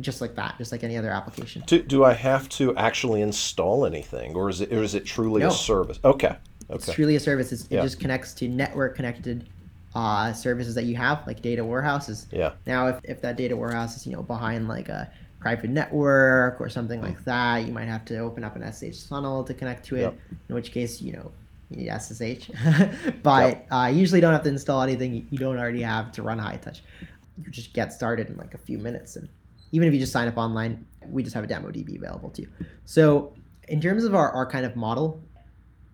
just 0.00 0.20
like 0.20 0.34
that, 0.34 0.56
just 0.58 0.72
like 0.72 0.82
any 0.84 0.96
other 0.96 1.10
application. 1.10 1.62
Do, 1.66 1.82
do 1.82 2.04
I 2.04 2.12
have 2.12 2.48
to 2.50 2.76
actually 2.76 3.22
install 3.22 3.86
anything, 3.86 4.34
or 4.34 4.48
is 4.48 4.60
it 4.60 4.72
or 4.72 4.82
is 4.82 4.94
it 4.94 5.04
truly 5.04 5.40
No. 5.42 5.48
a 5.48 5.52
service? 5.52 5.98
Okay. 6.04 6.36
It's 6.70 6.92
truly 6.92 7.16
a 7.16 7.20
service. 7.20 7.52
It's, 7.52 7.66
Yeah. 7.70 7.80
It 7.80 7.84
just 7.84 8.00
connects 8.00 8.34
to 8.34 8.48
network 8.48 8.94
connected 8.94 9.48
uh, 9.94 10.32
services 10.34 10.74
that 10.74 10.84
you 10.84 10.96
have, 10.96 11.26
like 11.26 11.40
data 11.40 11.64
warehouses. 11.64 12.26
Yeah. 12.30 12.52
Now, 12.66 12.88
if, 12.88 13.00
if 13.04 13.20
that 13.22 13.36
data 13.36 13.56
warehouse 13.56 13.96
is 13.96 14.06
you 14.06 14.12
know 14.12 14.22
behind 14.22 14.68
like 14.68 14.88
a 14.88 15.10
private 15.38 15.70
network 15.70 16.60
or 16.60 16.68
something 16.68 17.00
like 17.00 17.24
that, 17.24 17.64
you 17.66 17.72
might 17.72 17.86
have 17.86 18.04
to 18.06 18.18
open 18.18 18.44
up 18.44 18.56
an 18.56 18.62
SSH 18.72 19.08
tunnel 19.08 19.44
to 19.44 19.54
connect 19.54 19.84
to 19.86 19.96
it. 19.96 20.00
Yep. 20.00 20.18
In 20.48 20.54
which 20.54 20.72
case, 20.72 21.00
you 21.00 21.12
know, 21.12 21.30
you 21.70 21.76
need 21.78 21.90
SSH. 21.90 22.50
but 23.22 23.64
uh, 23.70 23.88
you 23.92 23.98
usually 24.00 24.20
don't 24.20 24.32
have 24.32 24.42
to 24.42 24.48
install 24.48 24.82
anything 24.82 25.26
you- 25.30 25.38
don't 25.38 25.58
already 25.58 25.82
have 25.82 26.10
to 26.12 26.22
run 26.22 26.38
Hightouch. 26.38 26.80
You 27.44 27.50
just 27.50 27.72
get 27.72 27.92
started 27.92 28.28
in 28.28 28.36
like 28.36 28.54
a 28.54 28.58
few 28.58 28.78
minutes, 28.78 29.16
and 29.16 29.28
even 29.70 29.86
if 29.86 29.94
you 29.94 30.00
just 30.00 30.12
sign 30.12 30.26
up 30.26 30.36
online, 30.36 30.84
we 31.08 31.22
just 31.22 31.34
have 31.34 31.44
a 31.44 31.46
demo 31.46 31.70
DB 31.70 31.96
available 31.96 32.30
to 32.30 32.42
you. 32.42 32.48
So, 32.84 33.32
in 33.68 33.80
terms 33.80 34.02
of 34.02 34.14
our, 34.14 34.32
our 34.32 34.44
kind 34.44 34.66
of 34.66 34.74
model, 34.74 35.22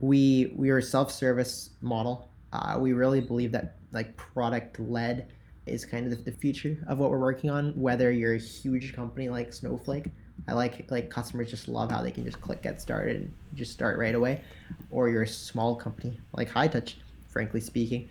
we 0.00 0.54
we 0.57 0.70
are 0.70 0.78
a 0.78 0.83
self-service 0.83 1.70
model. 1.83 2.30
Uh, 2.52 2.78
we 2.80 2.92
really 2.94 3.20
believe 3.20 3.52
that 3.52 3.76
like 3.92 4.16
product 4.16 4.80
led 4.80 5.28
is 5.66 5.85
kind 5.85 6.05
of 6.05 6.11
the, 6.11 6.31
the 6.31 6.37
future 6.37 6.77
of 6.88 6.98
what 6.98 7.11
we're 7.11 7.18
working 7.18 7.50
on. 7.50 7.72
Whether 7.72 8.11
you're 8.12 8.35
a 8.35 8.38
huge 8.38 8.94
company 8.94 9.29
like 9.29 9.53
Snowflake, 9.53 10.07
I 10.48 10.53
like 10.53 10.90
like 10.90 11.11
customers 11.11 11.50
just 11.50 11.68
love 11.68 11.90
how 11.90 12.03
they 12.03 12.11
can 12.11 12.24
just 12.24 12.40
click 12.40 12.62
get 12.62 12.81
started 12.81 13.16
and 13.16 13.33
just 13.55 13.72
start 13.72 13.98
right 13.98 14.14
away, 14.14 14.42
or 14.90 15.09
you're 15.09 15.22
a 15.22 15.29
small 15.29 15.74
company 15.77 16.18
like 16.33 16.50
Hightouch. 16.50 16.94
Frankly 17.29 17.61
speaking, 17.61 18.09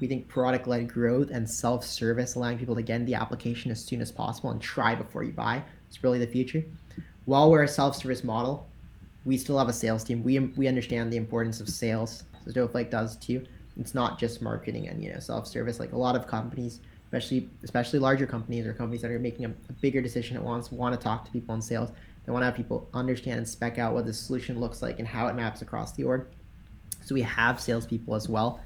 we 0.00 0.06
think 0.06 0.28
product 0.28 0.66
led 0.66 0.88
growth 0.88 1.30
and 1.30 1.48
self 1.48 1.84
service, 1.84 2.34
allowing 2.34 2.58
people 2.58 2.74
to 2.74 2.82
get 2.82 2.96
in 2.96 3.06
the 3.06 3.14
application 3.14 3.70
as 3.70 3.82
soon 3.84 4.00
as 4.00 4.10
possible 4.10 4.50
and 4.50 4.60
try 4.60 4.94
before 4.94 5.22
you 5.24 5.32
buy, 5.32 5.62
is 5.90 6.02
really 6.02 6.18
the 6.18 6.26
future. 6.26 6.64
While 7.24 7.50
we're 7.50 7.62
a 7.62 7.68
self 7.68 7.96
service 7.96 8.24
model, 8.24 8.66
we 9.24 9.36
still 9.36 9.58
have 9.58 9.68
a 9.68 9.72
sales 9.72 10.04
team. 10.04 10.22
We 10.22 10.38
we 10.38 10.68
understand 10.68 11.12
the 11.12 11.16
importance 11.16 11.60
of 11.60 11.68
sales. 11.68 12.24
So 12.44 12.52
Snowflake 12.52 12.90
does 12.90 13.16
too. 13.16 13.46
It's 13.78 13.94
not 13.94 14.18
just 14.18 14.40
marketing 14.40 14.88
and 14.88 15.02
you 15.02 15.12
know 15.12 15.18
self 15.18 15.46
service. 15.46 15.80
Like 15.80 15.92
a 15.92 15.98
lot 15.98 16.16
of 16.16 16.26
companies, 16.26 16.80
especially 17.06 17.48
especially 17.62 17.98
larger 17.98 18.26
companies 18.26 18.66
or 18.66 18.72
companies 18.72 19.02
that 19.02 19.10
are 19.10 19.18
making 19.18 19.46
a, 19.46 19.48
a 19.48 19.72
bigger 19.80 20.00
decision 20.00 20.36
at 20.36 20.42
once, 20.42 20.70
want 20.70 20.98
to 20.98 21.02
talk 21.02 21.24
to 21.24 21.30
people 21.30 21.54
in 21.54 21.62
sales. 21.62 21.90
They 22.24 22.32
want 22.32 22.42
to 22.42 22.46
have 22.46 22.54
people 22.54 22.88
understand 22.94 23.38
and 23.38 23.48
spec 23.48 23.78
out 23.78 23.92
what 23.92 24.06
the 24.06 24.12
solution 24.12 24.58
looks 24.58 24.80
like 24.80 24.98
and 24.98 25.06
how 25.06 25.26
it 25.26 25.34
maps 25.34 25.60
across 25.62 25.92
the 25.92 26.04
org. 26.04 26.26
So 27.02 27.14
we 27.14 27.22
have 27.22 27.60
salespeople 27.60 28.14
as 28.14 28.28
well. 28.28 28.60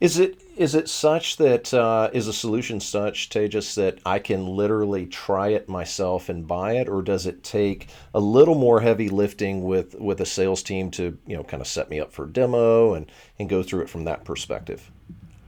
Is 0.00 0.18
it 0.18 0.40
is 0.56 0.74
it 0.74 0.88
such 0.88 1.36
that 1.36 1.72
uh, 1.74 2.10
is 2.12 2.26
a 2.26 2.32
solution 2.32 2.80
such, 2.80 3.28
Tejas, 3.28 3.74
that 3.76 3.98
I 4.04 4.18
can 4.18 4.46
literally 4.46 5.06
try 5.06 5.48
it 5.48 5.68
myself 5.68 6.28
and 6.28 6.46
buy 6.46 6.74
it, 6.74 6.88
or 6.88 7.02
does 7.02 7.26
it 7.26 7.42
take 7.42 7.88
a 8.14 8.20
little 8.20 8.54
more 8.54 8.80
heavy 8.80 9.08
lifting 9.10 9.62
with 9.62 9.94
with 9.94 10.20
a 10.20 10.26
sales 10.26 10.62
team 10.62 10.90
to 10.92 11.18
you 11.26 11.36
know 11.36 11.44
kind 11.44 11.60
of 11.60 11.66
set 11.66 11.90
me 11.90 12.00
up 12.00 12.12
for 12.12 12.24
a 12.24 12.32
demo 12.32 12.94
and 12.94 13.10
and 13.38 13.48
go 13.48 13.62
through 13.62 13.82
it 13.82 13.90
from 13.90 14.04
that 14.04 14.24
perspective? 14.24 14.90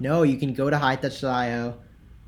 No, 0.01 0.23
you 0.23 0.37
can 0.37 0.53
go 0.53 0.69
to 0.69 0.77
hightouch.io. 0.77 1.75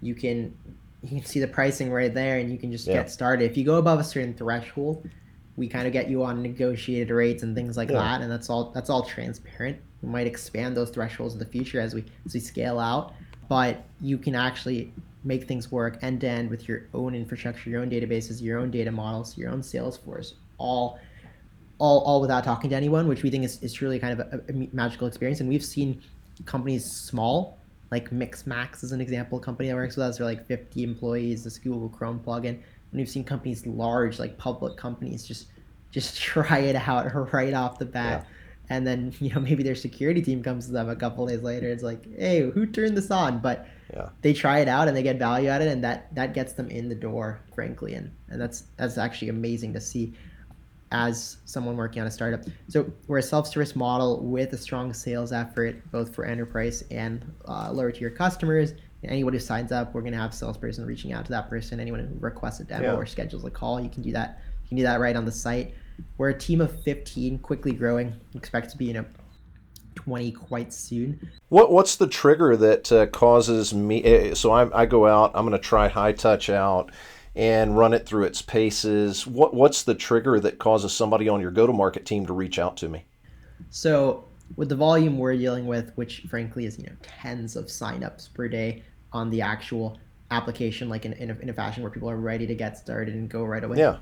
You 0.01 0.15
can 0.15 0.55
you 1.03 1.09
can 1.21 1.25
see 1.27 1.41
the 1.41 1.49
pricing 1.49 1.93
right 1.93 2.13
there, 2.13 2.39
and 2.39 2.51
you 2.51 2.59
can 2.59 2.73
just 2.73 2.87
Yeah. 2.87 2.95
get 2.95 3.11
started. 3.11 3.51
If 3.51 3.59
you 3.59 3.65
go 3.65 3.77
above 3.77 4.01
a 4.01 4.05
certain 4.05 4.33
threshold, 4.35 5.07
we 5.57 5.69
kind 5.69 5.87
of 5.87 5.93
get 5.93 6.09
you 6.09 6.25
on 6.25 6.43
negotiated 6.43 7.11
rates 7.11 7.43
and 7.43 7.55
things 7.55 7.77
like 7.77 7.91
Yeah. 7.91 7.99
that, 7.99 8.21
and 8.23 8.31
that's 8.31 8.51
all 8.51 8.71
that's 8.71 8.91
all 8.91 9.03
transparent. 9.03 9.79
We 10.03 10.09
might 10.09 10.27
expand 10.27 10.77
those 10.77 10.91
thresholds 10.91 11.35
in 11.35 11.39
the 11.39 11.47
future 11.47 11.81
as 11.81 11.95
we 11.95 12.05
as 12.27 12.35
we 12.35 12.41
scale 12.41 12.79
out, 12.79 13.15
but 13.49 13.85
you 14.01 14.19
can 14.19 14.35
actually 14.35 14.93
make 15.23 15.45
things 15.49 15.73
work 15.73 15.99
end 16.03 16.21
to 16.21 16.29
end 16.29 16.51
with 16.51 16.69
your 16.69 16.87
own 16.93 17.15
infrastructure, 17.15 17.71
your 17.71 17.81
own 17.81 17.89
databases, 17.91 18.43
your 18.43 18.59
own 18.59 18.71
data 18.71 18.91
models, 18.91 19.39
your 19.39 19.51
own 19.51 19.63
Salesforce, 19.63 20.35
all 20.59 20.99
all, 21.79 22.01
all 22.03 22.21
without 22.21 22.45
talking 22.45 22.71
to 22.71 22.77
anyone, 22.77 23.09
which 23.09 23.23
we 23.23 23.31
think 23.31 23.45
is, 23.45 23.61
is 23.61 23.73
truly 23.73 23.99
kind 23.99 24.19
of 24.21 24.27
a, 24.33 24.41
a 24.49 24.69
magical 24.73 25.09
experience. 25.09 25.41
And 25.41 25.49
we've 25.49 25.65
seen 25.65 26.01
companies 26.45 26.85
small, 26.85 27.59
like 27.91 28.11
Mixmax 28.11 28.85
is 28.85 28.93
an 28.93 29.01
example, 29.01 29.39
a 29.39 29.41
company 29.41 29.69
that 29.69 29.75
works 29.75 29.97
with 29.97 30.07
us, 30.07 30.19
they're 30.19 30.27
like 30.27 30.47
50 30.47 30.83
employees, 30.85 31.45
this 31.45 31.59
Google 31.59 31.89
Chrome 31.89 32.21
plugin. 32.25 32.61
And 32.95 33.01
we've 33.01 33.09
seen 33.11 33.25
companies 33.25 33.67
large, 33.67 34.21
like 34.21 34.39
public 34.39 34.77
companies, 34.77 35.27
just 35.27 35.49
just 35.91 36.17
try 36.21 36.59
it 36.61 36.77
out 36.77 37.33
right 37.33 37.53
off 37.53 37.77
the 37.81 37.85
bat. 37.87 38.25
And 38.71 38.87
then, 38.87 39.13
you 39.19 39.35
know, 39.35 39.41
maybe 39.41 39.65
their 39.65 39.75
security 39.75 40.23
team 40.23 40.41
comes 40.45 40.67
to 40.67 40.73
them 40.73 40.89
a 40.89 40.95
couple 40.95 41.27
days 41.27 41.43
later. 41.43 41.69
It's 41.69 41.83
like, 41.83 42.07
hey, 42.17 42.49
who 42.49 42.67
turned 42.67 42.97
this 42.97 43.11
on? 43.11 43.41
But 43.41 43.67
Yeah. 43.93 44.11
they 44.23 44.33
try 44.33 44.61
it 44.61 44.69
out 44.69 44.87
and 44.87 44.97
they 44.97 45.03
get 45.03 45.19
value 45.19 45.51
out 45.51 45.61
of 45.61 45.67
it 45.67 45.73
and 45.73 45.83
that 45.83 46.15
that 46.15 46.35
gets 46.35 46.53
them 46.53 46.71
in 46.71 46.89
the 46.89 46.95
door, 46.95 47.41
frankly. 47.53 47.95
And 47.95 48.13
and 48.29 48.41
that's 48.41 48.63
that's 48.77 48.97
actually 48.97 49.31
amazing 49.31 49.73
to 49.73 49.81
see 49.81 50.15
as 50.93 51.39
someone 51.47 51.77
working 51.77 52.01
on 52.01 52.07
a 52.07 52.11
startup. 52.13 52.43
So 52.69 52.89
we're 53.09 53.19
a 53.19 53.23
self-service 53.23 53.75
model 53.75 54.21
with 54.25 54.53
a 54.53 54.57
strong 54.57 54.93
sales 54.93 55.33
effort, 55.33 55.91
both 55.91 56.15
for 56.15 56.25
enterprise 56.25 56.85
and 56.93 57.25
uh, 57.49 57.73
lower 57.73 57.91
tier 57.91 58.11
customers. 58.11 58.75
Anyone 59.09 59.33
who 59.33 59.39
signs 59.39 59.73
up, 59.73 59.95
we're 59.95 60.01
going 60.01 60.13
to 60.13 60.19
have 60.19 60.31
a 60.33 60.35
salesperson 60.35 60.85
reaching 60.87 61.13
out 61.13 61.25
to 61.27 61.31
that 61.33 61.49
person. 61.49 61.81
Anyone 61.81 62.01
who 62.01 62.19
requests 62.19 62.61
a 62.61 62.65
demo 62.65 62.85
Yeah. 62.93 62.95
or 62.95 63.07
schedules 63.07 63.45
a 63.45 63.51
call, 63.51 63.81
you 63.81 63.89
can 63.89 64.03
do 64.03 64.13
that. 64.13 64.41
You 64.65 64.69
can 64.69 64.77
do 64.79 64.83
that 64.85 65.01
right 65.01 65.15
on 65.17 65.25
the 65.25 65.33
site. 65.33 65.75
We're 66.19 66.31
a 66.31 66.39
team 66.39 66.61
of 66.61 66.83
15, 66.83 67.39
quickly 67.39 67.73
growing. 67.73 68.15
Expect 68.35 68.71
to 68.71 68.77
be, 68.79 68.87
you 68.87 68.95
know, 68.95 69.05
20 69.95 70.33
quite 70.33 70.73
soon. 70.73 71.31
What 71.51 71.71
what's 71.71 71.97
the 71.97 72.07
trigger 72.09 72.57
that 72.57 72.91
uh, 72.91 73.07
causes 73.07 73.73
me? 73.73 74.03
eh, 74.03 74.35
So 74.35 74.51
I, 74.51 74.83
I 74.83 74.87
go 74.87 75.07
out. 75.07 75.31
I'm 75.35 75.47
going 75.47 75.57
to 75.59 75.65
try 75.65 75.89
Hightouch 75.89 76.53
out 76.53 76.91
and 77.37 77.77
run 77.79 77.93
it 77.95 78.07
through 78.07 78.25
its 78.25 78.43
paces. 78.43 79.27
What 79.27 79.55
what's 79.55 79.83
the 79.85 79.95
trigger 79.95 80.41
that 80.41 80.59
causes 80.59 80.93
somebody 80.93 81.29
on 81.29 81.41
your 81.41 81.51
go 81.53 81.67
to 81.67 81.73
market 81.73 82.07
team 82.07 82.27
to 82.27 82.33
reach 82.33 82.59
out 82.59 82.77
to 82.79 82.89
me? 82.89 83.05
So 83.71 84.25
with 84.57 84.69
the 84.69 84.77
volume 84.77 85.19
we're 85.19 85.37
dealing 85.37 85.67
with, 85.67 85.93
which 85.95 86.27
frankly 86.29 86.67
is 86.67 86.77
you 86.79 86.87
know 86.87 86.93
tens 87.03 87.55
of 87.57 87.67
signups 87.67 88.33
per 88.35 88.49
day 88.49 88.83
on 89.15 89.31
the 89.31 89.41
actual 89.41 89.99
application, 90.31 90.89
like 90.91 91.07
in, 91.07 91.13
in, 91.15 91.31
a, 91.31 91.35
in 91.39 91.49
a 91.49 91.53
fashion 91.55 91.83
where 91.83 91.91
people 91.93 92.11
are 92.11 92.17
ready 92.19 92.47
to 92.47 92.55
get 92.55 92.77
started 92.77 93.15
and 93.15 93.29
go 93.31 93.45
right 93.45 93.65
away. 93.65 93.79
Yeah. 93.79 93.99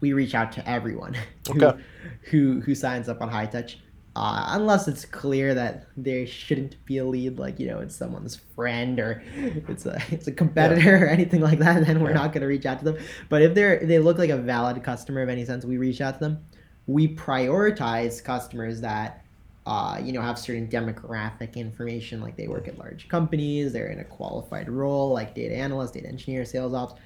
We 0.00 0.12
reach 0.12 0.34
out 0.34 0.52
to 0.52 0.68
everyone 0.68 1.14
who 1.52 1.64
Okay. 1.64 1.82
who, 2.30 2.60
who 2.60 2.74
signs 2.74 3.08
up 3.08 3.20
on 3.22 3.30
Hightouch. 3.30 3.76
Uh, 4.14 4.44
unless 4.48 4.88
it's 4.88 5.06
clear 5.06 5.54
that 5.54 5.86
there 5.96 6.26
shouldn't 6.26 6.76
be 6.84 6.98
a 6.98 7.04
lead, 7.04 7.38
like 7.38 7.58
you 7.58 7.66
know, 7.66 7.78
it's 7.78 7.96
someone's 7.96 8.36
friend 8.36 9.00
or 9.00 9.22
it's 9.68 9.86
a 9.86 9.98
it's 10.10 10.26
a 10.26 10.32
competitor 10.32 11.06
or 11.06 11.08
anything 11.08 11.40
like 11.40 11.58
that, 11.60 11.86
then 11.86 12.02
we're 12.02 12.10
Yeah. 12.10 12.16
not 12.16 12.32
going 12.34 12.42
to 12.42 12.46
reach 12.46 12.66
out 12.66 12.78
to 12.80 12.84
them. 12.84 12.98
But 13.30 13.40
if 13.40 13.54
they're 13.54 13.78
if 13.78 13.88
they 13.88 13.98
look 13.98 14.18
like 14.18 14.28
a 14.28 14.36
valid 14.36 14.82
customer 14.82 15.22
of 15.22 15.30
any 15.30 15.46
sense, 15.46 15.64
we 15.64 15.78
reach 15.78 16.02
out 16.02 16.14
to 16.14 16.20
them. 16.20 16.44
We 16.86 17.14
prioritize 17.16 18.22
customers 18.22 18.82
that 18.82 19.21
uh, 19.66 20.00
you 20.02 20.12
know 20.12 20.20
have 20.20 20.38
certain 20.38 20.66
demographic 20.68 21.54
information, 21.54 22.20
like 22.20 22.36
they 22.36 22.48
work 22.48 22.68
at 22.68 22.78
large 22.78 23.08
companies, 23.08 23.72
they're 23.72 23.88
in 23.88 24.00
a 24.00 24.04
qualified 24.04 24.68
role, 24.68 25.12
like 25.12 25.34
data 25.34 25.54
analyst, 25.54 25.94
data 25.94 26.08
engineer, 26.08 26.44
sales 26.44 26.74
ops, 26.74 27.00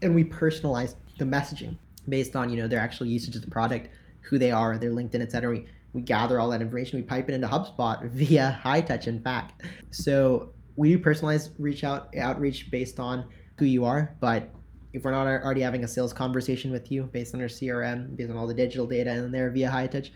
and 0.00 0.14
we 0.14 0.24
personalize 0.24 0.94
the 1.18 1.24
messaging 1.24 1.76
based 2.08 2.36
on 2.36 2.50
you 2.50 2.56
know 2.56 2.68
their 2.68 2.80
actual 2.80 3.06
usage 3.06 3.34
of 3.34 3.42
the 3.42 3.50
product, 3.50 3.88
who 4.20 4.38
they 4.38 4.52
are, 4.52 4.78
their 4.78 4.90
LinkedIn, 4.90 5.20
etc. 5.20 5.50
We 5.50 5.66
we 5.92 6.02
gather 6.02 6.40
all 6.40 6.50
that 6.50 6.62
information, 6.62 6.98
we 6.98 7.02
pipe 7.02 7.28
it 7.28 7.34
into 7.34 7.48
HubSpot 7.48 8.08
via 8.10 8.60
Hightouch, 8.64 9.06
in 9.06 9.20
fact. 9.20 9.62
So 9.90 10.50
we 10.76 10.90
do 10.90 10.98
personalized 10.98 11.50
reach 11.58 11.84
out 11.84 12.16
outreach 12.16 12.70
based 12.70 12.98
on 12.98 13.26
who 13.58 13.66
you 13.66 13.84
are, 13.84 14.14
but 14.20 14.50
if 14.92 15.04
we're 15.04 15.10
not 15.10 15.26
already 15.26 15.62
having 15.62 15.84
a 15.84 15.88
sales 15.88 16.12
conversation 16.12 16.70
with 16.70 16.90
you 16.92 17.04
based 17.04 17.34
on 17.34 17.40
our 17.40 17.48
CRM, 17.48 18.14
based 18.16 18.30
on 18.30 18.36
all 18.36 18.46
the 18.46 18.54
digital 18.54 18.86
data 18.86 19.10
in 19.10 19.32
there 19.32 19.50
via 19.50 19.70
Hightouch, 19.70 20.10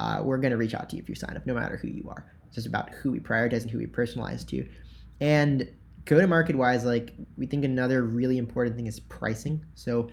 uh, 0.00 0.22
we're 0.22 0.38
going 0.38 0.50
to 0.50 0.56
reach 0.56 0.74
out 0.74 0.88
to 0.88 0.96
you 0.96 1.02
if 1.02 1.08
you 1.10 1.14
sign 1.14 1.36
up, 1.36 1.46
no 1.46 1.52
matter 1.52 1.76
who 1.76 1.88
you 1.88 2.08
are. 2.08 2.24
It's 2.46 2.54
just 2.54 2.66
about 2.66 2.88
who 2.90 3.12
we 3.12 3.20
prioritize 3.20 3.62
and 3.62 3.70
who 3.70 3.76
we 3.76 3.86
personalize 3.86 4.46
to. 4.48 4.66
And 5.20 5.70
go 6.06 6.18
to 6.18 6.26
market 6.26 6.56
wise, 6.56 6.84
like 6.86 7.12
we 7.36 7.44
think 7.44 7.64
another 7.64 8.04
really 8.04 8.38
important 8.38 8.76
thing 8.76 8.86
is 8.86 8.98
pricing. 8.98 9.62
So 9.74 10.08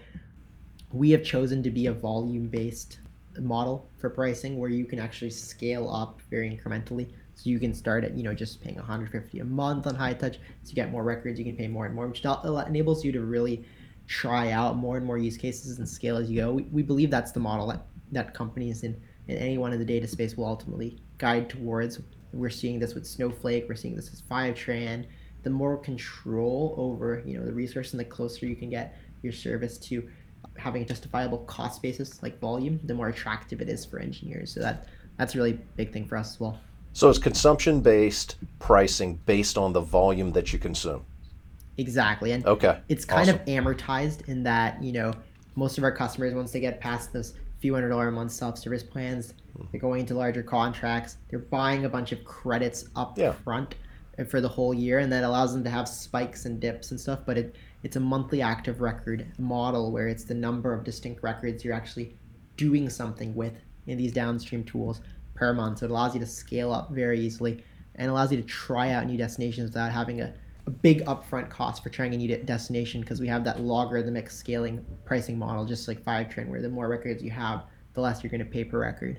we 0.92 1.10
have 1.12 1.24
chosen 1.24 1.62
to 1.62 1.70
be 1.70 1.86
a 1.86 1.92
volume 1.92 2.48
based 2.48 2.98
model 3.40 3.88
for 3.96 4.10
pricing 4.10 4.58
where 4.58 4.68
you 4.68 4.84
can 4.84 4.98
actually 4.98 5.30
scale 5.30 5.90
up 5.90 6.20
very 6.28 6.50
incrementally. 6.50 7.08
So 7.34 7.48
you 7.48 7.58
can 7.58 7.72
start 7.72 8.04
at 8.04 8.14
you 8.14 8.24
know 8.24 8.34
just 8.34 8.60
paying 8.60 8.76
150 8.76 9.38
a 9.38 9.44
month 9.44 9.86
on 9.86 9.96
Hightouch. 9.96 10.34
So 10.34 10.68
you 10.68 10.74
get 10.74 10.90
more 10.90 11.02
records, 11.02 11.38
you 11.38 11.46
can 11.46 11.56
pay 11.56 11.68
more 11.68 11.86
and 11.86 11.94
more, 11.94 12.08
which 12.08 12.24
enables 12.24 13.04
you 13.06 13.12
to 13.12 13.22
really 13.22 13.64
try 14.06 14.50
out 14.50 14.76
more 14.76 14.98
and 14.98 15.06
more 15.06 15.16
use 15.16 15.38
cases 15.38 15.78
and 15.78 15.88
scale 15.88 16.18
as 16.18 16.30
you 16.30 16.42
go. 16.42 16.52
We, 16.52 16.64
we 16.64 16.82
believe 16.82 17.10
that's 17.10 17.32
the 17.32 17.40
model 17.40 17.68
that, 17.68 17.86
that 18.12 18.34
companies 18.34 18.82
in, 18.82 19.00
in 19.28 19.36
anyone 19.36 19.72
in 19.72 19.78
the 19.78 19.84
data 19.84 20.06
space 20.06 20.36
will 20.36 20.46
ultimately 20.46 20.98
guide 21.18 21.48
towards. 21.48 22.00
We're 22.32 22.50
seeing 22.50 22.78
this 22.78 22.94
with 22.94 23.06
Snowflake, 23.06 23.66
we're 23.68 23.76
seeing 23.76 23.96
this 23.96 24.10
with 24.10 24.28
Fivetran. 24.28 25.06
The 25.44 25.50
more 25.50 25.76
control 25.76 26.74
over 26.76 27.22
you 27.24 27.38
know 27.38 27.46
the 27.46 27.52
resource 27.52 27.92
and 27.92 28.00
the 28.00 28.04
closer 28.04 28.46
you 28.46 28.56
can 28.56 28.70
get 28.70 28.98
your 29.22 29.32
service 29.32 29.78
to 29.78 30.08
having 30.56 30.82
a 30.82 30.84
justifiable 30.84 31.38
cost 31.38 31.80
basis 31.82 32.22
like 32.22 32.38
volume, 32.40 32.80
the 32.84 32.94
more 32.94 33.08
attractive 33.08 33.60
it 33.60 33.68
is 33.68 33.84
for 33.84 33.98
engineers. 33.98 34.52
So 34.52 34.60
that 34.60 34.88
that's 35.16 35.34
a 35.34 35.38
really 35.38 35.58
big 35.76 35.92
thing 35.92 36.06
for 36.06 36.16
us 36.16 36.32
as 36.32 36.40
well. 36.40 36.58
So 36.92 37.08
it's 37.08 37.18
consumption 37.18 37.80
based 37.80 38.36
pricing 38.58 39.20
based 39.26 39.56
on 39.56 39.72
the 39.72 39.80
volume 39.80 40.32
that 40.32 40.52
you 40.52 40.58
consume. 40.58 41.04
Exactly. 41.76 42.32
And 42.32 42.44
okay. 42.44 42.80
it's 42.88 43.04
kind 43.04 43.28
awesome. 43.28 43.40
of 43.40 43.46
amortized 43.46 44.28
in 44.28 44.42
that, 44.42 44.82
you 44.82 44.92
know, 44.92 45.12
most 45.54 45.78
of 45.78 45.84
our 45.84 45.92
customers 45.92 46.34
once 46.34 46.50
they 46.50 46.60
get 46.60 46.80
past 46.80 47.12
those 47.12 47.34
few 47.60 47.74
hundred 47.74 47.90
dollar 47.90 48.08
a 48.08 48.12
month 48.12 48.32
self-service 48.32 48.82
plans, 48.82 49.34
mm-hmm. 49.56 49.64
they're 49.70 49.80
going 49.80 50.00
into 50.00 50.14
larger 50.14 50.42
contracts, 50.42 51.18
they're 51.28 51.38
buying 51.38 51.84
a 51.84 51.88
bunch 51.88 52.12
of 52.12 52.24
credits 52.24 52.86
up 52.96 53.18
yeah. 53.18 53.32
front 53.32 53.74
for 54.28 54.40
the 54.40 54.48
whole 54.48 54.74
year 54.74 54.98
and 54.98 55.12
that 55.12 55.22
allows 55.22 55.52
them 55.52 55.62
to 55.62 55.70
have 55.70 55.88
spikes 55.88 56.44
and 56.44 56.60
dips 56.60 56.90
and 56.90 57.00
stuff, 57.00 57.20
but 57.24 57.38
it 57.38 57.56
it's 57.84 57.96
a 57.96 58.00
monthly 58.00 58.42
active 58.42 58.80
record 58.80 59.30
model 59.38 59.92
where 59.92 60.08
it's 60.08 60.24
the 60.24 60.34
number 60.34 60.74
of 60.74 60.82
distinct 60.82 61.22
records 61.22 61.64
you're 61.64 61.74
actually 61.74 62.16
doing 62.56 62.90
something 62.90 63.34
with 63.34 63.52
in 63.86 63.96
these 63.96 64.12
downstream 64.12 64.64
tools 64.64 65.00
per 65.34 65.52
month. 65.52 65.78
So 65.78 65.86
it 65.86 65.92
allows 65.92 66.14
you 66.14 66.20
to 66.20 66.26
scale 66.26 66.72
up 66.72 66.90
very 66.90 67.20
easily 67.20 67.64
and 67.94 68.10
allows 68.10 68.32
you 68.32 68.36
to 68.36 68.46
try 68.46 68.90
out 68.90 69.06
new 69.06 69.16
destinations 69.16 69.70
without 69.70 69.92
having 69.92 70.20
a, 70.20 70.34
a 70.68 70.70
big 70.70 71.02
upfront 71.06 71.48
cost 71.48 71.82
for 71.82 71.88
trying 71.88 72.12
a 72.12 72.16
new 72.18 72.36
destination 72.36 73.00
because 73.00 73.20
we 73.20 73.26
have 73.26 73.42
that 73.42 73.60
logarithmic 73.60 74.28
scaling 74.28 74.84
pricing 75.06 75.38
model, 75.38 75.64
just 75.64 75.88
like 75.88 76.04
Fivetran, 76.04 76.46
where 76.48 76.60
the 76.60 76.68
more 76.68 76.88
records 76.88 77.22
you 77.22 77.30
have, 77.30 77.64
the 77.94 78.02
less 78.02 78.22
you're 78.22 78.30
going 78.30 78.44
to 78.44 78.44
pay 78.44 78.64
per 78.64 78.78
record. 78.78 79.18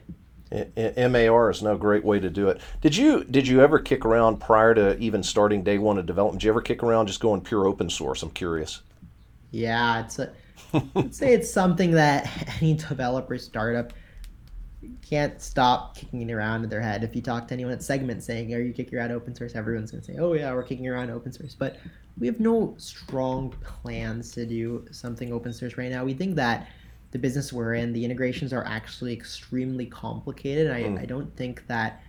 MAR 0.52 1.50
is 1.50 1.64
no 1.64 1.76
great 1.76 2.06
way 2.06 2.20
to 2.20 2.30
do 2.30 2.50
it. 2.50 2.62
Did 2.82 2.96
you 2.96 3.24
did 3.24 3.48
you 3.48 3.62
ever 3.62 3.80
kick 3.80 4.06
around 4.06 4.38
prior 4.38 4.76
to 4.76 4.98
even 5.00 5.24
starting 5.24 5.64
day 5.64 5.80
one 5.80 5.98
of 5.98 6.06
development? 6.06 6.42
Did 6.42 6.46
you 6.46 6.52
ever 6.52 6.62
kick 6.62 6.84
around 6.84 7.08
just 7.08 7.20
going 7.20 7.42
pure 7.42 7.66
open 7.66 7.90
source? 7.90 8.22
I'm 8.22 8.30
curious. 8.30 8.82
Yeah, 9.52 10.06
it's 10.06 10.20
a, 10.20 10.32
I'd 10.96 11.16
say 11.16 11.34
it's 11.34 11.52
something 11.52 11.92
that 11.92 12.58
any 12.62 12.76
developer 12.76 13.40
startup 13.40 13.94
can't 15.02 15.42
stop 15.42 15.96
kicking 15.96 16.22
it 16.22 16.32
around 16.32 16.64
in 16.64 16.70
their 16.70 16.82
head. 16.82 17.04
If 17.04 17.16
you 17.16 17.22
talk 17.22 17.48
to 17.50 17.54
anyone 17.54 17.74
at 17.74 17.84
Segment 17.84 18.24
saying, 18.24 18.54
"Are 18.54 18.62
you 18.62 18.74
kicking 18.74 18.98
around 18.98 19.12
open 19.12 19.36
source?" 19.36 19.56
Everyone's 19.56 19.92
gonna 19.92 20.04
say, 20.04 20.16
"Oh 20.18 20.34
yeah, 20.34 20.54
we're 20.54 20.64
kicking 20.64 20.88
around 20.88 21.10
open 21.10 21.32
source." 21.32 21.56
But 21.56 21.78
we 22.18 22.28
have 22.28 22.40
no 22.40 22.76
strong 22.78 23.52
plans 23.62 24.32
to 24.34 24.46
do 24.46 24.86
something 24.92 25.34
open 25.34 25.54
source 25.54 25.78
right 25.78 25.92
now. 25.92 26.06
We 26.06 26.14
think 26.14 26.36
that 26.36 26.68
the 27.12 27.20
business 27.20 27.52
we're 27.52 27.76
in, 27.76 27.92
the 27.94 28.06
integrations 28.06 28.54
are 28.54 28.66
actually 28.66 29.14
extremely 29.14 29.86
complicated. 29.86 30.72
I, 30.72 30.84
mm. 30.84 31.00
I 31.00 31.06
don't 31.06 31.36
think 31.36 31.66
that 31.68 32.04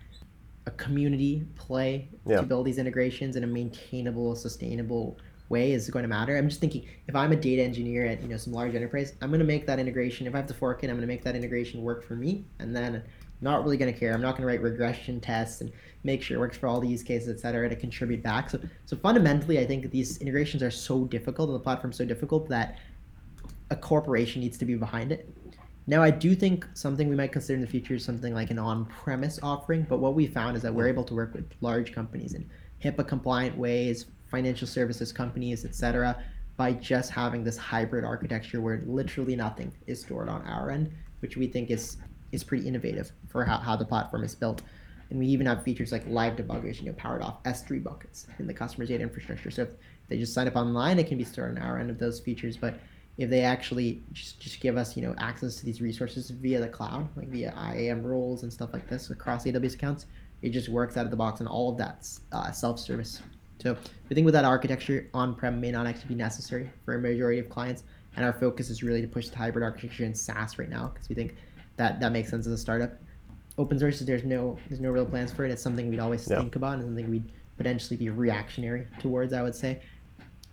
a 0.67 0.71
community 0.73 1.47
play 1.57 2.09
yeah. 2.27 2.37
to 2.37 2.43
build 2.43 2.67
these 2.67 2.79
integrations 2.79 3.37
in 3.37 3.45
a 3.45 3.47
maintainable, 3.47 4.37
sustainable 4.37 5.19
way 5.51 5.73
is 5.73 5.91
going 5.91 6.05
to 6.05 6.09
matter. 6.09 6.37
I'm 6.37 6.49
just 6.49 6.61
thinking 6.61 6.87
if 7.07 7.15
I'm 7.15 7.33
a 7.33 7.37
data 7.37 7.63
engineer 7.63 8.07
at 8.07 8.23
you 8.23 8.29
know 8.29 8.39
some 8.39 8.55
large 8.55 8.75
enterprise, 8.75 9.13
I'm 9.21 9.29
going 9.29 9.41
to 9.41 9.47
make 9.47 9.67
that 9.67 9.79
integration. 9.79 10.27
If 10.27 10.35
I 10.35 10.39
have 10.39 10.47
to 10.47 10.55
fork 10.55 10.83
it, 10.83 10.87
I'm 10.87 10.97
going 10.97 11.03
to 11.03 11.07
make 11.07 11.25
that 11.25 11.37
integration 11.37 11.83
work 11.83 12.03
for 12.03 12.15
me, 12.15 12.47
and 12.59 12.75
then 12.75 12.95
I'm 12.95 13.03
not 13.43 13.63
really 13.65 13.77
going 13.77 13.93
to 13.93 13.99
care. 13.99 14.15
I'm 14.15 14.23
not 14.23 14.33
going 14.33 14.43
to 14.43 14.47
write 14.47 14.63
regression 14.63 15.21
tests 15.21 15.61
and 15.61 15.71
make 16.05 16.23
sure 16.23 16.37
it 16.37 16.41
works 16.41 16.57
for 16.57 16.67
all 16.67 16.81
the 16.81 16.89
use 16.89 17.03
cases, 17.03 17.29
et 17.29 17.41
cetera, 17.41 17.69
to 17.69 17.77
contribute 17.77 18.23
back. 18.23 18.49
So, 18.49 18.61
so 18.87 18.97
fundamentally, 18.97 19.59
I 19.59 19.67
think 19.67 19.91
these 19.91 20.19
integrations 20.19 20.63
are 20.63 20.71
so 20.71 21.05
difficult 21.05 21.51
and 21.51 21.57
the 21.57 21.63
platform's 21.63 21.97
so 21.97 22.05
difficult 22.05 22.49
that 22.49 22.79
a 23.71 23.77
corporation 23.77 24.41
needs 24.41 24.59
to 24.59 24.65
be 24.65 24.75
behind 24.75 25.13
it. 25.13 25.29
Now, 25.87 26.03
I 26.03 26.11
do 26.11 26.35
think 26.35 26.67
something 26.75 27.09
we 27.09 27.17
might 27.17 27.33
consider 27.33 27.57
in 27.57 27.61
the 27.63 27.67
future 27.67 27.95
is 27.95 28.05
something 28.05 28.35
like 28.35 28.51
an 28.51 28.59
on-premise 28.59 29.41
offering. 29.43 29.87
But 29.89 29.99
what 29.99 30.15
we 30.15 30.27
found 30.27 30.57
is 30.57 30.63
that 30.63 30.73
we're 30.73 30.85
mm. 30.87 30.91
able 30.91 31.05
to 31.05 31.15
work 31.15 31.35
with 31.35 31.51
large 31.61 31.93
companies 31.93 32.35
in 32.35 32.49
HIPAA-compliant 32.85 33.57
ways, 33.57 34.07
financial 34.31 34.67
services 34.67 35.13
companies, 35.13 35.65
etc., 35.65 36.23
by 36.57 36.73
just 36.73 37.11
having 37.11 37.43
this 37.43 37.57
hybrid 37.57 38.05
architecture 38.05 38.61
where 38.61 38.83
literally 38.87 39.35
nothing 39.35 39.73
is 39.87 40.01
stored 40.01 40.29
on 40.29 40.43
our 40.47 40.71
end, 40.71 40.93
which 41.21 41.37
we 41.37 41.47
think 41.47 41.71
is 41.71 41.97
is 42.33 42.45
pretty 42.45 42.69
innovative 42.69 43.11
for 43.29 43.45
how, 43.45 43.57
how 43.57 43.75
the 43.75 43.85
platform 43.85 44.23
is 44.23 44.35
built. 44.35 44.63
And 45.09 45.19
we 45.19 45.27
even 45.27 45.47
have 45.47 45.65
features 45.65 45.91
like 45.91 46.07
live 46.07 46.37
debuggers, 46.37 46.79
you 46.79 46.87
know, 46.87 46.93
powered 46.93 47.23
off 47.23 47.43
S3 47.43 47.83
buckets 47.83 48.29
in 48.39 48.47
the 48.47 48.55
customer's 48.55 48.89
data 48.89 49.03
infrastructure. 49.03 49.51
So 49.51 49.63
if 49.63 49.71
they 50.09 50.17
just 50.17 50.33
sign 50.33 50.47
up 50.47 50.55
online, 50.55 51.01
it 51.01 51.09
can 51.09 51.19
be 51.19 51.25
stored 51.25 51.57
on 51.57 51.63
our 51.63 51.81
end 51.81 51.91
of 51.91 51.99
those 51.99 52.21
features. 52.21 52.57
But 52.57 52.79
if 53.21 53.29
they 53.29 53.43
actually 53.43 54.03
just, 54.13 54.41
just 54.41 54.61
give 54.61 54.77
us 54.77 54.97
you 54.97 55.03
know 55.03 55.15
access 55.19 55.57
to 55.57 55.67
these 55.67 55.83
resources 55.83 56.31
via 56.31 56.59
the 56.59 56.69
cloud 56.69 57.07
like 57.17 57.29
via 57.29 57.53
iam 57.57 58.03
roles 58.03 58.43
and 58.43 58.53
stuff 58.53 58.71
like 58.73 58.89
this 58.89 59.11
across 59.11 59.45
aws 59.45 59.75
accounts 59.75 60.07
it 60.41 60.51
just 60.51 60.71
works 60.71 60.97
out 60.97 61.05
of 61.05 61.11
the 61.11 61.17
box 61.17 61.41
and 61.41 61.49
all 61.49 61.71
of 61.71 61.77
that's 61.77 62.23
uh, 62.33 62.51
self-service 62.51 63.21
so 63.61 63.77
we 64.09 64.15
think 64.15 64.25
with 64.25 64.35
that 64.35 64.45
architecture 64.45 65.09
on-prem 65.15 65.61
may 65.61 65.71
not 65.71 65.87
actually 65.87 66.09
be 66.09 66.15
necessary 66.15 66.71
for 66.85 66.95
a 66.95 66.99
majority 66.99 67.39
of 67.39 67.49
clients 67.49 67.85
and 68.17 68.25
our 68.25 68.33
focus 68.33 68.71
is 68.71 68.83
really 68.83 69.01
to 69.01 69.09
push 69.09 69.29
the 69.29 69.37
hybrid 69.37 69.63
architecture 69.63 70.05
in 70.05 70.15
saas 70.15 70.59
right 70.59 70.71
now 70.71 70.91
because 70.93 71.09
we 71.09 71.15
think 71.15 71.35
that 71.77 72.01
that 72.01 72.13
makes 72.13 72.31
sense 72.31 72.47
as 72.47 72.53
a 72.53 72.59
startup 72.59 72.93
open 73.59 73.79
source 73.79 74.01
there's 74.01 74.25
no 74.25 74.59
there's 74.69 74.81
no 74.81 74.91
real 74.91 75.07
plans 75.07 75.33
for 75.33 75.45
it 75.45 75.51
it's 75.51 75.63
something 75.63 75.89
we'd 75.89 76.01
always 76.01 76.29
yeah. 76.29 76.39
think 76.39 76.57
about 76.57 76.75
and 76.75 76.83
something 76.83 77.11
we'd 77.11 77.33
potentially 77.57 77.97
be 77.97 78.09
reactionary 78.09 78.87
towards 78.99 79.33
i 79.33 79.43
would 79.43 79.55
say 79.55 79.81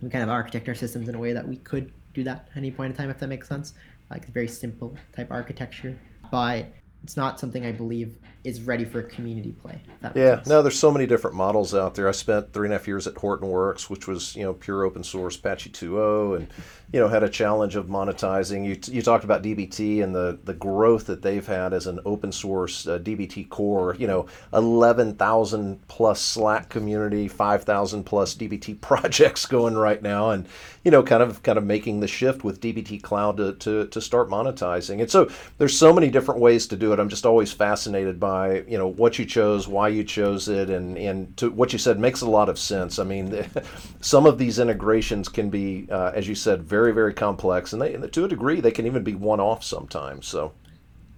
we 0.00 0.10
kind 0.10 0.22
of 0.22 0.30
architect 0.30 0.68
our 0.68 0.74
systems 0.74 1.08
in 1.08 1.14
a 1.14 1.18
way 1.18 1.32
that 1.32 1.46
we 1.46 1.56
could 1.56 1.92
do 2.14 2.24
that 2.24 2.48
at 2.50 2.56
any 2.56 2.70
point 2.70 2.92
in 2.92 2.96
time, 2.96 3.10
if 3.10 3.18
that 3.18 3.28
makes 3.28 3.48
sense. 3.48 3.74
Like 4.10 4.26
very 4.32 4.48
simple 4.48 4.96
type 5.14 5.28
architecture, 5.30 5.98
but 6.30 6.66
it's 7.02 7.16
not 7.16 7.38
something 7.38 7.66
I 7.66 7.72
believe 7.72 8.18
is 8.48 8.62
ready 8.62 8.84
for 8.86 9.02
community 9.02 9.52
play. 9.52 9.78
yeah, 10.14 10.36
sense. 10.36 10.46
no, 10.46 10.62
there's 10.62 10.78
so 10.78 10.90
many 10.90 11.06
different 11.06 11.36
models 11.36 11.74
out 11.74 11.94
there. 11.94 12.08
I 12.08 12.12
spent 12.12 12.52
three 12.52 12.66
and 12.66 12.72
a 12.72 12.78
half 12.78 12.88
years 12.88 13.06
at 13.06 13.14
Hortonworks, 13.14 13.90
which 13.90 14.08
was 14.08 14.34
you 14.34 14.42
know 14.42 14.54
pure 14.54 14.84
open 14.84 15.04
source 15.04 15.36
Apache 15.36 15.70
2.0, 15.70 16.36
and 16.36 16.48
you 16.90 16.98
know 16.98 17.08
had 17.08 17.22
a 17.22 17.28
challenge 17.28 17.76
of 17.76 17.86
monetizing. 17.88 18.64
You, 18.64 18.94
you 18.94 19.02
talked 19.02 19.24
about 19.24 19.42
DBT 19.42 20.02
and 20.02 20.14
the 20.14 20.38
the 20.44 20.54
growth 20.54 21.06
that 21.06 21.20
they've 21.20 21.46
had 21.46 21.74
as 21.74 21.86
an 21.86 22.00
open 22.06 22.32
source 22.32 22.86
uh, 22.86 22.98
DBT 22.98 23.50
core. 23.50 23.94
You 23.98 24.06
know, 24.06 24.26
11,000 24.54 25.86
plus 25.88 26.20
Slack 26.20 26.70
community, 26.70 27.28
5,000 27.28 28.04
plus 28.04 28.34
DBT 28.34 28.80
projects 28.80 29.44
going 29.44 29.76
right 29.76 30.00
now, 30.00 30.30
and 30.30 30.48
you 30.84 30.90
know 30.90 31.02
kind 31.02 31.22
of 31.22 31.42
kind 31.42 31.58
of 31.58 31.64
making 31.64 32.00
the 32.00 32.08
shift 32.08 32.44
with 32.44 32.62
DBT 32.62 33.02
Cloud 33.02 33.36
to 33.36 33.52
to, 33.52 33.86
to 33.88 34.00
start 34.00 34.30
monetizing. 34.30 35.00
And 35.00 35.10
so 35.10 35.30
there's 35.58 35.76
so 35.76 35.92
many 35.92 36.08
different 36.08 36.40
ways 36.40 36.66
to 36.68 36.76
do 36.76 36.94
it. 36.94 36.98
I'm 36.98 37.10
just 37.10 37.26
always 37.26 37.52
fascinated 37.52 38.18
by 38.18 38.37
by 38.38 38.60
you 38.68 38.78
know 38.78 38.86
what 38.86 39.18
you 39.18 39.24
chose, 39.24 39.66
why 39.66 39.88
you 39.88 40.04
chose 40.04 40.48
it, 40.48 40.70
and 40.70 40.96
and 40.96 41.36
to 41.36 41.50
what 41.50 41.72
you 41.72 41.78
said 41.78 41.98
makes 41.98 42.20
a 42.20 42.30
lot 42.30 42.48
of 42.48 42.58
sense. 42.58 42.98
I 42.98 43.04
mean, 43.04 43.44
some 44.00 44.26
of 44.26 44.38
these 44.38 44.58
integrations 44.58 45.28
can 45.28 45.50
be, 45.50 45.88
uh, 45.90 46.12
as 46.14 46.28
you 46.28 46.34
said, 46.34 46.62
very 46.62 46.92
very 46.92 47.12
complex, 47.12 47.72
and 47.72 47.82
they 47.82 47.96
to 47.96 48.24
a 48.24 48.28
degree 48.28 48.60
they 48.60 48.70
can 48.70 48.86
even 48.86 49.02
be 49.02 49.14
one 49.14 49.40
off 49.40 49.64
sometimes. 49.64 50.26
So. 50.26 50.52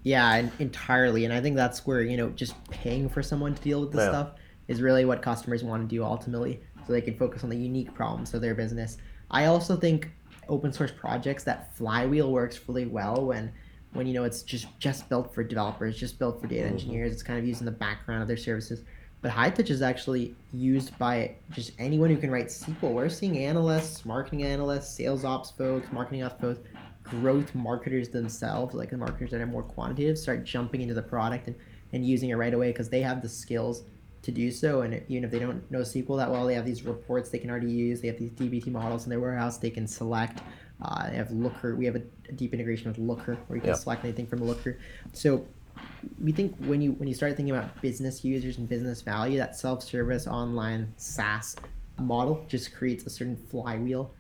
Yeah, 0.03 0.49
entirely, 0.59 1.27
and 1.27 1.35
I 1.35 1.43
think 1.43 1.57
that's 1.57 1.87
where 1.87 2.01
you 2.01 2.17
know 2.17 2.31
just 2.31 2.55
paying 2.71 3.07
for 3.11 3.23
someone 3.23 3.55
to 3.55 3.61
deal 3.61 3.83
with 3.83 3.93
this 3.93 4.01
yeah. 4.01 4.09
stuff 4.09 4.31
is 4.69 4.81
really 4.81 5.05
what 5.05 5.21
customers 5.21 5.63
want 5.63 5.83
to 5.83 5.95
do 5.95 6.03
ultimately, 6.03 6.63
so 6.87 6.95
they 6.95 7.03
can 7.03 7.19
focus 7.19 7.45
on 7.45 7.51
the 7.51 7.59
unique 7.59 7.93
problems 7.93 8.33
of 8.33 8.41
their 8.41 8.55
business. 8.55 8.97
I 9.31 9.45
also 9.45 9.77
think 9.77 10.11
open 10.49 10.73
source 10.73 10.91
projects 10.91 11.45
that 11.45 11.77
flywheel 11.77 12.33
works 12.33 12.59
really 12.67 12.87
well 12.87 13.27
when 13.27 13.53
when 13.93 14.07
you 14.07 14.15
know 14.15 14.25
it's 14.25 14.43
just 14.43 14.67
just 14.79 15.09
built 15.09 15.35
for 15.35 15.43
developers, 15.43 15.97
just 15.97 16.19
built 16.19 16.41
for 16.41 16.47
data 16.47 16.65
mm-hmm. 16.65 16.75
engineers. 16.75 17.13
It's 17.13 17.23
kind 17.23 17.39
of 17.39 17.47
used 17.47 17.61
in 17.61 17.67
the 17.67 17.73
background 17.73 18.23
of 18.23 18.29
their 18.29 18.37
services. 18.37 18.85
But 19.23 19.33
Hightouch 19.33 19.69
is 19.69 19.83
actually 19.83 20.35
used 20.53 20.97
by 20.99 21.35
just 21.51 21.73
anyone 21.79 22.09
who 22.09 22.17
can 22.17 22.31
write 22.31 22.47
SQL. 22.47 22.93
We're 22.93 23.11
seeing 23.11 23.39
analysts, 23.39 24.07
marketing 24.07 24.45
analysts, 24.45 24.95
sales 24.95 25.25
ops 25.25 25.51
folks, 25.51 25.93
marketing 25.93 26.23
ops 26.23 26.41
folks, 26.41 26.61
growth 27.05 27.55
marketers 27.55 28.09
themselves, 28.09 28.75
like 28.75 28.91
the 28.91 28.97
marketers 28.97 29.31
that 29.33 29.41
are 29.41 29.47
more 29.47 29.63
quantitative, 29.63 30.17
start 30.17 30.45
jumping 30.45 30.81
into 30.81 30.95
the 30.95 31.03
product 31.03 31.49
and, 31.49 31.57
and 31.93 32.07
using 32.07 32.31
it 32.31 32.37
right 32.37 32.55
away 32.55 32.73
because 32.73 32.89
they 32.89 33.03
have 33.03 33.21
the 33.21 33.29
skills 33.29 33.83
to 34.23 34.31
do 34.31 34.51
so. 34.51 34.83
And 34.83 35.03
even 35.09 35.25
if 35.25 35.31
they 35.31 35.39
don't 35.39 35.69
know 35.71 35.81
SQL 35.81 36.17
that 36.19 36.31
well, 36.31 36.47
they 36.47 36.55
have 36.55 36.65
these 36.65 36.83
reports 36.83 37.29
they 37.29 37.39
can 37.39 37.51
already 37.51 37.71
use. 37.71 38.01
They 38.01 38.09
have 38.09 38.19
these 38.19 38.31
DBT 38.31 38.69
models 38.69 39.05
in 39.05 39.11
their 39.11 39.21
warehouse 39.21 39.59
they 39.59 39.71
can 39.71 39.87
select. 39.87 40.41
Uh, 40.83 41.11
they 41.11 41.17
have 41.17 41.31
Looker. 41.31 41.77
We 41.77 41.85
have 41.85 41.97
a, 41.97 42.03
a, 42.29 42.33
deep 42.33 42.55
integration 42.55 42.89
with 42.89 42.99
Looker 42.99 43.37
where 43.47 43.57
you 43.57 43.61
can 43.61 43.71
yeah. 43.71 43.77
select 43.77 44.05
anything 44.05 44.27
from 44.27 44.43
Looker. 44.43 44.79
So 45.13 45.47
we 46.21 46.33
think 46.33 46.57
when 46.59 46.81
you 46.81 46.93
when 46.93 47.09
you 47.09 47.15
start 47.15 47.37
thinking 47.37 47.55
about 47.55 47.81
business 47.83 48.25
users 48.25 48.59
and 48.59 48.69
business 48.69 49.03
value, 49.03 49.39
that 49.39 49.57
self-service 49.57 50.27
online 50.27 50.93
SaaS 50.97 51.57
model 51.99 52.45
just 52.49 52.75
creates 52.75 53.05
a 53.05 53.11
certain 53.11 53.37
flywheel 53.37 54.13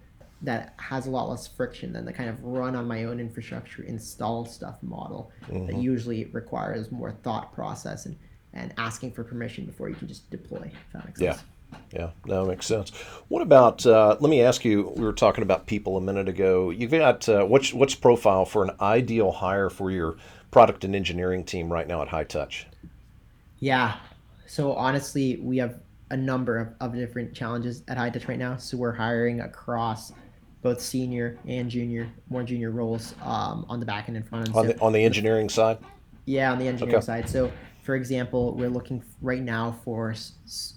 that 0.42 0.74
has 0.78 1.06
a 1.06 1.10
lot 1.10 1.28
less 1.28 1.46
friction 1.46 1.92
than 1.92 2.04
the 2.04 2.12
kind 2.12 2.28
of 2.28 2.42
run 2.42 2.74
on 2.74 2.86
my 2.86 3.04
own 3.04 3.20
infrastructure 3.20 3.82
install 3.82 4.46
stuff 4.46 4.76
model 4.82 5.30
mm-hmm. 5.48 5.66
that 5.66 5.76
usually 5.76 6.26
requires 6.26 6.90
more 6.90 7.12
thought 7.22 7.52
process 7.54 8.06
and, 8.06 8.16
and 8.54 8.72
asking 8.78 9.12
for 9.12 9.22
permission 9.22 9.66
before 9.66 9.88
you 9.88 9.94
can 9.94 10.08
just 10.08 10.28
deploy 10.30 10.70
if 10.72 10.92
that 10.92 11.04
makes 11.04 11.20
sense 11.20 11.36
yeah, 11.36 11.42
that 11.92 12.46
makes 12.46 12.66
sense. 12.66 12.90
What 13.28 13.42
about? 13.42 13.84
Uh, 13.84 14.16
let 14.20 14.30
me 14.30 14.42
ask 14.42 14.64
you. 14.64 14.92
We 14.96 15.04
were 15.04 15.12
talking 15.12 15.42
about 15.42 15.66
people 15.66 15.96
a 15.96 16.00
minute 16.00 16.28
ago. 16.28 16.70
You've 16.70 16.90
got 16.90 17.28
uh, 17.28 17.44
what's 17.44 17.72
what's 17.72 17.94
profile 17.94 18.44
for 18.44 18.64
an 18.64 18.70
ideal 18.80 19.32
hire 19.32 19.70
for 19.70 19.90
your 19.90 20.16
product 20.50 20.84
and 20.84 20.94
engineering 20.94 21.44
team 21.44 21.72
right 21.72 21.86
now 21.86 22.02
at 22.02 22.08
Hightouch? 22.08 22.64
Yeah. 23.58 23.96
So 24.46 24.72
honestly, 24.72 25.36
we 25.36 25.58
have 25.58 25.80
a 26.10 26.16
number 26.16 26.58
of, 26.58 26.68
of 26.80 26.94
different 26.94 27.34
challenges 27.34 27.82
at 27.88 27.96
Hightouch 27.96 28.28
right 28.28 28.38
now. 28.38 28.56
So 28.56 28.76
we're 28.76 28.92
hiring 28.92 29.40
across 29.40 30.12
both 30.62 30.80
senior 30.80 31.38
and 31.46 31.70
junior, 31.70 32.10
more 32.28 32.42
junior 32.42 32.70
roles 32.70 33.14
um, 33.22 33.64
on 33.68 33.80
the 33.80 33.86
back 33.86 34.08
end 34.08 34.16
and 34.16 34.28
front 34.28 34.48
end. 34.48 34.56
On 34.56 34.66
the, 34.66 34.80
on 34.80 34.92
the 34.92 35.02
engineering 35.02 35.48
side? 35.48 35.78
Yeah, 36.26 36.52
on 36.52 36.58
the 36.58 36.68
engineering 36.68 36.96
okay. 36.96 37.04
side. 37.04 37.28
So, 37.28 37.50
for 37.82 37.94
example, 37.94 38.54
we're 38.54 38.70
looking 38.70 39.02
right 39.20 39.42
now 39.42 39.76
for 39.84 40.14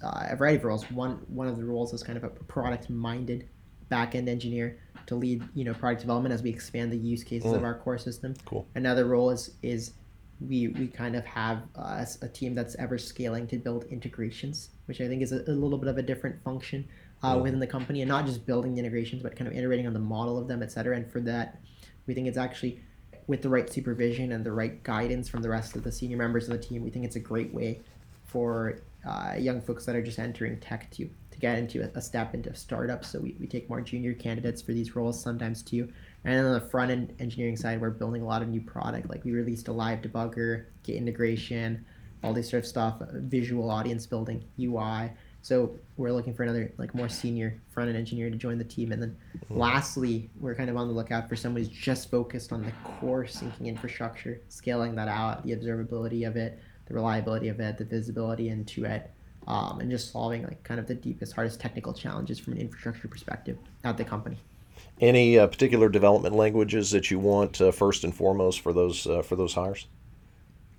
uh, 0.03 0.27
a 0.29 0.35
variety 0.35 0.57
of 0.57 0.63
roles. 0.63 0.89
One 0.91 1.21
one 1.27 1.47
of 1.47 1.57
the 1.57 1.65
roles 1.65 1.93
is 1.93 2.03
kind 2.03 2.17
of 2.17 2.23
a 2.23 2.29
product-minded 2.29 3.49
back-end 3.89 4.29
engineer 4.29 4.79
to 5.07 5.15
lead, 5.15 5.43
you 5.53 5.63
know, 5.63 5.73
product 5.73 6.01
development 6.01 6.33
as 6.33 6.41
we 6.41 6.49
expand 6.49 6.91
the 6.91 6.97
use 6.97 7.23
cases 7.23 7.51
mm. 7.51 7.55
of 7.55 7.63
our 7.63 7.77
core 7.79 7.97
system. 7.97 8.33
Cool. 8.45 8.67
Another 8.75 9.05
role 9.05 9.29
is 9.29 9.55
is 9.61 9.93
we 10.39 10.69
we 10.69 10.87
kind 10.87 11.15
of 11.15 11.25
have 11.25 11.63
uh, 11.75 12.05
a 12.21 12.27
team 12.27 12.53
that's 12.55 12.75
ever 12.75 12.97
scaling 12.97 13.47
to 13.47 13.57
build 13.57 13.85
integrations, 13.85 14.69
which 14.85 14.99
I 15.01 15.07
think 15.07 15.21
is 15.21 15.31
a, 15.31 15.43
a 15.47 15.51
little 15.51 15.77
bit 15.77 15.89
of 15.89 15.97
a 15.97 16.01
different 16.01 16.43
function 16.43 16.87
uh, 17.23 17.39
within 17.41 17.59
the 17.59 17.67
company 17.67 18.01
and 18.01 18.09
not 18.09 18.25
just 18.25 18.45
building 18.45 18.73
the 18.73 18.79
integrations 18.79 19.23
but 19.23 19.35
kind 19.35 19.47
of 19.47 19.55
iterating 19.55 19.87
on 19.87 19.93
the 19.93 19.99
model 19.99 20.37
of 20.37 20.47
them 20.47 20.61
et 20.61 20.71
cetera 20.71 20.95
and 20.95 21.09
for 21.09 21.21
that 21.21 21.61
we 22.05 22.13
think 22.13 22.27
it's 22.27 22.37
actually 22.37 22.81
with 23.27 23.41
the 23.41 23.49
right 23.49 23.71
supervision 23.71 24.31
and 24.31 24.45
the 24.45 24.51
right 24.51 24.83
guidance 24.83 25.29
from 25.29 25.41
the 25.41 25.49
rest 25.49 25.75
of 25.75 25.83
the 25.83 25.91
senior 25.91 26.17
members 26.17 26.47
of 26.47 26.51
the 26.51 26.57
team 26.57 26.83
we 26.83 26.89
think 26.89 27.05
it's 27.05 27.15
a 27.15 27.19
great 27.19 27.53
way 27.53 27.79
for 28.25 28.79
uh, 29.05 29.35
young 29.37 29.61
folks 29.61 29.85
that 29.85 29.95
are 29.95 30.01
just 30.01 30.19
entering 30.19 30.59
tech 30.59 30.89
to 30.91 31.09
to 31.31 31.39
get 31.39 31.57
into 31.57 31.81
a, 31.81 31.89
a 31.97 32.01
step 32.01 32.33
into 32.33 32.53
startups. 32.55 33.09
So 33.09 33.19
we, 33.19 33.35
we 33.39 33.47
take 33.47 33.67
more 33.67 33.81
junior 33.81 34.13
candidates 34.13 34.61
for 34.61 34.71
these 34.71 34.95
roles 34.95 35.21
sometimes 35.21 35.61
too. 35.63 35.91
And 36.23 36.45
on 36.45 36.53
the 36.53 36.61
front 36.61 36.91
end 36.91 37.13
engineering 37.19 37.57
side 37.57 37.81
we're 37.81 37.89
building 37.89 38.21
a 38.21 38.25
lot 38.25 38.41
of 38.41 38.47
new 38.49 38.61
product. 38.61 39.09
Like 39.09 39.25
we 39.25 39.31
released 39.31 39.67
a 39.67 39.73
live 39.73 40.01
debugger 40.01 40.65
git 40.83 40.95
integration 40.95 41.85
all 42.23 42.33
this 42.33 42.49
sort 42.49 42.63
of 42.63 42.67
stuff 42.67 43.01
visual 43.11 43.69
audience 43.69 44.05
building 44.05 44.43
ui 44.59 45.11
so 45.43 45.75
we're 45.97 46.13
looking 46.13 46.33
for 46.33 46.43
another 46.43 46.71
like 46.77 46.95
more 46.95 47.09
senior 47.09 47.59
front 47.69 47.89
end 47.89 47.97
engineer 47.97 48.29
to 48.29 48.37
join 48.37 48.57
the 48.57 48.63
team. 48.63 48.93
And 48.93 49.01
then 49.01 49.17
mm-hmm. 49.37 49.59
lastly, 49.59 50.29
we're 50.39 50.55
kind 50.55 50.69
of 50.69 50.77
on 50.77 50.87
the 50.87 50.93
lookout 50.93 51.27
for 51.27 51.35
somebody 51.35 51.67
who's 51.67 51.77
just 51.77 52.09
focused 52.09 52.53
on 52.53 52.63
the 52.63 52.71
core 52.85 53.25
syncing 53.25 53.65
infrastructure, 53.65 54.39
scaling 54.47 54.95
that 54.95 55.09
out, 55.09 55.45
the 55.45 55.51
observability 55.51 56.25
of 56.25 56.37
it, 56.37 56.59
the 56.85 56.93
reliability 56.93 57.49
of 57.49 57.59
it, 57.59 57.77
the 57.77 57.83
visibility 57.83 58.47
into 58.47 58.85
it, 58.85 59.11
um, 59.47 59.81
and 59.81 59.91
just 59.91 60.13
solving 60.13 60.43
like 60.43 60.63
kind 60.63 60.79
of 60.79 60.87
the 60.87 60.95
deepest, 60.95 61.33
hardest 61.33 61.59
technical 61.59 61.93
challenges 61.93 62.39
from 62.39 62.53
an 62.53 62.59
infrastructure 62.59 63.09
perspective 63.09 63.57
at 63.83 63.97
the 63.97 64.05
company. 64.05 64.37
Any 65.01 65.37
uh, 65.37 65.47
particular 65.47 65.89
development 65.89 66.35
languages 66.35 66.89
that 66.91 67.11
you 67.11 67.19
want 67.19 67.59
uh, 67.59 67.71
first 67.71 68.05
and 68.05 68.15
foremost 68.15 68.61
for 68.61 68.71
those 68.71 69.05
uh, 69.05 69.21
for 69.21 69.35
those 69.35 69.53
hires? 69.53 69.87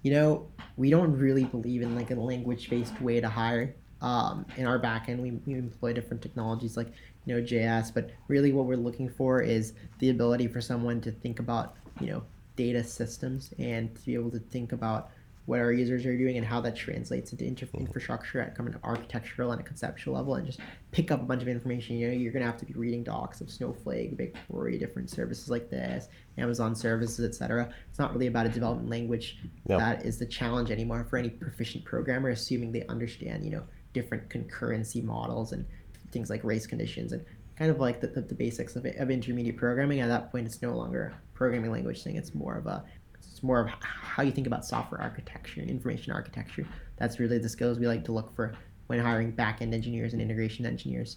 You 0.03 0.13
know, 0.13 0.47
we 0.79 0.89
don't 0.89 1.19
really 1.19 1.45
believe 1.45 1.83
in 1.83 1.95
like 1.95 2.11
a 2.11 2.15
language 2.15 2.71
based 2.71 2.99
way 3.03 3.21
to 3.21 3.29
hire 3.29 3.75
um, 4.05 4.45
in 4.59 4.67
our 4.67 4.79
backend, 4.79 5.21
we, 5.21 5.31
we 5.47 5.55
employ 5.55 5.95
different 5.95 6.23
technologies 6.23 6.77
like 6.77 6.93
you 7.25 7.35
know 7.35 7.43
JS, 7.43 7.95
but 7.95 8.11
really 8.29 8.53
what 8.53 8.67
we're 8.67 8.77
looking 8.77 9.09
for 9.09 9.41
is 9.41 9.73
the 9.99 10.11
ability 10.11 10.47
for 10.47 10.61
someone 10.61 11.01
to 11.01 11.11
think 11.11 11.39
about 11.39 11.77
you 12.01 12.09
know 12.09 12.23
data 12.55 12.85
systems 12.85 13.55
and 13.59 13.95
to 13.95 14.05
be 14.05 14.15
able 14.15 14.31
to 14.31 14.39
think 14.39 14.73
about 14.73 15.11
what 15.47 15.59
our 15.59 15.73
users 15.73 16.05
are 16.05 16.17
doing 16.17 16.37
and 16.37 16.47
how 16.47 16.61
that 16.61 16.77
translates 16.77 17.33
into 17.33 17.47
inter- 17.47 17.67
mm-hmm. 17.67 17.81
infrastructure 17.81 18.41
at 18.41 18.55
kind 18.55 18.69
of 18.69 18.75
an 18.75 18.81
architectural 18.85 19.53
and 19.53 19.61
a 19.61 19.65
conceptual 19.65 20.15
level 20.15 20.35
and 20.35 20.47
just 20.47 20.61
pick 20.91 21.11
up 21.11 21.21
a 21.21 21.25
bunch 21.25 21.41
of 21.41 21.49
information. 21.49 21.97
You 21.97 22.09
know, 22.09 22.15
you're 22.15 22.33
gonna 22.33 22.45
have 22.45 22.59
to 22.59 22.67
be 22.67 22.75
reading 22.75 23.05
docs 23.05 23.41
of 23.41 23.51
Snowflake, 23.51 24.19
BigQuery, 24.19 24.79
different 24.79 25.09
services 25.09 25.49
like 25.49 25.71
this, 25.71 26.09
Amazon 26.37 26.75
services, 26.75 27.25
etc. 27.25 27.73
It's 27.89 27.99
not 27.99 28.13
really 28.13 28.27
about 28.27 28.45
a 28.45 28.51
development 28.51 28.91
language 28.91 29.39
that 29.65 30.05
is 30.05 30.19
the 30.19 30.27
challenge 30.27 30.71
anymore 30.71 31.07
for 31.09 31.17
any 31.17 31.31
proficient 31.31 31.87
programmer, 31.87 32.29
assuming 32.29 32.71
they 32.71 32.85
understand, 32.87 33.45
you 33.45 33.51
know, 33.51 33.63
different 33.95 34.29
concurrency 34.29 35.03
models 35.03 35.53
and 35.53 35.65
things 36.11 36.29
like 36.29 36.45
race 36.45 36.67
conditions 36.67 37.13
and 37.13 37.25
kind 37.57 37.71
of 37.71 37.81
like 37.81 38.01
the, 38.01 38.09
the, 38.09 38.21
the 38.21 38.35
basics 38.35 38.77
of, 38.77 38.85
it, 38.85 38.97
of 38.97 39.11
intermediate 39.11 39.57
programming. 39.57 40.01
At 40.01 40.09
that 40.09 40.31
point, 40.31 40.47
it's 40.47 40.61
no 40.61 40.77
longer 40.77 41.15
a 41.15 41.37
programming 41.37 41.71
language 41.71 42.03
thing. 42.03 42.17
It's 42.17 42.35
more 42.35 42.57
of 42.57 42.67
a 42.67 42.85
it's 43.19 43.43
more 43.43 43.61
of 43.61 43.69
how 43.81 44.23
you 44.23 44.31
think 44.31 44.47
about 44.47 44.65
software 44.67 45.01
architecture 45.01 45.61
and 45.61 45.71
information 45.71 46.13
architecture. 46.13 46.67
That's 46.99 47.19
really 47.19 47.39
the 47.39 47.49
skills 47.49 47.79
we 47.79 47.87
like 47.87 48.05
to 48.05 48.13
look 48.13 48.35
for 48.35 48.55
when 48.87 48.99
hiring 48.99 49.31
back-end 49.31 49.73
engineers 49.73 50.13
and 50.13 50.21
integration 50.21 50.67
engineers. 50.67 51.17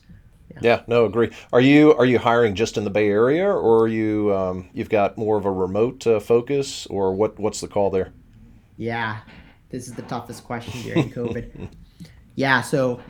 Yeah. 0.51 0.59
yeah. 0.61 0.81
no, 0.87 1.05
agree. 1.05 1.31
Are 1.51 1.59
you 1.59 1.93
are 1.95 2.05
you 2.05 2.17
hiring 2.17 2.55
just 2.55 2.77
in 2.77 2.85
the 2.85 2.89
Bay 2.89 3.09
Area, 3.09 3.45
or 3.45 3.83
are 3.83 3.87
you 3.87 4.33
um, 4.33 4.69
you've 4.73 4.89
got 4.89 5.17
more 5.17 5.37
of 5.37 5.45
a 5.45 5.51
remote 5.51 6.07
uh, 6.07 6.19
focus, 6.19 6.85
or 6.87 7.13
what? 7.13 7.37
What's 7.37 7.59
the 7.59 7.67
call 7.67 7.89
there? 7.89 8.13
Yeah, 8.77 9.19
this 9.69 9.87
is 9.87 9.95
the 9.95 10.03
toughest 10.03 10.45
question 10.45 10.81
during 10.83 11.11
COVID 11.11 11.67
yeah, 12.37 12.61
so 12.61 13.01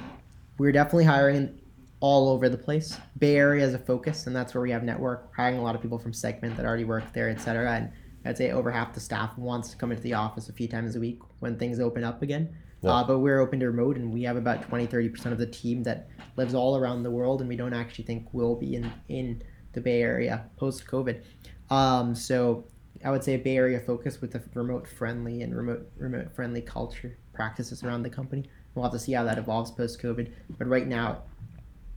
we're 0.57 0.71
definitely 0.71 1.03
hiring 1.03 1.59
all 1.99 2.29
over 2.29 2.47
the 2.47 2.57
place. 2.57 2.97
Bay 3.17 3.35
Area 3.35 3.65
is 3.65 3.73
a 3.73 3.77
focus, 3.77 4.25
and 4.25 4.33
that's 4.33 4.53
where 4.53 4.61
we 4.61 4.71
have 4.71 4.83
network. 4.83 5.27
We're 5.27 5.43
hiring 5.43 5.59
a 5.59 5.61
lot 5.61 5.75
of 5.75 5.81
people 5.81 5.99
from 5.99 6.13
Segment 6.13 6.55
that 6.55 6.65
already 6.65 6.85
work 6.85 7.11
there, 7.11 7.29
et 7.29 7.41
cetera. 7.41 7.73
And 7.73 7.91
I'd 8.23 8.37
say 8.37 8.51
over 8.51 8.71
half 8.71 8.93
the 8.93 9.01
staff 9.01 9.37
wants 9.37 9.69
to 9.71 9.75
come 9.75 9.91
into 9.91 10.01
the 10.01 10.13
office 10.13 10.47
a 10.47 10.53
few 10.53 10.69
times 10.69 10.95
a 10.95 10.99
week 11.01 11.19
when 11.39 11.57
things 11.57 11.81
open 11.81 12.05
up 12.05 12.21
again. 12.21 12.55
Yeah. 12.81 12.91
Uh, 12.91 13.03
but 13.03 13.19
we're 13.19 13.41
open 13.41 13.59
to 13.59 13.67
remote, 13.67 13.97
and 13.97 14.13
we 14.13 14.23
have 14.23 14.37
about 14.37 14.61
20, 14.61 14.87
30% 14.87 15.25
of 15.33 15.37
the 15.37 15.47
team 15.47 15.83
that 15.83 16.07
lives 16.37 16.53
all 16.53 16.77
around 16.77 17.03
the 17.03 17.11
world, 17.11 17.41
and 17.41 17.49
we 17.49 17.57
don't 17.57 17.73
actually 17.73 18.05
think 18.05 18.33
will 18.33 18.55
be 18.55 18.75
in, 18.75 18.89
in 19.09 19.43
the 19.73 19.81
Bay 19.81 20.01
Area 20.01 20.45
post 20.55 20.87
COVID. 20.87 21.21
Um, 21.69 22.15
so 22.15 22.63
I 23.03 23.11
would 23.11 23.25
say 23.25 23.33
a 23.33 23.39
Bay 23.39 23.57
Area 23.57 23.81
focus 23.81 24.21
with 24.21 24.35
a 24.35 24.41
remote 24.53 24.87
friendly 24.87 25.41
and 25.41 25.53
remote 25.53 25.91
remote 25.97 26.33
friendly 26.33 26.61
culture 26.61 27.17
practices 27.33 27.83
around 27.83 28.03
the 28.03 28.09
company. 28.09 28.49
We'll 28.77 28.83
have 28.83 28.93
to 28.93 28.99
see 28.99 29.13
how 29.13 29.23
that 29.23 29.37
evolves 29.37 29.71
post 29.71 30.01
COVID. 30.01 30.31
But 30.57 30.67
right 30.67 30.87
now, 30.87 31.23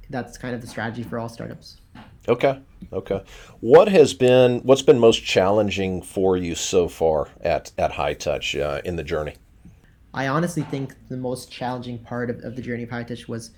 that's 0.09 0.39
kind 0.39 0.55
of 0.55 0.61
the 0.61 0.67
strategy 0.67 1.03
for 1.03 1.19
all 1.19 1.29
startups. 1.29 1.77
Okay. 2.29 2.61
Okay. 2.93 3.23
What 3.61 3.89
has 3.89 4.15
been 4.15 4.61
what's 4.61 4.83
been 4.83 4.99
most 4.99 5.23
challenging 5.23 6.03
for 6.03 6.37
you 6.37 6.55
so 6.55 6.89
far 6.89 7.29
at 7.43 7.73
at 7.79 7.93
Hightouch 7.93 8.61
uh, 8.61 8.81
in 8.85 8.97
the 8.97 9.05
journey? 9.05 9.35
I 10.13 10.29
honestly 10.29 10.63
think 10.63 10.95
the 11.09 11.17
most 11.17 11.53
challenging 11.53 11.99
part 11.99 12.31
of, 12.31 12.41
of 12.41 12.57
the 12.57 12.63
journey 12.63 12.83
of 12.83 12.89
Hightouch 12.89 13.29
was 13.29 13.53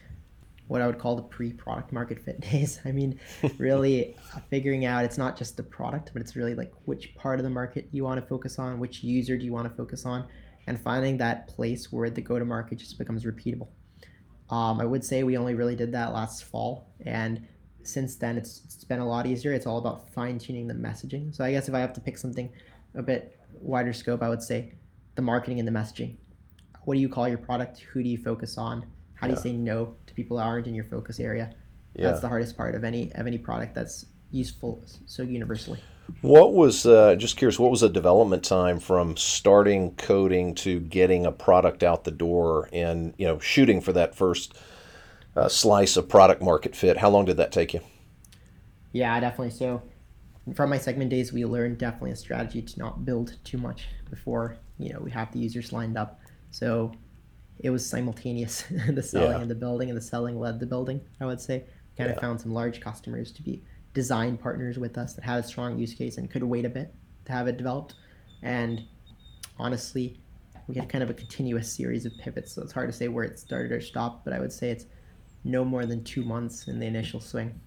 what 0.69 0.81
I 0.81 0.87
would 0.87 0.99
call 0.99 1.17
the 1.17 1.23
pre-product 1.23 1.93
market 1.93 2.19
fit 2.19 2.41
days. 2.51 2.81
I 2.85 2.93
mean, 2.93 3.19
really 3.59 4.17
figuring 4.51 4.85
out 4.85 5.05
it's 5.05 5.19
not 5.19 5.37
just 5.37 5.57
the 5.57 5.63
product, 5.63 6.11
but 6.13 6.23
it's 6.23 6.35
really 6.35 6.55
like 6.55 6.73
which 6.85 7.15
part 7.15 7.39
of 7.39 7.45
the 7.45 7.51
market 7.51 7.89
you 7.93 8.05
want 8.05 8.21
to 8.21 8.27
focus 8.27 8.59
on, 8.59 8.79
which 8.79 9.03
user 9.03 9.37
do 9.37 9.45
you 9.45 9.53
want 9.53 9.69
to 9.69 9.75
focus 9.75 10.05
on, 10.07 10.27
and 10.67 10.81
finding 10.81 11.19
that 11.19 11.49
place 11.49 11.93
where 11.93 12.11
the 12.11 12.21
go 12.21 12.39
to 12.39 12.45
market 12.45 12.79
just 12.79 12.99
becomes 12.99 13.25
repeatable. 13.25 13.69
Um, 14.51 14.81
I 14.81 14.85
would 14.85 15.05
say 15.05 15.23
we 15.23 15.37
only 15.37 15.55
really 15.55 15.77
did 15.77 15.93
that 15.93 16.13
last 16.13 16.45
fall, 16.45 16.89
and 17.05 17.47
since 17.83 18.17
then 18.17 18.37
it's, 18.37 18.63
it's 18.65 18.85
been 18.85 19.01
a 19.01 19.09
lot 19.09 19.27
easier. 19.27 19.53
It's 19.53 19.67
all 19.67 19.79
about 19.79 20.09
fine 20.13 20.39
tuning 20.39 20.67
the 20.69 20.75
messaging. 20.75 21.35
So 21.35 21.45
I 21.45 21.51
guess 21.51 21.69
if 21.69 21.75
I 21.75 21.81
have 21.81 21.93
to 21.95 22.01
pick 22.01 22.19
something 22.19 22.51
a 22.95 23.03
bit 23.03 23.39
wider 23.53 23.93
scope, 23.93 24.23
I 24.23 24.29
would 24.29 24.43
say 24.43 24.73
the 25.15 25.23
marketing 25.23 25.59
and 25.59 25.67
the 25.67 25.73
messaging. 25.73 26.17
What 26.85 26.95
do 26.95 27.01
you 27.01 27.09
call 27.09 27.29
your 27.29 27.39
product? 27.39 27.81
Who 27.81 28.03
do 28.03 28.09
you 28.09 28.19
focus 28.19 28.59
on? 28.59 28.87
How 29.15 29.29
do 29.29 29.35
you 29.35 29.39
say 29.39 29.53
no 29.53 29.95
to 30.07 30.15
people 30.15 30.37
that 30.39 30.45
aren't 30.45 30.67
in 30.67 30.75
your 30.75 30.85
focus 30.85 31.21
area? 31.21 31.55
Yeah. 31.95 32.09
That's 32.09 32.21
the 32.21 32.29
hardest 32.29 32.57
part 32.57 32.75
of 32.75 32.85
any 32.85 33.13
of 33.15 33.27
any 33.27 33.39
product 33.39 33.75
that's 33.75 34.07
useful 34.31 34.85
so 35.07 35.23
universally. 35.23 35.79
What 36.21 36.53
was 36.53 36.87
uh, 36.87 37.17
just 37.17 37.37
curious? 37.37 37.59
What 37.59 37.71
was 37.71 37.81
the 37.81 37.89
development 37.89 38.45
time 38.45 38.79
from 38.79 39.17
starting 39.17 39.95
coding 39.97 40.55
to 40.57 40.81
getting 40.81 41.27
a 41.27 41.33
product 41.33 41.83
out 41.83 42.05
the 42.05 42.11
door 42.11 42.69
and 42.73 43.15
you 43.19 43.27
know 43.27 43.39
shooting 43.39 43.81
for 43.81 43.93
that 43.95 44.15
first 44.15 44.57
uh, 45.35 45.49
slice 45.49 45.97
of 45.97 46.09
product 46.09 46.43
market 46.43 46.77
fit? 46.77 46.99
How 46.99 47.11
long 47.11 47.25
did 47.25 47.39
that 47.39 47.53
take 47.53 47.75
you? 47.75 47.81
Yeah, 48.93 49.19
definitely. 49.21 49.51
So 49.51 49.83
from 50.55 50.71
my 50.71 50.79
segment 50.79 51.11
days, 51.11 51.33
we 51.33 51.45
learned 51.45 51.79
definitely 51.79 52.13
a 52.13 52.17
strategy 52.17 52.63
to 52.63 52.79
not 52.79 53.05
build 53.05 53.39
too 53.45 53.59
much 53.59 53.89
before 54.11 54.57
you 54.79 54.93
know 54.93 55.01
we 55.01 55.11
have 55.11 55.33
the 55.33 55.39
users 55.39 55.73
lined 55.73 55.97
up. 55.97 56.21
So 56.51 56.93
it 57.61 57.71
was 57.71 57.89
simultaneous 57.89 58.65
the 58.89 59.03
selling 59.03 59.33
yeah. 59.33 59.41
and 59.41 59.51
the 59.51 59.55
building, 59.55 59.89
and 59.89 59.97
the 59.97 60.03
selling 60.03 60.39
led 60.39 60.61
the 60.61 60.67
building. 60.67 61.01
I 61.21 61.27
would 61.27 61.41
say 61.41 61.65
kind 61.97 62.11
of 62.11 62.19
found 62.19 62.41
some 62.41 62.53
large 62.53 62.81
customers 62.81 63.33
to 63.33 63.43
be 63.43 63.63
design 63.95 64.37
partners 64.37 64.79
with 64.79 64.97
us 64.97 65.15
that 65.15 65.25
had 65.25 65.45
a 65.45 65.47
strong 65.47 65.79
use 65.79 65.95
case 65.95 66.17
and 66.17 66.31
could 66.31 66.43
wait 66.43 66.65
a 66.65 66.69
bit 66.69 66.95
to 67.25 67.33
have 67.33 67.49
it 67.49 67.57
developed. 67.57 67.95
And 68.43 68.85
honestly, 69.59 70.19
we 70.67 70.75
had 70.77 70.89
kind 70.89 71.05
of 71.05 71.11
a 71.11 71.15
continuous 71.15 71.73
series 71.73 72.07
of 72.07 72.13
pivots, 72.19 72.53
so 72.53 72.63
it's 72.63 72.73
hard 72.73 72.89
to 72.89 72.97
say 72.97 73.09
where 73.09 73.25
it 73.25 73.39
started 73.39 73.73
or 73.73 73.81
stopped. 73.81 74.25
But 74.25 74.33
I 74.33 74.41
would 74.41 74.53
say 74.53 74.71
it's 74.71 74.87
no 75.45 75.65
more 75.65 75.87
than 75.87 76.05
two 76.05 76.25
months 76.25 76.69
in 76.69 76.79
the 76.79 76.87
initial 76.87 77.21
swing. 77.21 77.61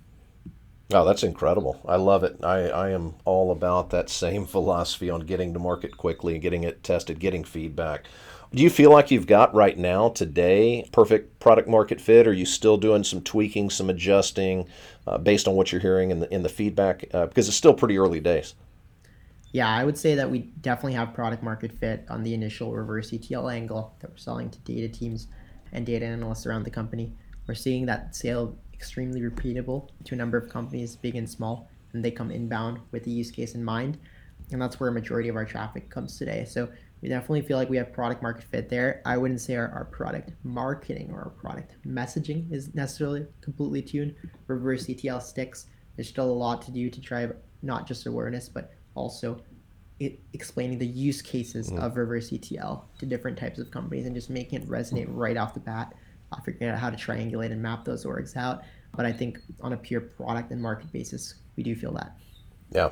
Oh, 0.93 1.03
that's 1.03 1.23
incredible. 1.23 1.81
I 1.85 1.95
love 1.95 2.23
it. 2.23 2.37
I, 2.43 2.69
I 2.69 2.89
am 2.91 3.15
all 3.25 3.51
about 3.51 3.89
that 3.89 4.09
same 4.09 4.45
philosophy 4.45 5.09
on 5.09 5.21
getting 5.21 5.53
to 5.53 5.59
market 5.59 5.97
quickly, 5.97 6.37
getting 6.39 6.63
it 6.63 6.83
tested, 6.83 7.19
getting 7.19 7.43
feedback. 7.43 8.05
Do 8.53 8.63
you 8.63 8.69
feel 8.69 8.91
like 8.91 9.11
you've 9.11 9.27
got 9.27 9.53
right 9.53 9.77
now, 9.77 10.09
today, 10.09 10.87
perfect 10.91 11.39
product 11.39 11.67
market 11.67 11.99
fit? 11.99 12.27
Or 12.27 12.29
are 12.29 12.33
you 12.33 12.45
still 12.45 12.77
doing 12.77 13.03
some 13.03 13.21
tweaking, 13.21 13.69
some 13.69 13.89
adjusting 13.89 14.67
uh, 15.07 15.17
based 15.17 15.47
on 15.47 15.55
what 15.55 15.71
you're 15.71 15.81
hearing 15.81 16.11
in 16.11 16.19
the, 16.19 16.33
in 16.33 16.43
the 16.43 16.49
feedback? 16.49 17.05
Uh, 17.13 17.25
because 17.25 17.47
it's 17.47 17.57
still 17.57 17.73
pretty 17.73 17.97
early 17.97 18.19
days. 18.19 18.55
Yeah, 19.51 19.69
I 19.69 19.83
would 19.83 19.97
say 19.97 20.15
that 20.15 20.29
we 20.29 20.39
definitely 20.61 20.93
have 20.93 21.13
product 21.13 21.41
market 21.41 21.71
fit 21.71 22.05
on 22.09 22.23
the 22.23 22.33
initial 22.33 22.73
reverse 22.73 23.13
ETL 23.13 23.49
angle 23.49 23.95
that 23.99 24.11
we're 24.11 24.17
selling 24.17 24.49
to 24.49 24.59
data 24.59 24.89
teams 24.89 25.27
and 25.71 25.85
data 25.85 26.05
analysts 26.05 26.45
around 26.45 26.63
the 26.63 26.71
company. 26.71 27.13
We're 27.47 27.55
seeing 27.55 27.85
that 27.85 28.15
sale 28.15 28.57
extremely 28.73 29.21
repeatable 29.21 29.89
to 30.03 30.13
a 30.13 30.17
number 30.17 30.37
of 30.37 30.49
companies, 30.49 30.95
big 30.95 31.15
and 31.15 31.29
small, 31.29 31.69
and 31.93 32.03
they 32.03 32.11
come 32.11 32.31
inbound 32.31 32.79
with 32.91 33.05
the 33.05 33.11
use 33.11 33.31
case 33.31 33.55
in 33.55 33.63
mind. 33.63 33.97
And 34.51 34.61
that's 34.61 34.79
where 34.79 34.89
a 34.89 34.93
majority 34.93 35.29
of 35.29 35.35
our 35.35 35.45
traffic 35.45 35.89
comes 35.89 36.17
today. 36.17 36.45
So 36.45 36.67
we 37.01 37.09
definitely 37.09 37.41
feel 37.41 37.57
like 37.57 37.69
we 37.69 37.77
have 37.77 37.93
product 37.93 38.23
market 38.23 38.43
fit 38.43 38.69
there. 38.69 39.01
I 39.05 39.17
wouldn't 39.17 39.41
say 39.41 39.55
our, 39.55 39.69
our 39.69 39.85
product 39.85 40.31
marketing 40.43 41.11
or 41.11 41.19
our 41.23 41.29
product 41.29 41.75
messaging 41.85 42.51
is 42.51 42.73
necessarily 42.73 43.25
completely 43.41 43.81
tuned. 43.81 44.15
Reverse 44.47 44.89
ETL 44.89 45.19
sticks. 45.19 45.67
There's 45.95 46.09
still 46.09 46.29
a 46.29 46.31
lot 46.31 46.61
to 46.63 46.71
do 46.71 46.89
to 46.89 46.99
drive 46.99 47.35
not 47.61 47.87
just 47.87 48.05
awareness, 48.05 48.49
but 48.49 48.73
also 48.95 49.41
it, 49.99 50.19
explaining 50.33 50.79
the 50.79 50.87
use 50.87 51.21
cases 51.21 51.71
mm. 51.71 51.79
of 51.79 51.95
reverse 51.97 52.33
ETL 52.33 52.89
to 52.99 53.05
different 53.05 53.37
types 53.37 53.59
of 53.59 53.71
companies 53.71 54.05
and 54.05 54.15
just 54.15 54.29
making 54.29 54.61
it 54.61 54.67
resonate 54.67 55.07
right 55.09 55.37
off 55.37 55.53
the 55.53 55.59
bat 55.59 55.93
uh, 56.31 56.37
figuring 56.41 56.71
out 56.71 56.79
how 56.79 56.89
to 56.89 56.97
triangulate 56.97 57.51
and 57.51 57.61
map 57.61 57.85
those 57.85 58.05
orgs 58.05 58.35
out. 58.35 58.63
But 58.95 59.05
I 59.05 59.11
think 59.11 59.39
on 59.61 59.73
a 59.73 59.77
pure 59.77 60.01
product 60.01 60.51
and 60.51 60.61
market 60.61 60.91
basis, 60.91 61.35
we 61.55 61.63
do 61.63 61.75
feel 61.75 61.93
that. 61.93 62.15
Yeah. 62.71 62.89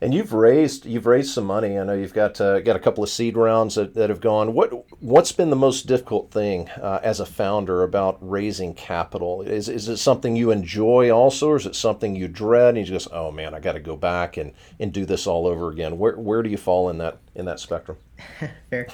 And 0.00 0.14
you've 0.14 0.32
raised 0.32 0.86
you've 0.86 1.06
raised 1.06 1.32
some 1.32 1.44
money. 1.44 1.78
I 1.78 1.84
know 1.84 1.94
you've 1.94 2.14
got 2.14 2.40
uh, 2.40 2.60
got 2.60 2.76
a 2.76 2.80
couple 2.80 3.02
of 3.02 3.10
seed 3.10 3.36
rounds 3.36 3.74
that, 3.74 3.94
that 3.94 4.10
have 4.10 4.20
gone. 4.20 4.54
What 4.54 4.72
what's 5.00 5.32
been 5.32 5.50
the 5.50 5.56
most 5.56 5.86
difficult 5.86 6.30
thing 6.30 6.68
uh, 6.70 7.00
as 7.02 7.20
a 7.20 7.26
founder 7.26 7.82
about 7.82 8.18
raising 8.20 8.74
capital? 8.74 9.42
Is 9.42 9.68
is 9.68 9.88
it 9.88 9.98
something 9.98 10.36
you 10.36 10.50
enjoy 10.50 11.10
also, 11.10 11.48
or 11.50 11.56
is 11.56 11.66
it 11.66 11.76
something 11.76 12.14
you 12.16 12.28
dread? 12.28 12.76
And 12.76 12.86
you 12.86 12.94
just 12.94 13.08
oh 13.12 13.30
man, 13.30 13.54
I 13.54 13.60
got 13.60 13.72
to 13.72 13.80
go 13.80 13.96
back 13.96 14.36
and, 14.36 14.52
and 14.78 14.92
do 14.92 15.04
this 15.04 15.26
all 15.26 15.46
over 15.46 15.70
again. 15.70 15.98
Where 15.98 16.16
where 16.16 16.42
do 16.42 16.50
you 16.50 16.58
fall 16.58 16.90
in 16.90 16.98
that 16.98 17.18
in 17.34 17.44
that 17.46 17.60
spectrum? 17.60 17.98
Fair. 18.70 18.86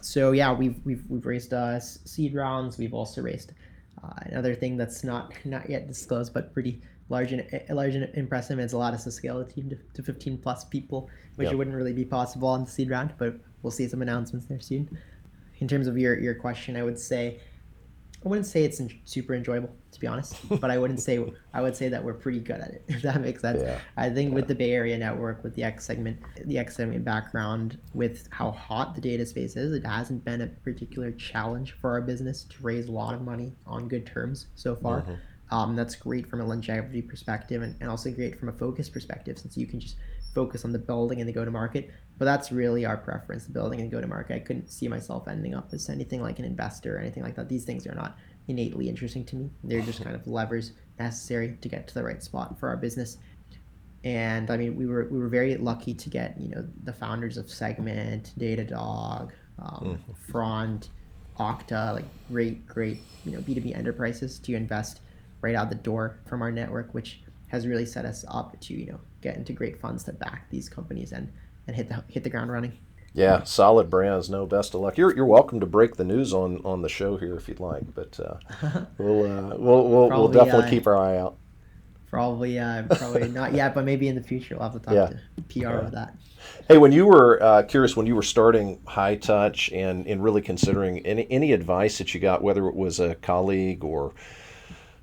so 0.00 0.32
yeah, 0.32 0.52
we've 0.52 0.76
we've 0.84 1.04
we've 1.08 1.26
raised 1.26 1.52
uh, 1.52 1.80
seed 1.80 2.34
rounds. 2.34 2.78
We've 2.78 2.94
also 2.94 3.22
raised 3.22 3.52
uh, 4.02 4.12
another 4.22 4.54
thing 4.54 4.76
that's 4.76 5.04
not 5.04 5.32
not 5.44 5.68
yet 5.68 5.86
disclosed, 5.86 6.32
but 6.34 6.52
pretty 6.52 6.80
large 7.08 7.32
and 7.32 7.44
large 7.70 7.94
and 7.94 8.08
impressive. 8.14 8.58
It's 8.58 8.72
allowed 8.72 8.94
us 8.94 9.04
to 9.04 9.10
scale 9.10 9.38
the 9.38 9.50
team 9.50 9.70
to, 9.70 9.78
to 9.94 10.02
15 10.02 10.38
plus 10.38 10.64
people, 10.64 11.08
which 11.36 11.48
yep. 11.48 11.56
wouldn't 11.56 11.76
really 11.76 11.92
be 11.92 12.04
possible 12.04 12.48
on 12.48 12.64
the 12.64 12.70
seed 12.70 12.90
round, 12.90 13.14
but 13.18 13.36
we'll 13.62 13.70
see 13.70 13.88
some 13.88 14.02
announcements 14.02 14.46
there 14.46 14.60
soon. 14.60 14.98
In 15.58 15.68
terms 15.68 15.86
of 15.86 15.98
your, 15.98 16.18
your 16.18 16.34
question, 16.34 16.76
I 16.76 16.82
would 16.82 16.98
say 16.98 17.40
I 18.24 18.28
wouldn't 18.28 18.46
say 18.46 18.64
it's 18.64 18.80
super 19.04 19.34
enjoyable 19.34 19.70
to 19.92 20.00
be 20.00 20.06
honest, 20.06 20.36
but 20.60 20.70
I 20.70 20.78
wouldn't 20.78 21.00
say 21.00 21.24
I 21.54 21.62
would 21.62 21.76
say 21.76 21.88
that 21.88 22.02
we're 22.02 22.14
pretty 22.14 22.40
good 22.40 22.60
at 22.60 22.70
it. 22.70 22.84
If 22.88 23.02
that 23.02 23.20
makes 23.20 23.42
sense. 23.42 23.60
Yeah. 23.62 23.78
I 23.96 24.10
think 24.10 24.30
yeah. 24.30 24.34
with 24.34 24.48
the 24.48 24.54
Bay 24.54 24.72
Area 24.72 24.98
network, 24.98 25.44
with 25.44 25.54
the 25.54 25.62
X 25.62 25.84
segment, 25.84 26.18
the 26.44 26.58
X 26.58 26.76
segment 26.76 27.04
background, 27.04 27.78
with 27.94 28.28
how 28.30 28.50
hot 28.50 28.94
the 28.94 29.00
data 29.00 29.24
space 29.24 29.56
is, 29.56 29.72
it 29.72 29.86
hasn't 29.86 30.24
been 30.24 30.42
a 30.42 30.46
particular 30.46 31.12
challenge 31.12 31.72
for 31.80 31.90
our 31.90 32.00
business 32.00 32.44
to 32.44 32.62
raise 32.62 32.88
a 32.88 32.92
lot 32.92 33.14
of 33.14 33.22
money 33.22 33.54
on 33.66 33.88
good 33.88 34.06
terms 34.06 34.46
so 34.56 34.74
far. 34.74 35.02
Mm-hmm. 35.02 35.14
Um, 35.50 35.76
that's 35.76 35.94
great 35.94 36.26
from 36.26 36.40
a 36.40 36.44
longevity 36.44 37.00
perspective 37.00 37.62
and, 37.62 37.74
and 37.80 37.88
also 37.88 38.10
great 38.10 38.38
from 38.38 38.48
a 38.50 38.52
focus 38.52 38.88
perspective 38.88 39.38
since 39.38 39.56
you 39.56 39.66
can 39.66 39.80
just 39.80 39.96
focus 40.34 40.64
on 40.64 40.72
the 40.72 40.78
building 40.78 41.20
and 41.20 41.28
the 41.28 41.32
go 41.32 41.44
to 41.44 41.50
market. 41.50 41.90
But 42.18 42.26
that's 42.26 42.52
really 42.52 42.84
our 42.84 42.96
preference, 42.96 43.46
the 43.46 43.52
building 43.52 43.80
and 43.80 43.90
go 43.90 44.00
to 44.00 44.06
market. 44.06 44.34
I 44.34 44.40
couldn't 44.40 44.70
see 44.70 44.88
myself 44.88 45.26
ending 45.28 45.54
up 45.54 45.72
as 45.72 45.88
anything 45.88 46.20
like 46.20 46.38
an 46.38 46.44
investor 46.44 46.96
or 46.96 47.00
anything 47.00 47.22
like 47.22 47.36
that. 47.36 47.48
These 47.48 47.64
things 47.64 47.86
are 47.86 47.94
not 47.94 48.18
innately 48.48 48.88
interesting 48.88 49.24
to 49.26 49.36
me. 49.36 49.50
They're 49.64 49.80
just 49.80 50.02
kind 50.02 50.14
of 50.14 50.26
levers 50.26 50.72
necessary 50.98 51.56
to 51.60 51.68
get 51.68 51.86
to 51.88 51.94
the 51.94 52.02
right 52.02 52.22
spot 52.22 52.58
for 52.58 52.68
our 52.68 52.76
business. 52.76 53.18
And 54.04 54.50
I 54.50 54.56
mean, 54.56 54.76
we 54.76 54.86
were 54.86 55.08
we 55.10 55.18
were 55.18 55.28
very 55.28 55.56
lucky 55.56 55.92
to 55.92 56.08
get 56.08 56.40
you 56.40 56.50
know 56.50 56.66
the 56.84 56.92
founders 56.92 57.36
of 57.36 57.50
Segment, 57.50 58.32
Datadog, 58.38 59.30
um, 59.58 59.98
mm. 59.98 60.16
Front, 60.30 60.90
Okta, 61.38 61.94
like 61.94 62.04
great 62.30 62.66
great 62.66 63.00
you 63.24 63.32
know 63.32 63.40
B 63.40 63.54
two 63.54 63.60
B 63.60 63.74
enterprises 63.74 64.38
to 64.40 64.54
invest 64.54 65.00
right 65.40 65.54
out 65.54 65.68
the 65.68 65.76
door 65.76 66.18
from 66.26 66.42
our 66.42 66.50
network, 66.50 66.92
which 66.94 67.20
has 67.48 67.66
really 67.66 67.86
set 67.86 68.04
us 68.04 68.24
up 68.28 68.58
to 68.60 68.74
you 68.74 68.86
know 68.86 69.00
get 69.20 69.36
into 69.36 69.52
great 69.52 69.80
funds 69.80 70.04
to 70.04 70.12
back 70.12 70.48
these 70.50 70.68
companies 70.68 71.12
and 71.12 71.32
and 71.66 71.76
hit 71.76 71.88
the 71.88 72.04
hit 72.08 72.24
the 72.24 72.30
ground 72.30 72.52
running. 72.52 72.76
Yeah, 73.14 73.42
solid 73.44 73.90
brands. 73.90 74.28
No, 74.30 74.46
best 74.46 74.74
of 74.74 74.80
luck. 74.80 74.96
You're, 74.96 75.14
you're 75.16 75.26
welcome 75.26 75.60
to 75.60 75.66
break 75.66 75.96
the 75.96 76.04
news 76.04 76.32
on, 76.32 76.60
on 76.64 76.82
the 76.82 76.88
show 76.88 77.16
here 77.16 77.36
if 77.36 77.48
you'd 77.48 77.58
like, 77.58 77.82
but 77.94 78.20
uh, 78.20 78.36
we'll, 78.98 79.24
uh, 79.24 79.56
we'll 79.56 79.88
we'll 79.88 80.08
probably, 80.08 80.36
we'll 80.36 80.44
definitely 80.44 80.66
uh, 80.66 80.70
keep 80.70 80.86
our 80.86 80.96
eye 80.96 81.16
out. 81.16 81.36
Probably 82.10 82.58
uh, 82.58 82.82
probably 82.84 83.28
not 83.28 83.54
yet, 83.54 83.74
but 83.74 83.84
maybe 83.84 84.08
in 84.08 84.14
the 84.14 84.22
future 84.22 84.56
we'll 84.56 84.70
have 84.70 84.74
to 84.74 84.78
talk 84.78 84.94
yeah. 84.94 85.18
to 85.36 85.42
PR 85.42 85.84
yeah. 85.84 85.90
that. 85.90 86.16
Hey, 86.68 86.78
when 86.78 86.92
you 86.92 87.06
were 87.06 87.42
uh, 87.42 87.62
curious, 87.62 87.96
when 87.96 88.06
you 88.06 88.14
were 88.14 88.22
starting 88.22 88.78
Hightouch 88.86 89.76
and, 89.76 90.06
and 90.06 90.22
really 90.22 90.42
considering 90.42 91.00
any 91.00 91.26
any 91.30 91.52
advice 91.52 91.98
that 91.98 92.14
you 92.14 92.20
got, 92.20 92.42
whether 92.42 92.66
it 92.68 92.74
was 92.74 93.00
a 93.00 93.14
colleague 93.16 93.84
or 93.84 94.12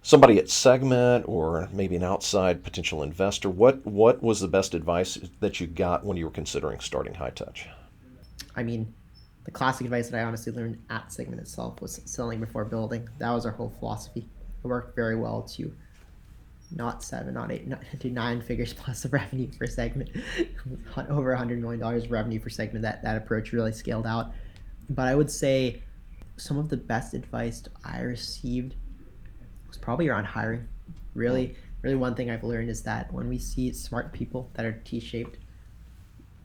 somebody 0.06 0.38
at 0.38 0.48
Segment 0.48 1.26
or 1.28 1.68
maybe 1.74 1.96
an 1.96 2.04
outside 2.04 2.64
potential 2.64 3.02
investor, 3.02 3.50
what 3.50 3.84
what 3.86 4.22
was 4.22 4.40
the 4.40 4.48
best 4.48 4.76
advice 4.76 5.18
that 5.40 5.60
you 5.60 5.66
got 5.66 6.06
when 6.06 6.16
you 6.16 6.26
were 6.26 6.32
considering 6.32 6.80
starting 6.80 7.16
Hightouch? 7.16 7.66
I 8.56 8.62
mean, 8.62 8.94
the 9.46 9.52
classic 9.52 9.86
advice 9.86 10.10
that 10.10 10.22
I 10.22 10.24
honestly 10.24 10.54
learned 10.54 10.80
at 10.92 11.12
Segment 11.12 11.42
itself 11.42 11.82
was 11.82 12.02
selling 12.06 12.40
before 12.40 12.66
building. 12.66 13.10
That 13.18 13.32
was 13.32 13.48
our 13.48 13.52
whole 13.52 13.74
philosophy. 13.80 14.30
It 14.64 14.68
worked 14.68 14.96
very 14.96 15.16
well 15.16 15.42
to 15.56 15.74
not 16.72 17.04
seven, 17.04 17.34
not 17.34 17.52
eight, 17.52 17.68
not 17.68 17.82
to 18.00 18.10
nine 18.12 18.42
figures 18.42 18.74
plus 18.74 19.06
of 19.06 19.14
revenue 19.14 19.52
for 19.58 19.66
Segment, 19.66 20.12
over 21.10 21.32
a 21.32 21.38
hundred 21.38 21.60
million 21.60 21.80
dollars 21.80 22.10
revenue 22.12 22.40
for 22.40 22.52
Segment. 22.52 22.84
That 22.84 23.02
that 23.02 23.18
approach 23.18 23.54
really 23.54 23.74
scaled 23.74 24.06
out. 24.06 24.34
But 24.88 25.08
I 25.08 25.16
would 25.16 25.32
say 25.32 25.82
some 26.38 26.60
of 26.60 26.70
the 26.70 26.78
best 26.78 27.16
advice 27.16 27.64
I 27.84 28.02
received 28.02 28.76
probably 29.86 30.10
around 30.10 30.26
hiring. 30.26 30.68
Really, 31.14 31.56
really 31.84 31.96
one 31.96 32.16
thing 32.16 32.30
I've 32.30 32.44
learned 32.44 32.70
is 32.70 32.82
that 32.82 33.14
when 33.14 33.30
we 33.30 33.38
see 33.38 33.72
smart 33.72 34.12
people 34.12 34.50
that 34.56 34.66
are 34.66 34.74
T-shaped, 34.84 35.38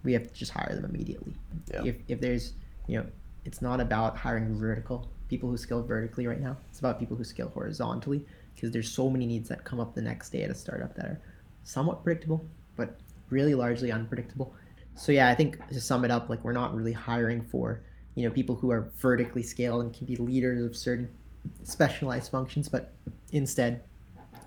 we 0.05 0.13
have 0.13 0.29
to 0.29 0.35
just 0.35 0.53
hire 0.53 0.75
them 0.77 0.85
immediately. 0.85 1.35
Yeah. 1.73 1.85
If 1.85 1.97
if 2.07 2.21
there's 2.21 2.53
you 2.87 2.99
know, 2.99 3.07
it's 3.45 3.63
not 3.63 3.81
about 3.81 4.17
hiring 4.17 4.55
vertical 4.55 5.09
people 5.29 5.49
who 5.49 5.57
scale 5.57 5.83
vertically 5.83 6.27
right 6.27 6.41
now. 6.41 6.57
It's 6.69 6.81
about 6.81 6.99
people 6.99 7.17
who 7.17 7.25
scale 7.25 7.49
horizontally 7.49 8.25
because 8.55 8.71
there's 8.71 8.91
so 8.91 9.09
many 9.09 9.27
needs 9.27 9.49
that 9.49 9.65
come 9.65 9.81
up 9.81 9.95
the 9.95 10.03
next 10.03 10.31
day 10.31 10.43
at 10.43 10.51
a 10.51 10.55
startup 10.55 10.95
that 10.97 11.07
are 11.07 11.21
somewhat 11.65 12.05
predictable, 12.05 12.45
but 12.77 12.99
really 13.31 13.55
largely 13.55 13.91
unpredictable. 13.91 14.55
So 14.97 15.13
yeah, 15.13 15.29
I 15.29 15.35
think 15.35 15.67
to 15.69 15.81
sum 15.81 16.05
it 16.05 16.11
up, 16.11 16.29
like 16.29 16.45
we're 16.45 16.53
not 16.53 16.75
really 16.75 16.93
hiring 16.93 17.43
for 17.43 17.81
you 18.17 18.25
know 18.29 18.35
people 18.35 18.55
who 18.55 18.71
are 18.71 18.93
vertically 18.99 19.43
scaled 19.43 19.83
and 19.83 19.95
can 19.95 20.07
be 20.07 20.17
leaders 20.17 20.63
of 20.63 20.77
certain 20.77 21.09
specialized 21.65 22.31
functions, 22.31 22.69
but 22.69 22.93
instead 23.33 23.83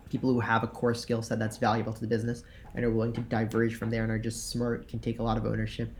people 0.10 0.32
who 0.32 0.40
have 0.40 0.64
a 0.64 0.68
core 0.68 0.94
skill 0.94 1.22
set 1.22 1.40
that's 1.40 1.58
valuable 1.58 1.92
to 1.92 2.02
the 2.02 2.08
business 2.08 2.44
and 2.76 2.86
are 2.86 2.92
willing 2.92 3.14
to 3.14 3.22
diverge 3.22 3.76
from 3.76 3.90
there 3.90 4.04
and 4.04 4.12
are 4.12 4.20
just 4.20 4.50
smart, 4.50 4.88
can 4.88 5.00
take 5.00 5.20
a 5.20 5.24
lot 5.24 5.38
of 5.38 5.46
ownership 5.46 5.92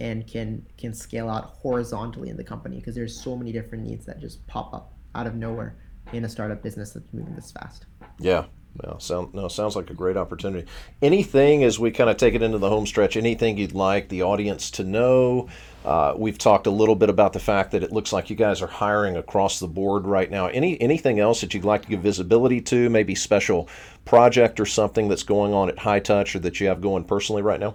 and 0.00 0.26
can 0.26 0.64
can 0.78 0.94
scale 0.94 1.28
out 1.28 1.44
horizontally 1.44 2.30
in 2.30 2.36
the 2.36 2.44
company 2.44 2.76
because 2.76 2.94
there's 2.94 3.18
so 3.18 3.36
many 3.36 3.52
different 3.52 3.84
needs 3.84 4.06
that 4.06 4.18
just 4.18 4.44
pop 4.46 4.72
up 4.72 4.94
out 5.14 5.26
of 5.26 5.34
nowhere 5.34 5.76
in 6.12 6.24
a 6.24 6.28
startup 6.28 6.62
business 6.62 6.92
that's 6.92 7.12
moving 7.12 7.34
this 7.34 7.52
fast. 7.52 7.86
Yeah, 8.18 8.46
well, 8.76 9.00
sound, 9.00 9.34
no, 9.34 9.48
sounds 9.48 9.74
like 9.74 9.90
a 9.90 9.94
great 9.94 10.16
opportunity. 10.16 10.66
Anything 11.02 11.64
as 11.64 11.78
we 11.78 11.90
kind 11.90 12.08
of 12.08 12.16
take 12.16 12.34
it 12.34 12.42
into 12.42 12.58
the 12.58 12.68
home 12.68 12.86
stretch, 12.86 13.16
anything 13.16 13.58
you'd 13.58 13.72
like 13.72 14.08
the 14.08 14.22
audience 14.22 14.70
to 14.72 14.84
know? 14.84 15.48
Uh, 15.84 16.14
we've 16.16 16.38
talked 16.38 16.66
a 16.66 16.70
little 16.70 16.94
bit 16.94 17.10
about 17.10 17.32
the 17.32 17.40
fact 17.40 17.72
that 17.72 17.82
it 17.82 17.90
looks 17.90 18.12
like 18.12 18.30
you 18.30 18.36
guys 18.36 18.62
are 18.62 18.68
hiring 18.68 19.16
across 19.16 19.58
the 19.58 19.66
board 19.66 20.06
right 20.06 20.30
now. 20.30 20.46
Any 20.46 20.80
anything 20.80 21.18
else 21.18 21.40
that 21.40 21.52
you'd 21.52 21.64
like 21.64 21.82
to 21.82 21.88
give 21.88 22.00
visibility 22.00 22.60
to? 22.62 22.88
Maybe 22.90 23.14
special 23.14 23.68
project 24.04 24.60
or 24.60 24.66
something 24.66 25.08
that's 25.08 25.24
going 25.24 25.52
on 25.52 25.68
at 25.68 25.76
Hightouch 25.76 26.34
or 26.34 26.38
that 26.40 26.60
you 26.60 26.68
have 26.68 26.80
going 26.80 27.04
personally 27.04 27.42
right 27.42 27.60
now? 27.60 27.74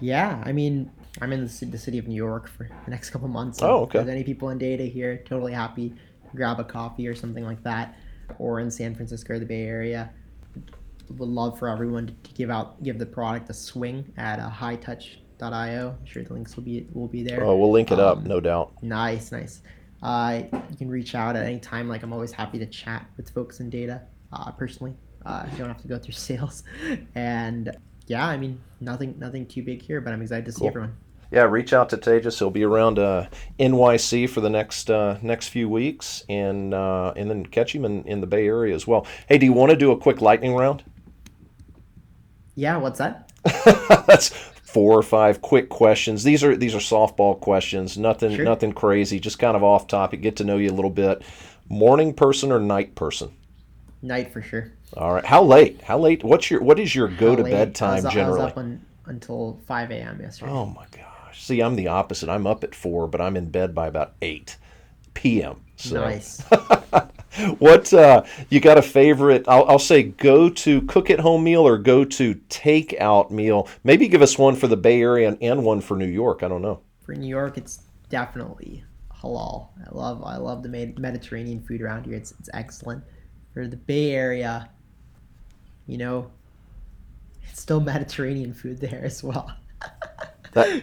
Yeah, 0.00 0.42
I 0.46 0.52
mean, 0.52 0.90
I'm 1.20 1.32
in 1.32 1.42
the 1.42 1.48
city, 1.48 1.98
of 1.98 2.08
New 2.08 2.16
York 2.16 2.48
for 2.48 2.68
the 2.84 2.90
next 2.90 3.10
couple 3.10 3.28
months. 3.28 3.60
oh, 3.60 3.82
okay. 3.82 3.98
If 3.98 4.06
there's 4.06 4.16
any 4.16 4.24
people 4.24 4.48
in 4.48 4.58
data 4.58 4.84
here, 4.84 5.22
totally 5.26 5.52
happy. 5.52 5.94
Grab 6.34 6.58
a 6.58 6.64
coffee 6.64 7.06
or 7.06 7.14
something 7.14 7.44
like 7.44 7.62
that, 7.64 7.96
or 8.38 8.60
in 8.60 8.70
San 8.70 8.94
Francisco 8.94 9.34
or 9.34 9.38
the 9.38 9.44
Bay 9.44 9.64
Area 9.64 10.10
would 11.18 11.28
love 11.28 11.58
for 11.58 11.68
everyone 11.68 12.06
to, 12.08 12.12
to 12.12 12.34
give 12.34 12.50
out 12.50 12.82
give 12.82 12.98
the 12.98 13.06
product 13.06 13.50
a 13.50 13.54
swing 13.54 14.12
at 14.16 14.38
a 14.38 14.50
Hightouch. 14.50 15.16
I'm 15.40 15.96
sure 16.04 16.22
the 16.22 16.32
links 16.32 16.54
will 16.56 16.62
be 16.62 16.86
will 16.92 17.08
be 17.08 17.22
there. 17.24 17.42
Oh, 17.42 17.56
we'll 17.56 17.72
link 17.72 17.90
it 17.90 17.98
up, 17.98 18.18
Um, 18.18 18.24
no 18.24 18.38
doubt. 18.38 18.74
Nice, 18.80 19.32
nice. 19.32 19.62
Uh, 20.00 20.42
you 20.70 20.76
can 20.76 20.88
reach 20.88 21.14
out 21.14 21.34
at 21.34 21.44
any 21.44 21.58
time. 21.58 21.88
Like 21.88 22.02
I'm 22.04 22.12
always 22.12 22.30
happy 22.30 22.58
to 22.60 22.66
chat 22.66 23.06
with 23.16 23.30
folks 23.30 23.58
in 23.60 23.68
data. 23.68 24.02
Uh, 24.32 24.52
personally, 24.52 24.94
uh, 25.26 25.44
you 25.50 25.58
don't 25.58 25.68
have 25.68 25.82
to 25.82 25.88
go 25.88 25.98
through 25.98 26.12
sales. 26.28 26.62
And 27.14 27.76
yeah, 28.06 28.26
I 28.26 28.36
mean 28.36 28.60
nothing, 28.80 29.16
nothing 29.18 29.46
too 29.46 29.62
big 29.62 29.82
here, 29.82 30.00
but 30.00 30.12
I'm 30.12 30.22
excited 30.22 30.44
to 30.46 30.52
see 30.52 30.60
Cool. 30.60 30.68
everyone. 30.68 30.96
Yeah, 31.30 31.44
reach 31.44 31.72
out 31.72 31.88
to 31.90 31.96
Tejas. 31.96 32.38
He'll 32.38 32.50
be 32.50 32.62
around 32.62 32.98
uh, 32.98 33.26
NYC 33.58 34.28
for 34.28 34.42
the 34.42 34.50
next 34.50 34.90
uh, 34.90 35.18
next 35.22 35.48
few 35.48 35.66
weeks, 35.66 36.24
and 36.28 36.74
uh, 36.74 37.14
and 37.16 37.30
then 37.30 37.46
catch 37.46 37.74
him 37.74 37.86
in, 37.86 38.04
in 38.04 38.20
the 38.20 38.26
Bay 38.26 38.46
Area 38.46 38.74
as 38.74 38.86
well. 38.86 39.06
Hey, 39.28 39.38
do 39.38 39.46
you 39.46 39.54
want 39.54 39.70
to 39.70 39.76
do 39.76 39.92
a 39.92 39.96
quick 39.96 40.20
lightning 40.20 40.54
round? 40.54 40.84
Yeah, 42.62 42.76
what's 42.76 43.00
that? 43.00 43.28
That's 44.06 44.28
four 44.28 44.96
or 44.96 45.02
five 45.02 45.42
quick 45.42 45.68
questions. 45.68 46.22
These 46.22 46.44
are 46.44 46.56
these 46.56 46.76
are 46.76 46.78
softball 46.78 47.40
questions. 47.40 47.98
Nothing 47.98 48.36
Sure. 48.36 48.44
nothing 48.44 48.72
crazy. 48.72 49.18
Just 49.18 49.40
kind 49.40 49.56
of 49.56 49.64
off 49.64 49.88
topic. 49.88 50.22
Get 50.22 50.36
to 50.36 50.44
know 50.44 50.58
you 50.58 50.70
a 50.70 50.72
little 50.72 50.88
bit. 50.90 51.22
Morning 51.68 52.14
person 52.14 52.52
or 52.52 52.60
night 52.60 52.94
person? 52.94 53.32
Night 54.00 54.32
for 54.32 54.40
sure. 54.42 54.70
All 54.96 55.12
right. 55.12 55.24
How 55.24 55.42
late? 55.42 55.82
How 55.82 55.98
late? 55.98 56.22
What's 56.22 56.52
your 56.52 56.60
what 56.62 56.78
is 56.78 56.94
your 56.94 57.08
go 57.08 57.34
to 57.34 57.42
bed 57.42 57.74
time 57.74 58.02
I 58.02 58.04
was 58.04 58.14
generally? 58.14 58.42
up 58.42 58.56
on, 58.56 58.80
until 59.06 59.58
5 59.66 59.90
a.m. 59.90 60.20
yesterday. 60.20 60.52
Oh 60.52 60.66
my 60.66 60.86
gosh. 60.92 61.42
See, 61.44 61.60
I'm 61.60 61.74
the 61.74 61.88
opposite. 61.88 62.28
I'm 62.28 62.46
up 62.46 62.62
at 62.62 62.76
four, 62.76 63.08
but 63.08 63.20
I'm 63.20 63.36
in 63.36 63.50
bed 63.50 63.74
by 63.74 63.88
about 63.88 64.12
eight 64.22 64.56
p.m. 65.14 65.62
So 65.74 66.00
Nice. 66.00 66.44
what 67.58 67.92
uh, 67.92 68.24
you 68.50 68.60
got 68.60 68.78
a 68.78 68.82
favorite? 68.82 69.44
I'll, 69.48 69.64
I'll 69.64 69.78
say 69.78 70.02
go 70.02 70.48
to 70.50 70.82
cook 70.82 71.10
at 71.10 71.20
home 71.20 71.44
meal 71.44 71.66
or 71.66 71.78
go 71.78 72.04
to 72.04 72.34
take 72.48 72.94
out 73.00 73.30
meal. 73.30 73.68
Maybe 73.84 74.08
give 74.08 74.22
us 74.22 74.38
one 74.38 74.54
for 74.54 74.66
the 74.66 74.76
Bay 74.76 75.00
Area 75.00 75.28
and, 75.28 75.38
and 75.42 75.64
one 75.64 75.80
for 75.80 75.96
New 75.96 76.06
York. 76.06 76.42
I 76.42 76.48
don't 76.48 76.62
know. 76.62 76.80
For 77.02 77.14
New 77.14 77.28
York, 77.28 77.56
it's 77.56 77.82
definitely 78.08 78.84
halal. 79.22 79.68
I 79.86 79.94
love 79.94 80.22
I 80.24 80.36
love 80.36 80.62
the 80.62 80.68
Mediterranean 80.68 81.62
food 81.62 81.80
around 81.80 82.06
here. 82.06 82.16
It's 82.16 82.32
it's 82.38 82.50
excellent. 82.52 83.02
For 83.54 83.66
the 83.66 83.76
Bay 83.76 84.12
Area, 84.12 84.68
you 85.86 85.98
know, 85.98 86.30
it's 87.48 87.60
still 87.60 87.80
Mediterranean 87.80 88.54
food 88.54 88.78
there 88.80 89.04
as 89.04 89.22
well. 89.22 89.50
That 90.52 90.82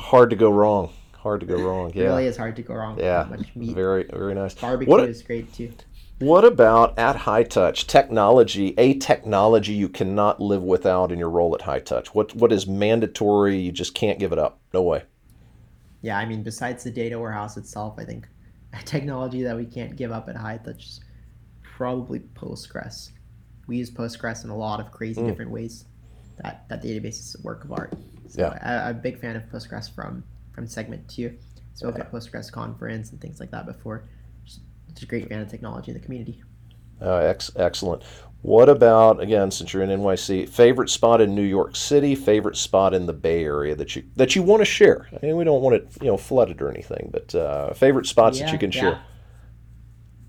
hard 0.00 0.30
to 0.30 0.36
go 0.36 0.50
wrong. 0.50 0.90
Hard 1.26 1.40
to 1.40 1.46
go 1.46 1.56
wrong. 1.60 1.90
It 1.90 1.96
Yeah. 1.96 2.04
really 2.04 2.26
is 2.26 2.36
hard 2.36 2.54
to 2.54 2.62
go 2.62 2.74
wrong. 2.74 2.94
with 2.94 3.04
Yeah. 3.04 3.26
much 3.28 3.56
meat. 3.56 3.74
Very 3.74 4.04
very 4.04 4.32
nice. 4.32 4.54
Barbecue 4.54 4.88
What 4.88 5.08
is 5.08 5.22
great 5.22 5.52
too. 5.52 5.72
What 6.20 6.44
about 6.44 6.96
at 6.96 7.16
Hightouch 7.16 7.88
technology? 7.88 8.74
A 8.78 8.94
technology 8.94 9.72
you 9.72 9.88
cannot 9.88 10.40
live 10.40 10.62
without 10.62 11.10
in 11.10 11.18
your 11.18 11.28
role 11.28 11.52
at 11.56 11.62
Hightouch. 11.62 12.08
What 12.14 12.36
what 12.36 12.52
is 12.52 12.68
mandatory? 12.68 13.56
You 13.58 13.72
just 13.72 13.92
can't 13.92 14.20
give 14.20 14.30
it 14.30 14.38
up. 14.38 14.60
No 14.72 14.82
way. 14.82 15.02
Yeah, 16.00 16.16
I 16.16 16.26
mean, 16.26 16.44
besides 16.44 16.84
the 16.84 16.92
data 16.92 17.18
warehouse 17.18 17.56
itself, 17.56 17.96
I 17.98 18.04
think 18.04 18.28
a 18.72 18.82
technology 18.84 19.42
that 19.42 19.56
we 19.56 19.64
can't 19.64 19.96
give 19.96 20.12
up 20.12 20.28
at 20.28 20.36
Hightouch 20.36 20.78
is 20.84 21.00
probably 21.62 22.20
Postgres. 22.20 23.10
We 23.66 23.78
use 23.78 23.90
Postgres 23.90 24.44
in 24.44 24.50
a 24.50 24.56
lot 24.56 24.78
of 24.78 24.92
crazy 24.92 25.20
Mm. 25.20 25.26
different 25.26 25.50
ways. 25.50 25.86
That 26.40 26.68
that 26.68 26.84
database 26.84 27.18
is 27.18 27.34
a 27.36 27.42
work 27.42 27.64
of 27.64 27.72
art. 27.72 27.94
So 28.28 28.42
Yeah. 28.42 28.58
I, 28.62 28.90
I'm 28.90 28.96
a 28.96 29.00
big 29.00 29.18
fan 29.18 29.34
of 29.34 29.42
Postgres 29.50 29.90
from 29.92 30.22
from 30.56 30.66
Segment 30.66 31.08
too. 31.08 31.36
Spoke 31.74 32.00
at 32.00 32.10
Postgres 32.10 32.50
conference 32.50 33.12
and 33.12 33.20
things 33.20 33.38
like 33.38 33.50
that 33.50 33.66
before. 33.66 34.08
Just, 34.44 34.60
just 34.88 35.02
a 35.02 35.06
great 35.06 35.28
fan 35.28 35.42
of 35.42 35.50
technology 35.50 35.92
in 35.92 35.98
the 35.98 36.02
community. 36.02 36.42
Uh, 37.00 37.16
ex- 37.16 37.52
excellent. 37.54 38.02
What 38.40 38.68
about 38.68 39.20
again, 39.20 39.50
since 39.50 39.72
you're 39.72 39.82
in 39.82 39.90
NYC, 39.90 40.48
favorite 40.48 40.88
spot 40.88 41.20
in 41.20 41.34
New 41.34 41.42
York 41.42 41.76
City, 41.76 42.14
favorite 42.14 42.56
spot 42.56 42.94
in 42.94 43.04
the 43.06 43.12
Bay 43.12 43.44
Area 43.44 43.74
that 43.74 43.94
you 43.94 44.04
that 44.16 44.34
you 44.34 44.42
want 44.42 44.60
to 44.60 44.64
share? 44.64 45.08
I 45.12 45.24
mean, 45.24 45.36
we 45.36 45.44
don't 45.44 45.60
want 45.60 45.76
it, 45.76 45.88
you 46.00 46.06
know, 46.06 46.16
flooded 46.16 46.62
or 46.62 46.70
anything, 46.70 47.10
but 47.12 47.34
uh, 47.34 47.74
favorite 47.74 48.06
spots 48.06 48.38
that 48.38 48.52
you 48.52 48.58
can 48.58 48.72
yeah. 48.72 48.80
share. 48.80 49.02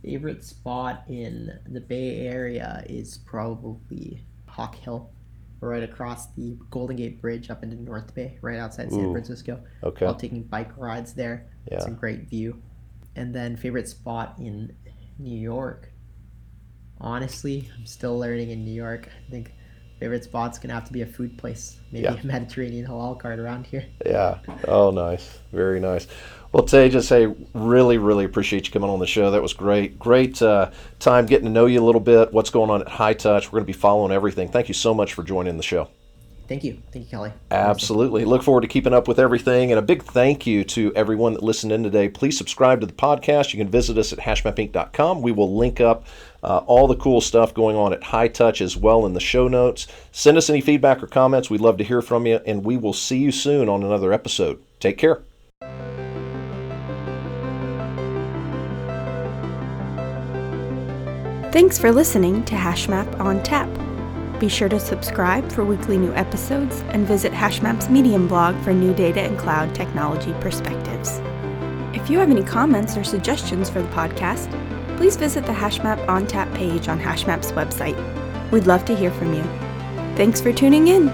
Favorite 0.04 0.44
spot 0.44 1.04
in 1.08 1.60
the 1.68 1.80
Bay 1.80 2.28
Area 2.28 2.84
is 2.90 3.18
probably 3.20 4.24
Hawk 4.48 4.76
Hill, 4.76 5.12
right 5.60 5.84
across 5.84 6.28
the 6.34 6.58
Golden 6.70 6.96
Gate 6.96 7.22
Bridge 7.22 7.50
up 7.50 7.64
into 7.64 7.76
North 7.76 8.14
Bay, 8.14 8.38
right 8.42 8.60
outside 8.60 8.92
San 8.92 9.06
Ooh, 9.06 9.12
Francisco. 9.12 9.60
Okay. 9.84 10.06
While 10.06 10.16
taking 10.16 10.44
bike 10.44 10.72
rides 10.78 11.14
there, 11.14 11.48
it's 11.66 11.86
a 11.86 11.92
great 11.92 12.30
view. 12.30 12.62
And 13.16 13.34
then 13.34 13.58
favorite 13.58 13.88
spot 13.88 14.36
in 14.40 14.76
New 15.18 15.38
York. 15.38 15.92
Honestly, 17.00 17.70
I'm 17.78 17.86
still 17.86 18.18
learning 18.18 18.50
in 18.52 18.64
New 18.66 18.74
York. 18.74 19.10
I 19.28 19.32
think 19.32 19.54
favorite 20.00 20.24
spot's 20.24 20.60
gonna 20.60 20.74
have 20.74 20.86
to 20.86 20.94
be 20.94 21.02
a 21.02 21.06
food 21.08 21.38
place, 21.38 21.80
maybe 21.92 22.04
Yeah. 22.04 22.14
a 22.22 22.26
Mediterranean 22.26 22.86
halal 22.86 23.20
cart 23.20 23.40
around 23.40 23.66
here. 23.66 23.86
Yeah. 24.06 24.40
Oh, 24.68 24.92
nice. 24.92 25.40
Very 25.52 25.80
nice. 25.80 26.08
Well, 26.52 26.64
Tay, 26.64 26.90
just 26.90 27.10
hey, 27.10 27.28
really, 27.54 27.98
really 27.98 28.26
appreciate 28.26 28.68
you 28.68 28.74
coming 28.74 28.90
on 28.90 29.00
the 29.00 29.08
show. 29.08 29.32
That 29.32 29.42
was 29.42 29.54
great. 29.54 30.00
Great 30.00 30.42
uh, 30.42 30.72
time 31.00 31.26
getting 31.26 31.46
to 31.46 31.52
know 31.52 31.66
you 31.66 31.82
a 31.82 31.86
little 31.86 32.02
bit. 32.02 32.32
What's 32.32 32.50
going 32.50 32.70
on 32.70 32.82
at 32.82 32.88
Hightouch? 32.88 33.46
We're 33.46 33.60
going 33.60 33.64
to 33.64 33.68
be 33.68 33.74
following 33.74 34.12
everything. 34.12 34.50
Thank 34.50 34.68
you 34.68 34.74
so 34.74 34.94
much 34.94 35.14
for 35.14 35.24
joining 35.24 35.58
the 35.58 35.64
show. 35.64 35.90
Thank 36.48 36.64
you, 36.64 36.82
thank 36.94 37.06
you, 37.06 37.12
Kelly. 37.12 37.34
Absolutely. 37.52 38.24
Look 38.24 38.42
forward 38.42 38.62
to 38.62 38.68
keeping 38.68 38.94
up 38.94 39.08
with 39.08 39.20
everything. 39.20 39.72
And 39.72 39.80
a 39.80 39.82
big 39.82 40.04
thank 40.04 40.48
you 40.48 40.64
to 40.66 40.94
everyone 40.96 41.34
that 41.34 41.44
listened 41.44 41.74
in 41.74 41.84
today. 41.84 42.08
Please 42.08 42.38
subscribe 42.38 42.80
to 42.80 42.86
the 42.86 42.94
podcast. 42.94 43.54
You 43.54 43.60
can 43.60 43.70
visit 43.70 43.98
us 43.98 44.14
at 44.14 44.20
hashmapinc.com. 44.20 45.22
We 45.22 45.34
will 45.34 45.58
link 45.58 45.82
up 45.82 46.06
uh, 46.44 46.60
all 46.60 46.88
the 46.88 46.96
cool 46.96 47.20
stuff 47.20 47.54
going 47.54 47.76
on 47.76 47.92
at 47.92 48.02
Hightouch 48.02 48.62
as 48.62 48.78
well 48.78 49.06
in 49.06 49.14
the 49.14 49.20
show 49.20 49.50
notes. 49.50 49.88
Send 50.14 50.38
us 50.38 50.50
any 50.50 50.62
feedback 50.62 51.04
or 51.04 51.08
comments. 51.08 51.50
We'd 51.50 51.60
love 51.60 51.78
to 51.78 51.84
hear 51.84 52.02
from 52.02 52.26
you. 52.26 52.40
And 52.46 52.64
we 52.64 52.78
will 52.78 52.94
see 52.94 53.18
you 53.18 53.34
soon 53.34 53.68
on 53.68 53.84
another 53.84 54.14
episode. 54.14 54.64
Take 54.80 54.98
care. 54.98 55.24
Thanks 61.58 61.80
for 61.80 61.92
listening 61.92 62.46
to 62.46 62.54
HashMap 62.54 63.20
on 63.20 63.42
Tap. 63.42 63.68
Be 64.40 64.48
sure 64.48 64.70
to 64.70 64.80
subscribe 64.80 65.52
for 65.52 65.66
weekly 65.66 65.98
new 65.98 66.14
episodes 66.14 66.82
and 66.90 67.08
visit 67.08 67.32
HashMap's 67.32 67.90
Medium 67.90 68.28
blog 68.28 68.56
for 68.64 68.74
new 68.74 68.94
data 68.94 69.22
and 69.22 69.40
cloud 69.40 69.74
technology 69.74 70.34
perspectives. 70.40 71.20
If 72.00 72.12
you 72.12 72.20
have 72.20 72.30
any 72.30 72.44
comments 72.44 72.96
or 72.96 73.04
suggestions 73.04 73.72
for 73.72 73.82
the 73.82 73.88
podcast, 73.88 74.52
please 74.98 75.16
visit 75.16 75.48
the 75.48 75.52
HashMap 75.52 76.08
on 76.08 76.28
Tap 76.28 76.54
page 76.54 76.90
on 76.90 77.00
HashMap's 77.00 77.52
website. 77.54 77.98
We'd 78.52 78.68
love 78.68 78.86
to 78.86 78.96
hear 78.96 79.10
from 79.10 79.34
you. 79.34 79.42
Thanks 80.16 80.40
for 80.40 80.54
tuning 80.54 80.90
in. 80.90 81.08